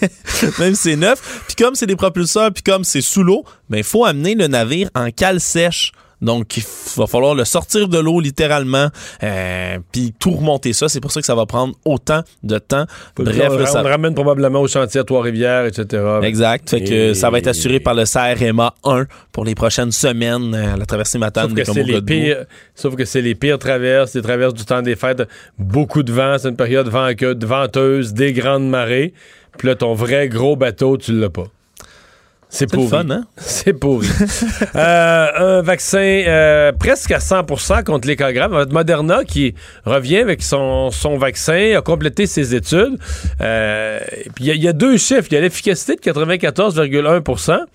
[0.59, 3.85] même c'est neuf, puis comme c'est des propulseurs, puis comme c'est sous l'eau, ben il
[3.85, 5.93] faut amener le navire en cale sèche.
[6.25, 6.65] Donc, il
[6.97, 8.89] va falloir le sortir de l'eau littéralement,
[9.23, 10.89] euh, puis tout remonter ça.
[10.89, 12.87] C'est pour ça que ça va prendre autant de temps.
[13.17, 13.83] Bref, on, ça...
[13.83, 16.03] on ramène probablement au chantier à Trois-Rivières, etc.
[16.23, 16.69] Exact.
[16.71, 20.77] Fait que ça va être assuré par le CRMA 1 pour les prochaines semaines euh,
[20.77, 22.45] la traversée Matane Sauf que, c'est les pires,
[22.75, 25.23] sauf que c'est les pires traverses, les traverses du temps des fêtes.
[25.59, 29.13] Beaucoup de vent, c'est une période vent- de venteuse, des grandes marées.
[29.59, 31.47] Puis là, ton vrai gros bateau, tu l'as pas.
[32.57, 32.89] C'est C'est pourri.
[32.89, 33.25] fun, hein?
[33.37, 34.07] C'est pourri.
[34.77, 38.69] Euh, un vaccin euh, presque à 100% contre graves.
[38.71, 42.97] Moderna qui revient avec son, son vaccin, a complété ses études.
[43.41, 43.99] Euh,
[44.37, 45.27] puis il y a- il y, a deux chiffres.
[45.31, 47.67] Il y a l'efficacité de 94,1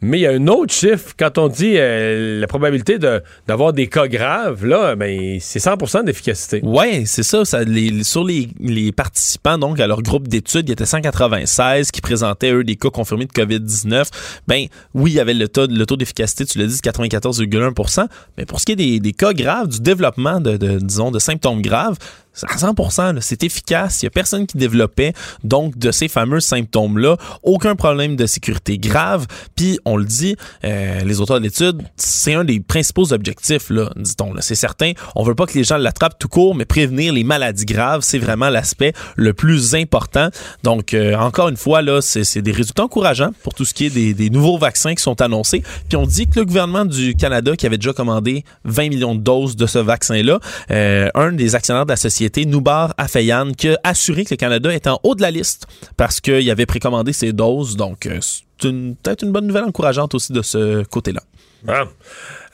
[0.00, 1.14] mais il y a un autre chiffre.
[1.18, 2.98] Quand on dit euh, la probabilité
[3.46, 6.60] d'avoir des cas graves, là, ben, c'est 100% d'efficacité.
[6.62, 7.44] Ouais, c'est ça.
[7.44, 12.64] sur les, participants, donc, à leur groupe d'études, il y était 196 qui présentaient, eux,
[12.64, 14.08] des cas confirmés de COVID-19.
[14.46, 18.60] Ben, oui, il y avait le taux, d'efficacité, tu l'as dit, de 94,1% Mais pour
[18.60, 21.96] ce qui est des, cas graves, du développement disons, de symptômes graves,
[22.44, 24.02] à 100 là, c'est efficace.
[24.02, 25.12] Il n'y a personne qui développait
[25.44, 27.16] donc de ces fameux symptômes-là.
[27.42, 29.26] Aucun problème de sécurité grave.
[29.54, 33.90] Puis, on le dit, euh, les auteurs de l'étude, c'est un des principaux objectifs, là,
[33.96, 34.32] dit-on.
[34.34, 34.42] là.
[34.42, 37.64] C'est certain, on veut pas que les gens l'attrapent tout court, mais prévenir les maladies
[37.64, 40.28] graves, c'est vraiment l'aspect le plus important.
[40.62, 43.86] Donc, euh, encore une fois, là, c'est c'est des résultats encourageants pour tout ce qui
[43.86, 45.62] est des, des nouveaux vaccins qui sont annoncés.
[45.88, 49.20] Puis, on dit que le gouvernement du Canada, qui avait déjà commandé 20 millions de
[49.20, 53.78] doses de ce vaccin-là, euh, un des actionnaires de la société, Noubar Afeyan, qui a
[53.84, 55.66] assuré que le Canada est en haut de la liste
[55.96, 57.76] parce qu'il avait précommandé ses doses.
[57.76, 58.70] Donc, euh, c'est
[59.02, 61.22] peut-être une bonne nouvelle encourageante aussi de ce côté-là.
[61.68, 61.84] Ah.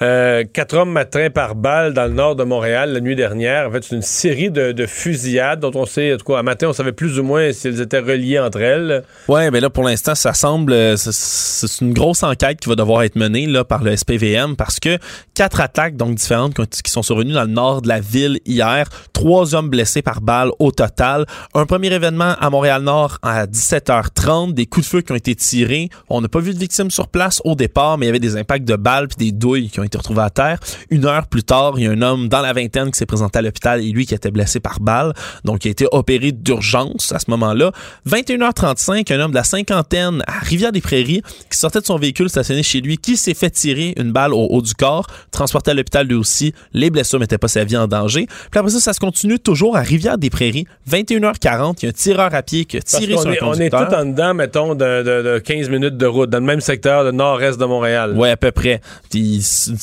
[0.03, 3.69] Euh, quatre hommes atteints par balle dans le nord de Montréal la nuit dernière.
[3.69, 6.43] En fait, c'est une série de, de fusillades dont on sait, en tout cas, à
[6.43, 9.05] matin, on savait plus ou moins si elles étaient reliées entre elles.
[9.29, 10.73] Ouais, mais là, pour l'instant, ça semble.
[10.73, 14.81] euh, c'est- une grosse enquête qui va devoir être menée là, par le SPVM parce
[14.81, 14.99] que
[15.35, 18.89] quatre attaques donc différentes qui sont survenues dans le nord de la ville hier.
[19.13, 21.27] Trois hommes blessés par balle au total.
[21.55, 24.55] Un premier événement à Montréal-Nord à 17h30.
[24.55, 25.89] Des coups de feu qui ont été tirés.
[26.11, 28.37] On n'a pas vu de victimes sur place au départ, mais il y avait des
[28.37, 30.59] impacts de balles puis des douilles qui ont été retrouvées à terre.
[30.91, 33.39] Une heure plus tard, il y a un homme dans la vingtaine qui s'est présenté
[33.39, 35.13] à l'hôpital et lui qui était blessé par balle.
[35.45, 37.73] Donc, il a été opéré d'urgence à ce moment-là.
[38.09, 42.81] 21h35, un homme de la cinquantaine à Rivière-des-Prairies qui sortait de son véhicule stationné chez
[42.81, 46.15] lui, qui s'est fait tirer une balle au haut du corps, transporté à l'hôpital lui
[46.15, 46.53] aussi.
[46.73, 48.27] Les blessures mettaient pas sa vie en danger.
[48.51, 50.67] Puis après ça, ça se continue toujours à Rivière-des-Prairies.
[50.91, 53.53] 21h40, il y a un tireur à pied qui a tiré sur un est, on
[53.55, 53.89] est conducteur.
[53.89, 57.05] tout en dedans, mettons, de, de- de 15 minutes de route, dans le même secteur,
[57.05, 58.17] le nord-est de Montréal.
[58.17, 58.81] Ouais, à peu près.
[59.11, 59.41] Puis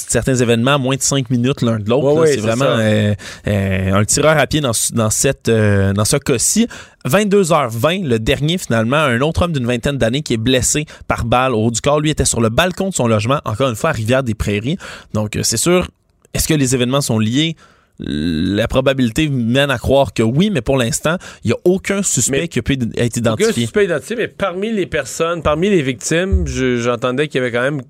[0.07, 2.05] certains événements, moins de 5 minutes l'un de l'autre.
[2.07, 2.21] Ouais, là.
[2.21, 3.13] ouais, c'est vraiment euh,
[3.47, 6.67] euh, un tireur à pied dans, ce- dans, cette, euh, dans ce cas-ci.
[7.05, 11.53] 22h20, le dernier finalement, un autre homme d'une vingtaine d'années qui est blessé par balle
[11.53, 11.99] au haut du corps.
[11.99, 14.77] Lui était sur le balcon de son logement, encore une fois à Rivière-des-Prairies.
[15.13, 15.87] Donc c'est sûr,
[16.33, 17.55] est-ce que les événements sont liés?
[18.01, 22.41] La probabilité mène à croire que oui, mais pour l'instant, il n'y a aucun suspect
[22.41, 23.63] Mais- qui a pu être Aucun identifié.
[23.63, 27.61] suspect identifié, mais parmi les personnes, parmi les victimes, je- j'entendais qu'il y avait quand
[27.61, 27.81] même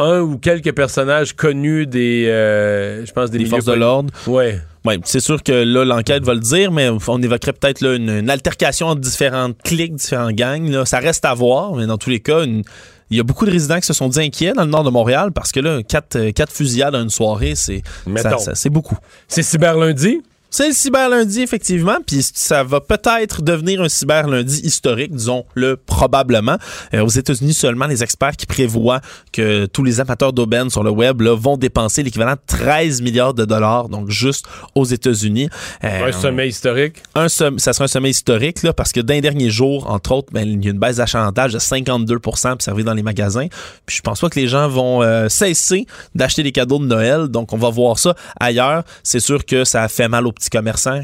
[0.00, 4.12] un ou quelques personnages connus des, euh, je pense, des, forces de l'ordre.
[4.26, 4.60] Ouais.
[4.86, 8.08] Oui, c'est sûr que là, l'enquête va le dire, mais on évoquerait peut-être là, une,
[8.08, 10.68] une altercation entre différentes cliques, différents gangs.
[10.70, 10.86] Là.
[10.86, 12.62] Ça reste à voir, mais dans tous les cas, une-
[13.10, 14.90] il y a beaucoup de résidents qui se sont dit inquiets dans le nord de
[14.90, 18.38] Montréal parce que là, quatre, euh, quatre fusillades en une soirée, c'est Mettons.
[18.38, 18.96] ça- ça- c'est beaucoup.
[19.28, 20.22] C'est cyber lundi.
[20.50, 25.76] C'est le cyber lundi, effectivement, puis ça va peut-être devenir un cyber lundi historique, disons-le
[25.76, 26.56] probablement.
[26.92, 29.00] Euh, aux États-Unis seulement, les experts qui prévoient
[29.32, 33.34] que tous les amateurs d'aubaine sur le web là, vont dépenser l'équivalent de 13 milliards
[33.34, 35.48] de dollars, donc juste aux États-Unis.
[35.84, 36.96] Euh, Un sommet historique?
[37.14, 40.32] un ça sera un sommet historique là, parce que dans les derniers jours, entre autres,
[40.32, 43.46] ben, il y a une baisse d'achalandage de 52% observée dans les magasins.
[43.86, 47.28] Puis je pense pas que les gens vont euh, cesser d'acheter des cadeaux de Noël.
[47.28, 48.82] Donc on va voir ça ailleurs.
[49.04, 50.32] C'est sûr que ça fait mal aux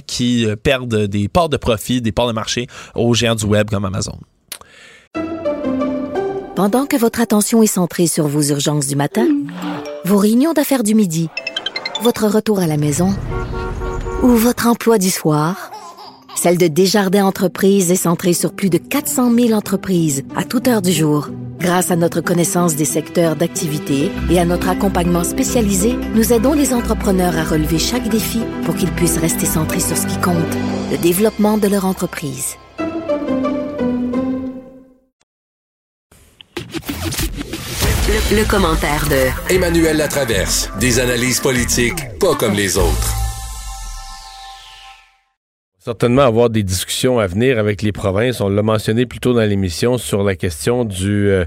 [0.06, 3.68] qui euh, perdent des parts de profit, des parts de marché aux géants du web
[3.70, 4.18] comme Amazon.
[6.54, 9.26] Pendant que votre attention est centrée sur vos urgences du matin,
[10.04, 11.28] vos réunions d'affaires du midi,
[12.02, 13.14] votre retour à la maison
[14.22, 15.70] ou votre emploi du soir,
[16.36, 20.82] celle de Desjardins Entreprises est centrée sur plus de 400 000 entreprises à toute heure
[20.82, 21.30] du jour.
[21.58, 26.74] Grâce à notre connaissance des secteurs d'activité et à notre accompagnement spécialisé, nous aidons les
[26.74, 30.36] entrepreneurs à relever chaque défi pour qu'ils puissent rester centrés sur ce qui compte,
[30.92, 32.56] le développement de leur entreprise.
[38.08, 40.70] Le, le commentaire de Emmanuel Latraverse.
[40.78, 43.25] Des analyses politiques pas comme les autres.
[45.86, 48.40] Certainement avoir des discussions à venir avec les provinces.
[48.40, 51.44] On l'a mentionné plus tôt dans l'émission sur la question du euh,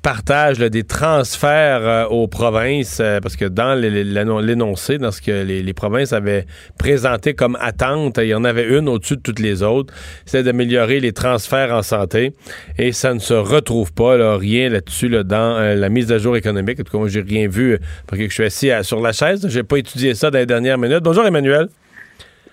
[0.00, 5.74] partage des transferts euh, aux provinces, euh, parce que dans l'énoncé, dans ce que les,
[5.74, 6.46] provinces avaient
[6.78, 9.92] présenté comme attente, il y en avait une au-dessus de toutes les autres,
[10.24, 12.32] c'est d'améliorer les transferts en santé.
[12.78, 16.80] Et ça ne se retrouve pas, rien là-dessus là, dans la mise à jour économique.
[16.80, 19.46] En tout cas, moi, j'ai rien vu, parce que je suis assis sur la chaise.
[19.46, 21.02] J'ai pas étudié ça dans les dernières minutes.
[21.02, 21.68] Bonjour, Emmanuel.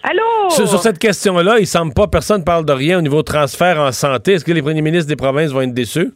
[0.03, 0.49] Allô?
[0.49, 3.91] Sur, sur cette question-là, il semble pas, personne parle de rien au niveau transfert en
[3.91, 4.33] santé.
[4.33, 6.11] Est-ce que les premiers ministres des provinces vont être déçus?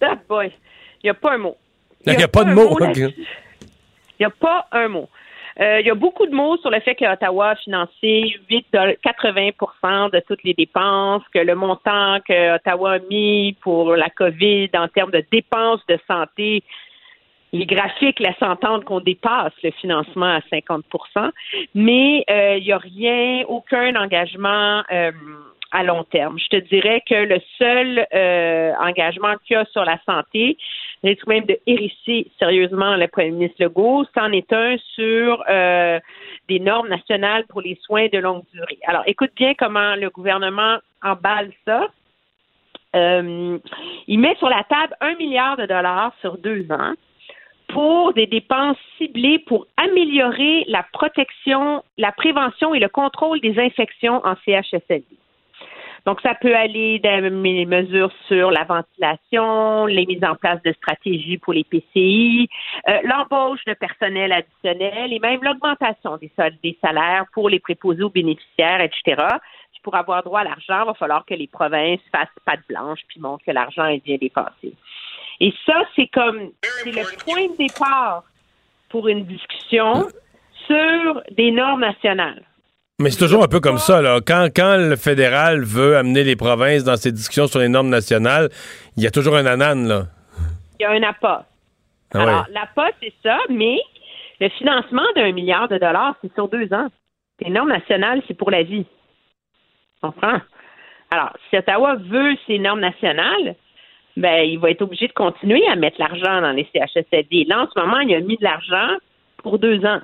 [0.00, 0.46] Ah boy,
[1.02, 1.56] il n'y a pas un mot.
[2.06, 2.70] Il n'y a, pas de un mots.
[2.70, 2.78] mot.
[2.94, 3.12] Il
[4.20, 5.08] n'y a pas un mot.
[5.60, 8.66] Euh, Il y a beaucoup de mots sur le fait que Ottawa a financé 8
[8.72, 14.08] de- 80% de toutes les dépenses, que le montant que Ottawa a mis pour la
[14.10, 16.62] COVID en termes de dépenses de santé,
[17.52, 21.30] les graphiques laissent entendre qu'on dépasse le financement à 50%
[21.74, 25.12] mais euh, il n'y a rien, aucun engagement euh,
[25.70, 26.38] à long terme.
[26.38, 30.56] Je te dirais que le seul euh, engagement qu'il y a sur la santé,
[31.02, 36.00] risque même de hérisser sérieusement le premier ministre Legault, c'en est un sur euh,
[36.48, 38.78] des normes nationales pour les soins de longue durée.
[38.86, 41.86] Alors, écoute bien comment le gouvernement emballe ça.
[42.96, 43.58] Euh,
[44.06, 46.94] il met sur la table un milliard de dollars sur deux ans
[47.68, 54.20] pour des dépenses ciblées pour améliorer la protection, la prévention et le contrôle des infections
[54.24, 55.04] en CHSLD.
[56.06, 61.36] Donc, ça peut aller les mesures sur la ventilation, les mises en place de stratégies
[61.36, 62.48] pour les PCI,
[62.88, 66.30] euh, l'embauche de personnel additionnel et même l'augmentation des,
[66.62, 69.22] des salaires pour les préposés aux bénéficiaires, etc.
[69.72, 73.00] Puis pour avoir droit à l'argent, il va falloir que les provinces fassent patte blanche
[73.08, 74.72] puis montrent que l'argent est bien dépensé.
[75.40, 76.50] Et ça, c'est comme,
[76.82, 78.24] c'est le point de départ
[78.88, 80.08] pour une discussion
[80.66, 82.42] sur des normes nationales.
[83.00, 84.02] Mais c'est toujours un peu comme ça.
[84.02, 84.18] Là.
[84.26, 88.48] Quand, quand le fédéral veut amener les provinces dans ces discussions sur les normes nationales,
[88.96, 89.86] il y a toujours un anane.
[89.86, 90.06] Là.
[90.80, 91.46] Il y a un appât.
[92.12, 92.54] Ah Alors, ouais.
[92.54, 93.78] l'appât, c'est ça, mais
[94.40, 96.88] le financement d'un milliard de dollars, c'est sur deux ans.
[97.40, 98.86] Les normes nationales, c'est pour la vie.
[100.02, 100.40] On comprend?
[101.10, 103.54] Alors, si Ottawa veut ces normes nationales,
[104.18, 107.44] ben, il va être obligé de continuer à mettre l'argent dans les CHSLD.
[107.44, 108.96] Là, en ce moment, il a mis de l'argent
[109.42, 110.00] pour deux ans.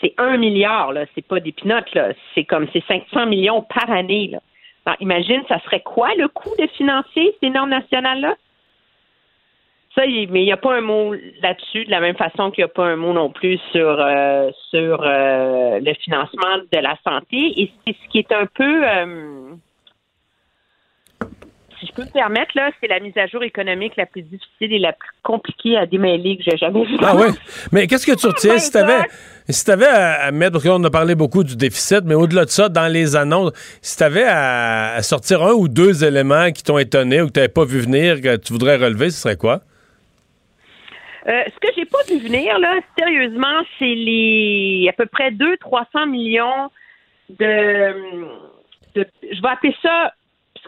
[0.00, 1.04] C'est un milliard, là.
[1.14, 2.12] C'est pas des pinottes, là.
[2.34, 4.38] C'est comme, c'est 500 millions par année, là.
[4.86, 8.34] Alors, imagine, ça serait quoi le coût de financer ces normes nationales-là?
[9.94, 12.62] Ça, il- mais il n'y a pas un mot là-dessus, de la même façon qu'il
[12.62, 16.96] n'y a pas un mot non plus sur, euh, sur euh, le financement de la
[17.04, 17.60] santé.
[17.60, 19.50] Et c'est ce qui est un peu, euh,
[21.80, 24.72] si je peux me permettre, là, c'est la mise à jour économique la plus difficile
[24.72, 26.96] et la plus compliquée à démêler que j'ai jamais vue.
[27.02, 27.28] Ah ouais.
[27.72, 29.02] Mais qu'est-ce que tu retiens si tu avais,
[29.48, 32.50] si t'avais à, à mettre, parce qu'on a parlé beaucoup du déficit, mais au-delà de
[32.50, 36.62] ça, dans les annonces, si tu avais à, à sortir un ou deux éléments qui
[36.62, 39.36] t'ont étonné ou que tu n'avais pas vu venir, que tu voudrais relever, ce serait
[39.36, 39.60] quoi?
[41.26, 46.08] Euh, ce que j'ai pas vu venir, là, sérieusement, c'est les à peu près 200-300
[46.08, 46.70] millions
[47.38, 47.92] de,
[48.94, 50.12] de- Je vais appeler ça,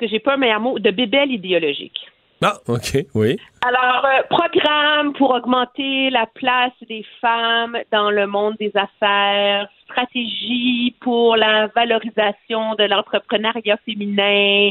[0.00, 2.10] que j'ai pas un meilleur mot, de bébelles idéologiques.
[2.42, 3.36] Ah, OK, oui.
[3.60, 10.96] Alors, euh, programme pour augmenter la place des femmes dans le monde des affaires, stratégie
[11.00, 14.70] pour la valorisation de l'entrepreneuriat féminin,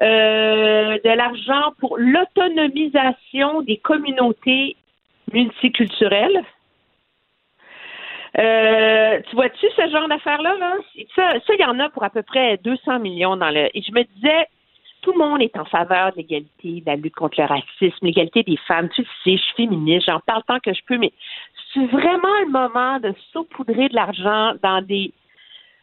[0.00, 4.74] euh, de l'argent pour l'autonomisation des communautés
[5.30, 6.42] multiculturelles.
[8.38, 10.56] Euh, tu vois-tu ce genre d'affaires-là?
[10.58, 10.76] Là?
[11.14, 13.68] Ça, ça, il y en a pour à peu près 200 millions dans le.
[13.76, 14.48] Et je me disais,
[15.04, 18.42] tout le monde est en faveur de l'égalité, de la lutte contre le racisme, l'égalité
[18.42, 18.88] des femmes.
[18.94, 21.12] Tu le sais, je suis féministe, j'en parle tant que je peux, mais
[21.72, 25.12] c'est vraiment le moment de saupoudrer de l'argent dans des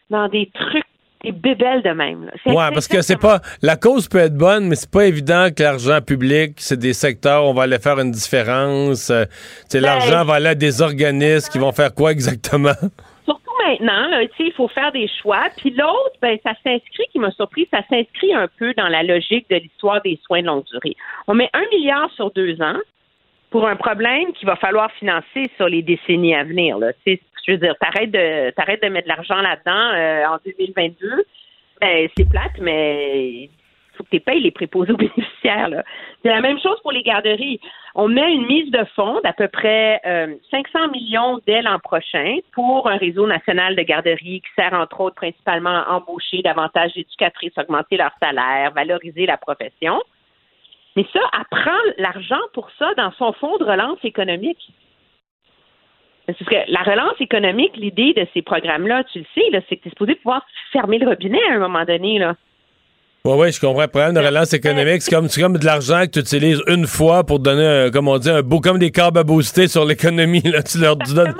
[0.09, 0.83] dans des trucs,
[1.23, 2.31] des bébelles de même.
[2.45, 3.39] Ouais, parce que c'est pas.
[3.61, 7.45] La cause peut être bonne, mais c'est pas évident que l'argent public, c'est des secteurs
[7.45, 9.09] où on va aller faire une différence.
[9.09, 9.25] Euh,
[9.71, 12.73] Ben, l'argent va aller à des organismes qui vont faire quoi exactement?
[13.71, 15.43] Maintenant, là, il faut faire des choix.
[15.55, 19.49] Puis l'autre, ben, ça s'inscrit, qui m'a surpris, ça s'inscrit un peu dans la logique
[19.49, 20.95] de l'histoire des soins de longue durée.
[21.27, 22.79] On met un milliard sur deux ans
[23.49, 26.77] pour un problème qu'il va falloir financer sur les décennies à venir.
[26.79, 26.91] Là.
[27.05, 30.37] Tu sais, je veux dire, t'arrêtes de t'arrêtes de mettre de l'argent là-dedans euh, en
[30.45, 31.23] 2022.
[31.79, 33.49] Ben, c'est plate, mais
[34.01, 35.83] faut que tu payes les préposés aux bénéficiaires.
[36.21, 37.59] C'est la même chose pour les garderies.
[37.95, 42.37] On met une mise de fonds d'à peu près euh, 500 millions dès l'an prochain
[42.53, 47.57] pour un réseau national de garderies qui sert entre autres principalement à embaucher davantage d'éducatrices,
[47.57, 50.01] augmenter leur salaire, valoriser la profession.
[50.95, 54.71] Mais ça, elle prend l'argent pour ça dans son fonds de relance économique.
[56.27, 59.83] C'est ce que la relance économique, l'idée de ces programmes-là, tu le sais, c'est que
[59.83, 62.19] tu es supposé pouvoir fermer le robinet à un moment donné.
[62.19, 62.35] Là.
[63.23, 63.83] Oui, oui, je comprends.
[63.83, 66.87] Le problème de relance économique, c'est comme, c'est comme de l'argent que tu utilises une
[66.87, 69.85] fois pour donner, un, comme on dit, un beau, comme des câbles à booster sur
[69.85, 70.41] l'économie.
[70.41, 71.35] Là, tu leur tu donnes.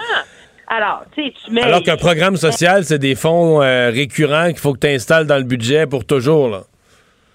[0.68, 1.64] Alors, tu mets.
[1.64, 5.38] Alors qu'un programme social, c'est des fonds euh, récurrents qu'il faut que tu installes dans
[5.38, 6.50] le budget pour toujours.
[6.50, 6.62] Là.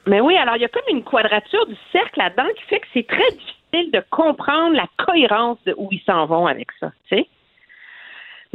[0.06, 2.86] Mais oui, alors il y a comme une quadrature du cercle là-dedans qui fait que
[2.94, 7.16] c'est très difficile de comprendre la cohérence de où ils s'en vont avec ça, tu
[7.16, 7.26] sais.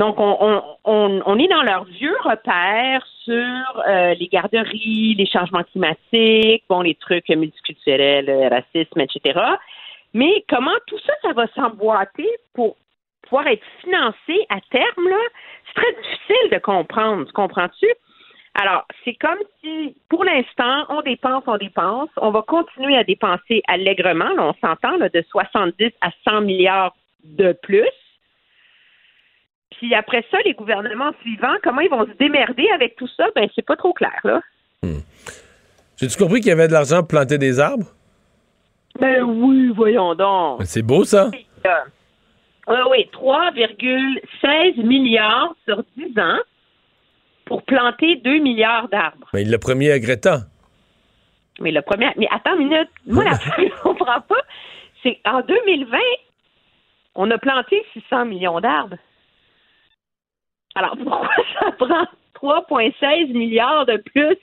[0.02, 6.82] Donc, on, est dans leurs vieux repères sur euh, les garderies, les changements climatiques, bon,
[6.82, 9.40] les trucs multiculturels, le racisme, etc.
[10.16, 12.78] Mais comment tout ça, ça va s'emboîter pour
[13.22, 15.22] pouvoir être financé à terme, là,
[15.68, 17.28] c'est très difficile de comprendre.
[17.28, 17.88] Tu comprends-tu?
[18.56, 22.10] Alors, c'est comme si, pour l'instant, on dépense, on dépense.
[22.18, 24.32] On va continuer à dépenser allègrement.
[24.40, 27.86] On s'entend de 70 à 100 milliards de plus.
[29.78, 33.26] Puis après ça, les gouvernements suivants, comment ils vont se démerder avec tout ça?
[33.36, 34.42] Ben, c'est pas trop clair, là.
[34.84, 35.00] Hmm.
[35.98, 37.86] J'ai-tu compris qu'il y avait de l'argent pour planter des arbres?
[39.00, 40.60] Ben oui, voyons donc.
[40.60, 41.30] Ben, c'est beau, ça?
[41.34, 46.40] Oui, oui, 3,16 milliards sur 10 ans
[47.46, 49.28] pour planter 2 milliards d'arbres.
[49.34, 50.42] Mais il l'a promis à Greta.
[51.60, 52.08] Mais le premier.
[52.18, 52.90] Mais attends une minute.
[53.06, 54.42] Moi, la je ne comprends pas.
[55.04, 55.98] C'est en 2020,
[57.16, 58.98] on a planté 600 millions d'arbres.
[60.76, 61.30] Alors, pourquoi
[61.60, 64.38] ça prend 3,16 milliards de plus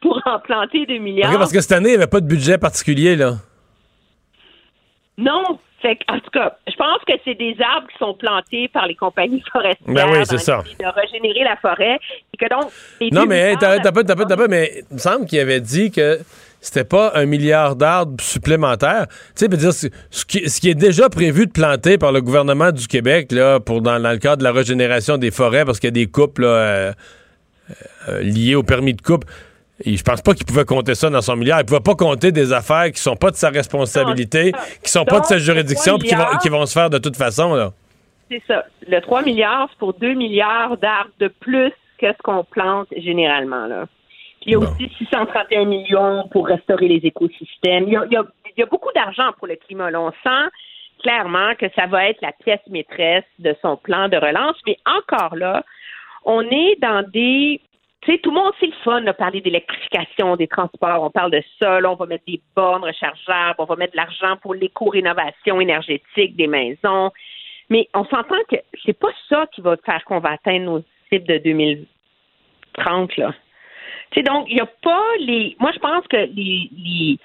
[0.00, 1.38] pour en planter 2 milliards?
[1.38, 3.34] parce que cette année, il n'y avait pas de budget particulier, là.
[5.16, 5.58] Non.
[5.80, 8.96] Fait en tout cas, je pense que c'est des arbres qui sont plantés par les
[8.96, 9.94] compagnies forestières.
[9.94, 10.64] Ben oui, c'est ça.
[10.80, 12.00] De régénérer la forêt.
[12.34, 12.72] Et que donc,
[13.12, 16.18] non, mais t'as pas, t'as pas, mais il me semble qu'il avait dit que
[16.60, 19.06] c'était pas un milliard d'arbres supplémentaires.
[19.36, 22.72] Tu sais, dire ce qui, ce qui, est déjà prévu de planter par le gouvernement
[22.72, 25.92] du Québec là, pour dans, le cadre de la régénération des forêts, parce qu'il y
[25.92, 26.92] a des coupes là, euh,
[28.08, 29.24] euh, liées au permis de coupe.
[29.84, 31.60] Et je pense pas qu'il pouvait compter ça dans son milliard.
[31.60, 34.52] Il pouvait pas compter des affaires qui sont pas de sa responsabilité,
[34.82, 37.16] qui sont pas de sa juridiction, puis qui vont, qui vont se faire de toute
[37.16, 37.54] façon.
[37.54, 37.72] là.
[38.28, 38.64] C'est ça.
[38.86, 43.66] Le 3 milliards, c'est pour 2 milliards d'arbres de plus que ce qu'on plante généralement.
[43.66, 43.86] Là.
[44.42, 47.84] Il y a aussi 631 millions pour restaurer les écosystèmes.
[47.86, 48.12] Il y a, il
[48.56, 49.90] y a, beaucoup d'argent pour le climat.
[49.90, 50.00] Là.
[50.00, 50.48] On sent
[51.02, 54.56] clairement que ça va être la pièce maîtresse de son plan de relance.
[54.66, 55.64] Mais encore là,
[56.24, 57.60] on est dans des
[58.02, 61.02] tu sais, tout le monde, c'est le fun de parler d'électrification des transports.
[61.02, 64.36] On parle de ça, on va mettre des bornes rechargeables, on va mettre de l'argent
[64.40, 67.10] pour l'éco-rénovation énergétique des maisons.
[67.70, 71.26] Mais on s'entend que c'est pas ça qui va faire qu'on va atteindre nos cibles
[71.26, 73.34] de 2030, là.
[74.16, 75.56] Donc, il n'y a pas les.
[75.60, 77.18] Moi, je pense que les,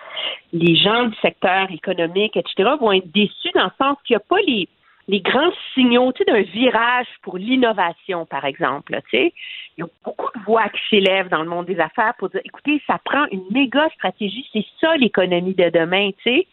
[0.52, 4.26] les, gens du secteur économique, etc., vont être déçus dans le sens qu'il n'y a
[4.28, 4.68] pas les
[5.08, 8.98] les grands signaux, d'un virage pour l'innovation, par exemple.
[9.12, 9.32] Il
[9.78, 12.82] y a beaucoup de voix qui s'élèvent dans le monde des affaires pour dire, écoutez,
[12.88, 16.12] ça prend une méga stratégie, c'est ça l'économie de demain.
[16.24, 16.48] Tu sais,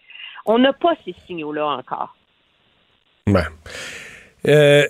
[0.47, 2.17] on n'a pas ces signaux-là encore.
[4.49, 4.85] Euh,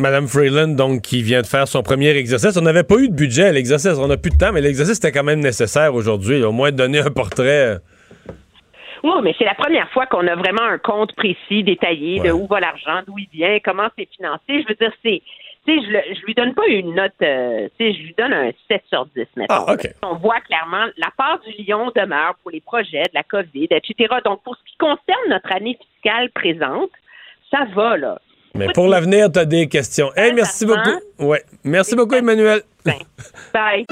[0.00, 2.56] Madame Freeland, donc, qui vient de faire son premier exercice.
[2.56, 3.98] On n'avait pas eu de budget à l'exercice.
[3.98, 6.42] On n'a plus de temps, mais l'exercice était quand même nécessaire aujourd'hui.
[6.42, 7.78] Au moins donner un portrait
[9.04, 12.46] oui, mais c'est la première fois qu'on a vraiment un compte précis, détaillé, de où
[12.46, 14.62] va l'argent, d'où il vient, comment c'est financé.
[14.62, 15.20] Je veux dire, c'est.
[15.66, 18.32] Tu sais, je, je lui donne pas une note, euh, tu sais, je lui donne
[18.32, 19.66] un 7 sur 10, maintenant.
[19.66, 23.68] Ah, On voit clairement la part du lion demeure pour les projets de la COVID,
[23.70, 24.14] etc.
[24.24, 26.90] Donc, pour ce qui concerne notre année fiscale présente,
[27.50, 28.18] ça va, là.
[28.56, 30.10] Mais pour l'avenir, tu as des questions.
[30.16, 30.98] Hey, merci beaucoup.
[31.18, 31.44] Ouais.
[31.64, 32.62] Merci beaucoup, Emmanuel.
[33.52, 33.86] Bye.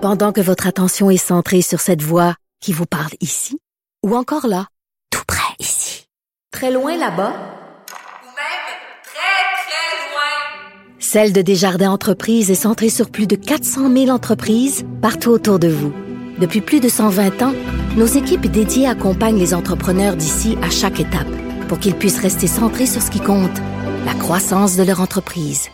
[0.00, 3.58] Pendant que votre attention est centrée sur cette voix qui vous parle ici,
[4.04, 4.66] ou encore là,
[5.10, 6.06] tout près ici.
[6.52, 7.32] Très loin là-bas.
[7.32, 8.66] Ou même
[9.02, 11.00] très, très loin.
[11.00, 15.68] Celle de Desjardins Entreprises est centrée sur plus de 400 000 entreprises partout autour de
[15.68, 15.92] vous.
[16.38, 17.54] Depuis plus de 120 ans,
[17.96, 21.26] nos équipes dédiées accompagnent les entrepreneurs d'ici à chaque étape
[21.68, 23.58] pour qu'ils puissent rester centrés sur ce qui compte,
[24.04, 25.68] la croissance de leur entreprise.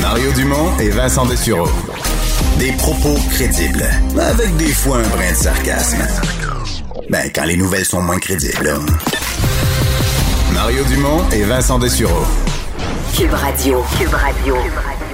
[0.00, 1.68] Mario Dumont et Vincent Dessureau.
[2.58, 3.84] Des propos crédibles,
[4.18, 6.02] avec des fois un brin de sarcasme.
[7.10, 8.74] Ben, quand les nouvelles sont moins crédibles.
[10.54, 12.24] Mario Dumont et Vincent Dessureau.
[13.14, 13.84] Cube Radio.
[13.98, 14.54] Cube Radio.
[14.54, 15.05] Cube Radio.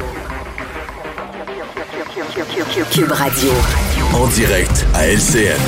[4.14, 5.60] En direct à LCN.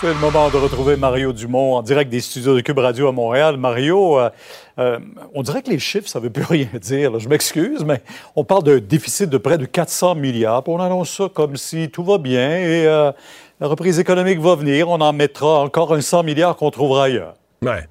[0.00, 3.12] C'est le moment de retrouver Mario Dumont en direct des studios de Cube Radio à
[3.12, 3.58] Montréal.
[3.58, 4.30] Mario, euh,
[4.78, 4.98] euh,
[5.34, 7.10] on dirait que les chiffres, ça ne veut plus rien dire.
[7.12, 7.18] là.
[7.18, 8.00] Je m'excuse, mais
[8.36, 10.62] on parle d'un déficit de près de 400 milliards.
[10.62, 13.12] puis On annonce ça comme si tout va bien et euh,
[13.60, 14.88] la reprise économique va venir.
[14.88, 17.34] On en mettra encore un 100 milliards qu'on trouvera ailleurs.
[17.62, 17.86] Ouais.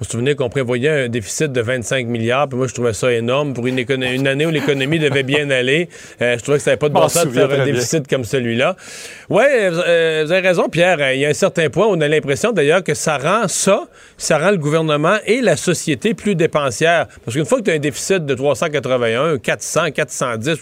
[0.00, 3.12] Faut se souvenir qu'on prévoyait un déficit de 25 milliards, puis moi, je trouvais ça
[3.12, 3.78] énorme pour une,
[4.26, 5.90] année où l'économie devait bien aller.
[6.22, 7.66] Euh, je trouvais que ça n'avait pas de bon sens de faire un bien.
[7.66, 8.76] déficit comme celui-là.
[9.28, 9.78] Oui, vous
[10.32, 10.96] avez raison, Pierre.
[11.00, 13.88] Euh, Il y a un certain point, on a l'impression d'ailleurs que ça rend ça,
[14.16, 17.06] ça rend le gouvernement et la société plus dépensière.
[17.22, 20.60] Parce qu'une fois que tu as un déficit de 381, 400, 410,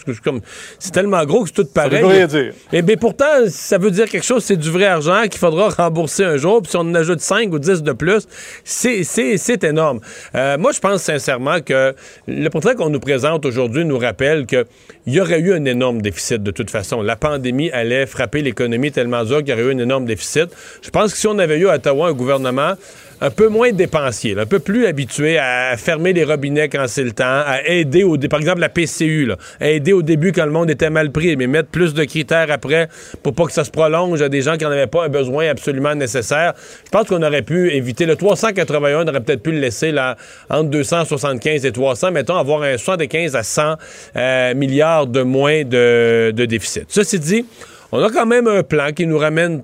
[0.79, 2.01] c'est tellement gros que c'est tout pareil.
[2.01, 2.51] veut rien dire.
[2.73, 6.25] Et bien pourtant, ça veut dire quelque chose, c'est du vrai argent qu'il faudra rembourser
[6.25, 6.61] un jour.
[6.61, 8.27] Puis si on en ajoute 5 ou 10 de plus,
[8.65, 9.05] c'est-
[9.37, 9.99] c'est énorme.
[10.35, 11.95] Euh, moi, je pense sincèrement que
[12.27, 14.65] le portrait qu'on nous présente aujourd'hui nous rappelle qu'il
[15.07, 17.01] y aurait eu un énorme déficit de toute façon.
[17.01, 20.49] La pandémie allait frapper l'économie tellement dur qu'il y aurait eu un énorme déficit.
[20.81, 22.73] Je pense que si on avait eu à Ottawa un gouvernement
[23.21, 27.03] un peu moins dépensier, là, un peu plus habitué à fermer les robinets quand c'est
[27.03, 30.51] le temps, à aider, au, par exemple la PCU, à aider au début quand le
[30.51, 32.87] monde était mal pris, mais mettre plus de critères après
[33.23, 35.49] pour pas que ça se prolonge à des gens qui n'en avaient pas un besoin
[35.49, 36.53] absolument nécessaire.
[36.85, 40.15] Je pense qu'on aurait pu éviter le 381, on aurait peut-être pu le laisser là,
[40.49, 43.75] entre 275 et 300, mettons avoir un 75 à 100
[44.15, 46.85] euh, milliards de moins de déficit.
[46.87, 47.45] Ceci dit,
[47.91, 49.61] on a quand même un plan qui nous ramène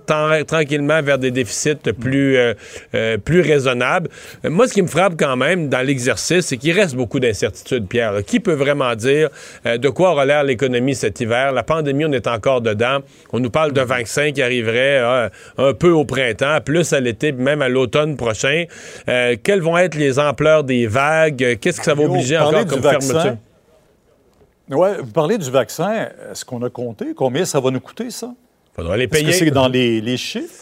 [0.47, 2.53] tranquillement vers des déficits plus, euh,
[2.93, 4.09] euh, plus raisonnables.
[4.43, 8.11] Moi, ce qui me frappe quand même dans l'exercice, c'est qu'il reste beaucoup d'incertitudes, Pierre.
[8.13, 8.23] là.
[8.23, 9.29] Qui peut vraiment dire
[9.65, 11.51] euh, de quoi aura l'air l'économie cet hiver?
[11.51, 12.99] La pandémie, on est encore dedans.
[13.31, 17.31] On nous parle de vaccins qui arriveraient euh, un peu au printemps, plus à l'été,
[17.31, 18.65] puis même à l'automne prochain.
[19.05, 21.57] Quelles vont être les ampleurs des vagues?
[21.59, 23.13] Qu'est-ce que ça va obliger encore comme vaccin.
[23.13, 23.37] fermeture?
[24.69, 26.09] Ouais, vous parlez du vaccin.
[26.31, 27.13] Est-ce qu'on a compté?
[27.15, 28.33] Combien ça va nous coûter, ça?
[28.75, 29.25] Faudra les Est-ce payer.
[29.27, 30.53] que c'est dans les, les chiffres?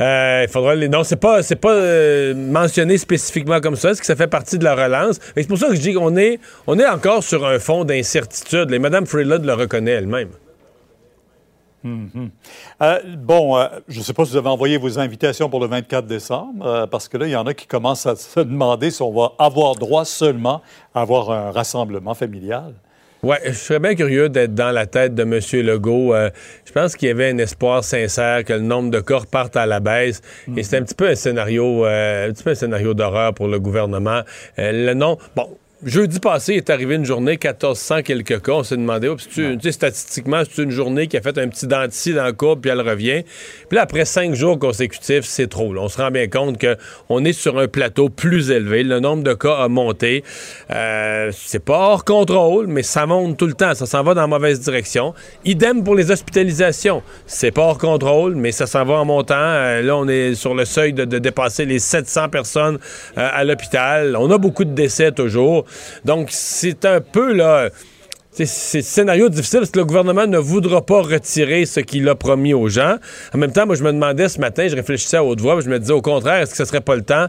[0.00, 0.88] Euh, il faudra les.
[0.88, 3.90] Non, c'est pas, c'est pas euh, mentionné spécifiquement comme ça.
[3.90, 5.20] Est-ce que ça fait partie de la relance?
[5.36, 7.84] Mais C'est pour ça que je dis qu'on est, on est encore sur un fond
[7.84, 8.72] d'incertitude.
[8.72, 10.30] Et Mme Freeland le reconnaît elle-même.
[12.82, 15.66] Euh, bon, euh, je ne sais pas si vous avez envoyé vos invitations pour le
[15.66, 18.90] 24 décembre, euh, parce que là, il y en a qui commencent à se demander
[18.90, 20.62] si on va avoir droit seulement
[20.94, 22.72] à avoir un rassemblement familial.
[23.24, 25.40] Ouais, je serais bien curieux d'être dans la tête de M.
[25.66, 26.14] Legault.
[26.14, 26.28] Euh,
[26.66, 29.64] je pense qu'il y avait un espoir sincère que le nombre de corps parte à
[29.64, 30.20] la baisse.
[30.58, 33.48] Et c'est un petit peu un scénario, euh, un petit peu un scénario d'horreur pour
[33.48, 34.20] le gouvernement.
[34.58, 35.48] Euh, le nom, bon.
[35.84, 38.52] Jeudi passé, il est arrivé une journée, 1400 quelques cas.
[38.52, 41.66] On s'est demandé, oh, tu sais, statistiquement, c'est une journée qui a fait un petit
[41.66, 43.22] dentier dans le courbe, puis elle revient.
[43.68, 45.74] Puis là, après cinq jours consécutifs, c'est trop.
[45.74, 45.82] là.
[45.82, 48.82] On se rend bien compte qu'on est sur un plateau plus élevé.
[48.82, 50.24] Le nombre de cas a monté.
[50.70, 53.74] Euh, c'est pas hors contrôle, mais ça monte tout le temps.
[53.74, 55.12] Ça s'en va dans la mauvaise direction.
[55.44, 57.02] Idem pour les hospitalisations.
[57.26, 59.34] C'est pas hors contrôle, mais ça s'en va en montant.
[59.36, 62.78] Euh, là, on est sur le seuil de, de dépasser les 700 personnes
[63.18, 64.16] euh, à l'hôpital.
[64.16, 65.66] On a beaucoup de décès toujours.
[66.04, 67.70] Donc, c'est un peu, là...
[68.36, 68.46] C'est
[68.82, 72.68] scénario difficile parce que le gouvernement ne voudra pas retirer ce qu'il a promis aux
[72.68, 72.96] gens.
[73.32, 75.70] En même temps, moi, je me demandais ce matin, je réfléchissais à haute voix, je
[75.70, 77.28] me disais au contraire, est-ce que ce serait pas le temps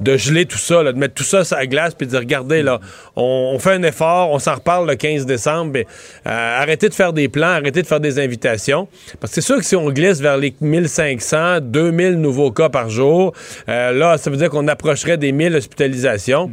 [0.00, 2.62] de geler tout ça, de mettre tout ça sur la glace puis de dire, regardez,
[2.62, 2.80] là,
[3.16, 5.86] on, on fait un effort, on s'en reparle le 15 décembre, mais
[6.26, 8.88] euh, arrêtez de faire des plans, arrêtez de faire des invitations.
[9.20, 12.90] Parce que c'est sûr que si on glisse vers les 1500, 2000 nouveaux cas par
[12.90, 13.32] jour,
[13.68, 16.50] euh, là, ça veut dire qu'on approcherait des 1000 hospitalisations.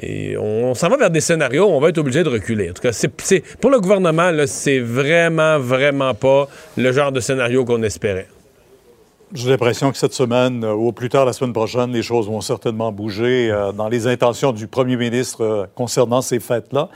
[0.00, 2.70] Et on s'en va vers des scénarios où on va être obligé de reculer.
[2.70, 2.92] En tout cas,
[3.60, 8.28] pour le gouvernement, c'est vraiment, vraiment pas le genre de scénario qu'on espérait.
[9.34, 12.26] J'ai l'impression que cette semaine, euh, ou au plus tard la semaine prochaine, les choses
[12.26, 16.90] vont certainement bouger euh, dans les intentions du premier ministre euh, concernant ces fêtes-là.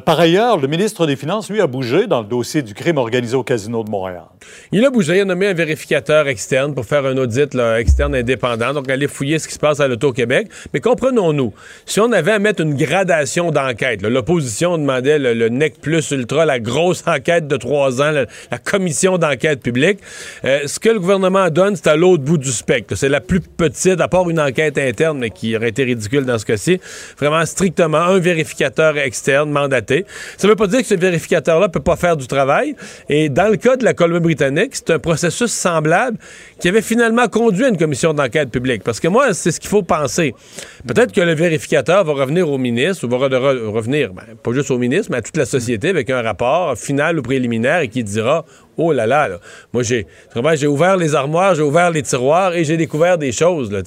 [0.00, 3.34] Par ailleurs, le ministre des Finances, lui, a bougé dans le dossier du crime organisé
[3.34, 4.24] au Casino de Montréal.
[4.72, 8.74] Il a bougé, il a nommé un vérificateur externe pour faire un audit externe indépendant,
[8.74, 10.48] donc aller fouiller ce qui se passe à l'Auto-Québec.
[10.74, 11.54] Mais comprenons-nous,
[11.86, 16.44] si on avait à mettre une gradation d'enquête, l'opposition demandait le, le NEC plus ultra,
[16.44, 18.26] la grosse enquête de trois ans, la,
[18.58, 20.00] commission d'enquête publique,
[20.42, 22.94] ce que le gouvernement donne, c'est à l'autre bout du spectre.
[22.96, 26.38] C'est la plus petite, à part une enquête interne, mais qui aurait été ridicule dans
[26.38, 26.80] ce cas-ci.
[27.18, 30.04] Vraiment strictement un vérificateur externe mandaté.
[30.36, 32.76] Ça ne veut pas dire que ce vérificateur-là peut pas faire du travail.
[33.08, 36.18] Et dans le cas de la Colombie-Britannique, c'est un processus semblable
[36.58, 38.82] qui avait finalement conduit à une commission d'enquête publique.
[38.84, 40.34] Parce que moi, c'est ce qu'il faut penser.
[40.86, 44.52] Peut-être que le vérificateur va revenir au ministre, ou va re- re- revenir, ben, pas
[44.52, 47.88] juste au ministre, mais à toute la société avec un rapport final ou préliminaire et
[47.88, 48.44] qui dira
[48.82, 49.28] Oh là là,
[49.74, 50.06] moi j'ai
[50.54, 53.70] j'ai ouvert les armoires, j'ai ouvert les tiroirs et j'ai découvert des choses.
[53.70, 53.82] Là.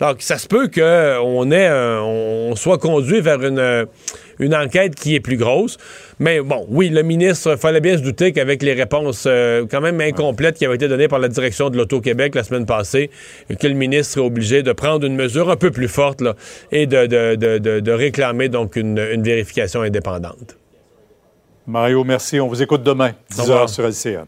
[0.00, 3.86] Donc ça se peut qu'on ait un- on soit conduit vers une,
[4.38, 5.76] une enquête qui est plus grosse.
[6.18, 10.00] Mais bon, oui, le ministre, fallait bien se douter qu'avec les réponses euh, quand même
[10.00, 13.10] incomplètes qui avaient été données par la direction de l'Auto-Québec la semaine passée,
[13.60, 16.34] que le ministre est obligé de prendre une mesure un peu plus forte là,
[16.70, 20.56] et de, de, de, de, de réclamer donc une, une vérification indépendante.
[21.66, 22.40] Mario, merci.
[22.40, 24.26] On vous écoute demain, 10h sur LCN.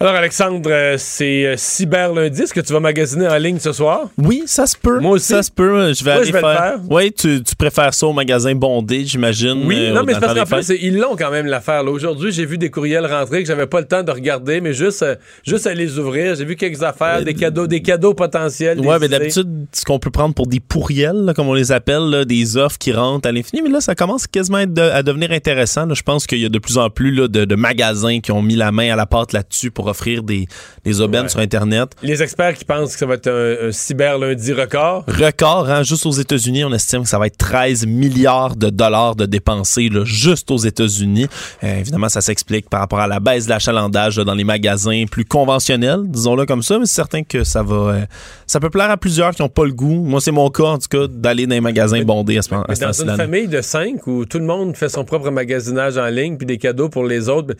[0.00, 2.42] Alors, Alexandre, euh, c'est euh, Cyber Lundi.
[2.42, 4.02] Est-ce que tu vas magasiner en ligne ce soir?
[4.16, 5.00] Oui, ça se peut.
[5.00, 5.26] Moi aussi.
[5.26, 5.92] Ça se peut.
[5.92, 6.78] Je vais Moi, aller je vais le faire.
[6.88, 9.64] Oui, tu, tu préfères ça au magasin bondé, j'imagine.
[9.66, 11.84] Oui, euh, non, mais parce qu'en plus, ils l'ont quand même l'affaire.
[11.84, 15.04] Aujourd'hui, j'ai vu des courriels rentrer que j'avais pas le temps de regarder, mais juste,
[15.44, 16.36] juste à les ouvrir.
[16.36, 18.80] J'ai vu quelques affaires, des cadeaux, des cadeaux potentiels.
[18.80, 22.08] Des mais d'habitude, ce qu'on peut prendre pour des pourriels, là, comme on les appelle,
[22.08, 24.80] là, des offres qui rentrent à l'infini, mais là, ça commence quasiment à, être de-
[24.80, 25.92] à devenir intéressant.
[25.92, 28.42] Je pense qu'il y a de plus en plus là, de, de magasins qui ont
[28.42, 30.46] mis la main à la pâte là-dessus pour offrir des,
[30.84, 31.28] des aubaines Ouais.
[31.28, 31.90] sur Internet.
[32.02, 35.04] Les experts qui pensent que ça va être un, un Cyber Lundi record.
[35.08, 39.16] Record, hein, juste aux États-Unis, on estime que ça va être 13 milliards de dollars
[39.16, 41.26] de dépensés là, juste aux États-Unis.
[41.64, 45.04] Euh, évidemment, ça s'explique par rapport à la baisse de l'achalandage là, dans les magasins
[45.10, 48.04] plus conventionnels, disons-le comme ça, mais c'est certain que ça va, euh,
[48.46, 50.04] ça peut plaire à plusieurs qui n'ont pas le goût.
[50.04, 52.64] Moi, c'est mon cas, en tout cas, d'aller dans les magasins bondés à ce moment
[52.68, 55.30] Mais à ce dans une famille de cinq où tout le monde fait son propre
[55.30, 57.56] magasinage en ligne puis des cadeaux pour les autres, ben,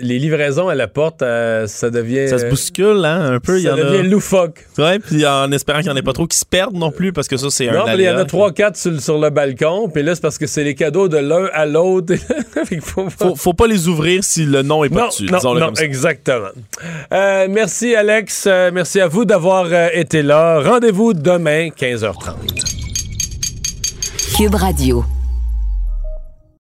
[0.00, 1.35] les livraisons à la porte, euh,
[1.66, 2.28] ça devient.
[2.28, 3.58] Ça se euh, bouscule, hein, un peu.
[3.58, 3.82] il y ça en a...
[3.82, 4.66] devient loufoque.
[4.78, 7.12] Ouais, puis en espérant qu'il n'y en ait pas trop qui se perdent non plus,
[7.12, 9.18] parce que ça, c'est un Non, mais il y en a trois, quatre sur, sur
[9.18, 12.14] le balcon, puis là, c'est parce que c'est les cadeaux de l'un à l'autre.
[12.80, 15.26] Faut, Faut, faut pas les ouvrir si le nom est pas non, dessus.
[15.26, 15.84] non, non, comme ça.
[15.84, 16.48] exactement.
[17.12, 18.44] Euh, merci, Alex.
[18.46, 20.60] Euh, merci à vous d'avoir euh, été là.
[20.60, 22.34] Rendez-vous demain, 15h30.
[24.36, 25.04] Cube Radio.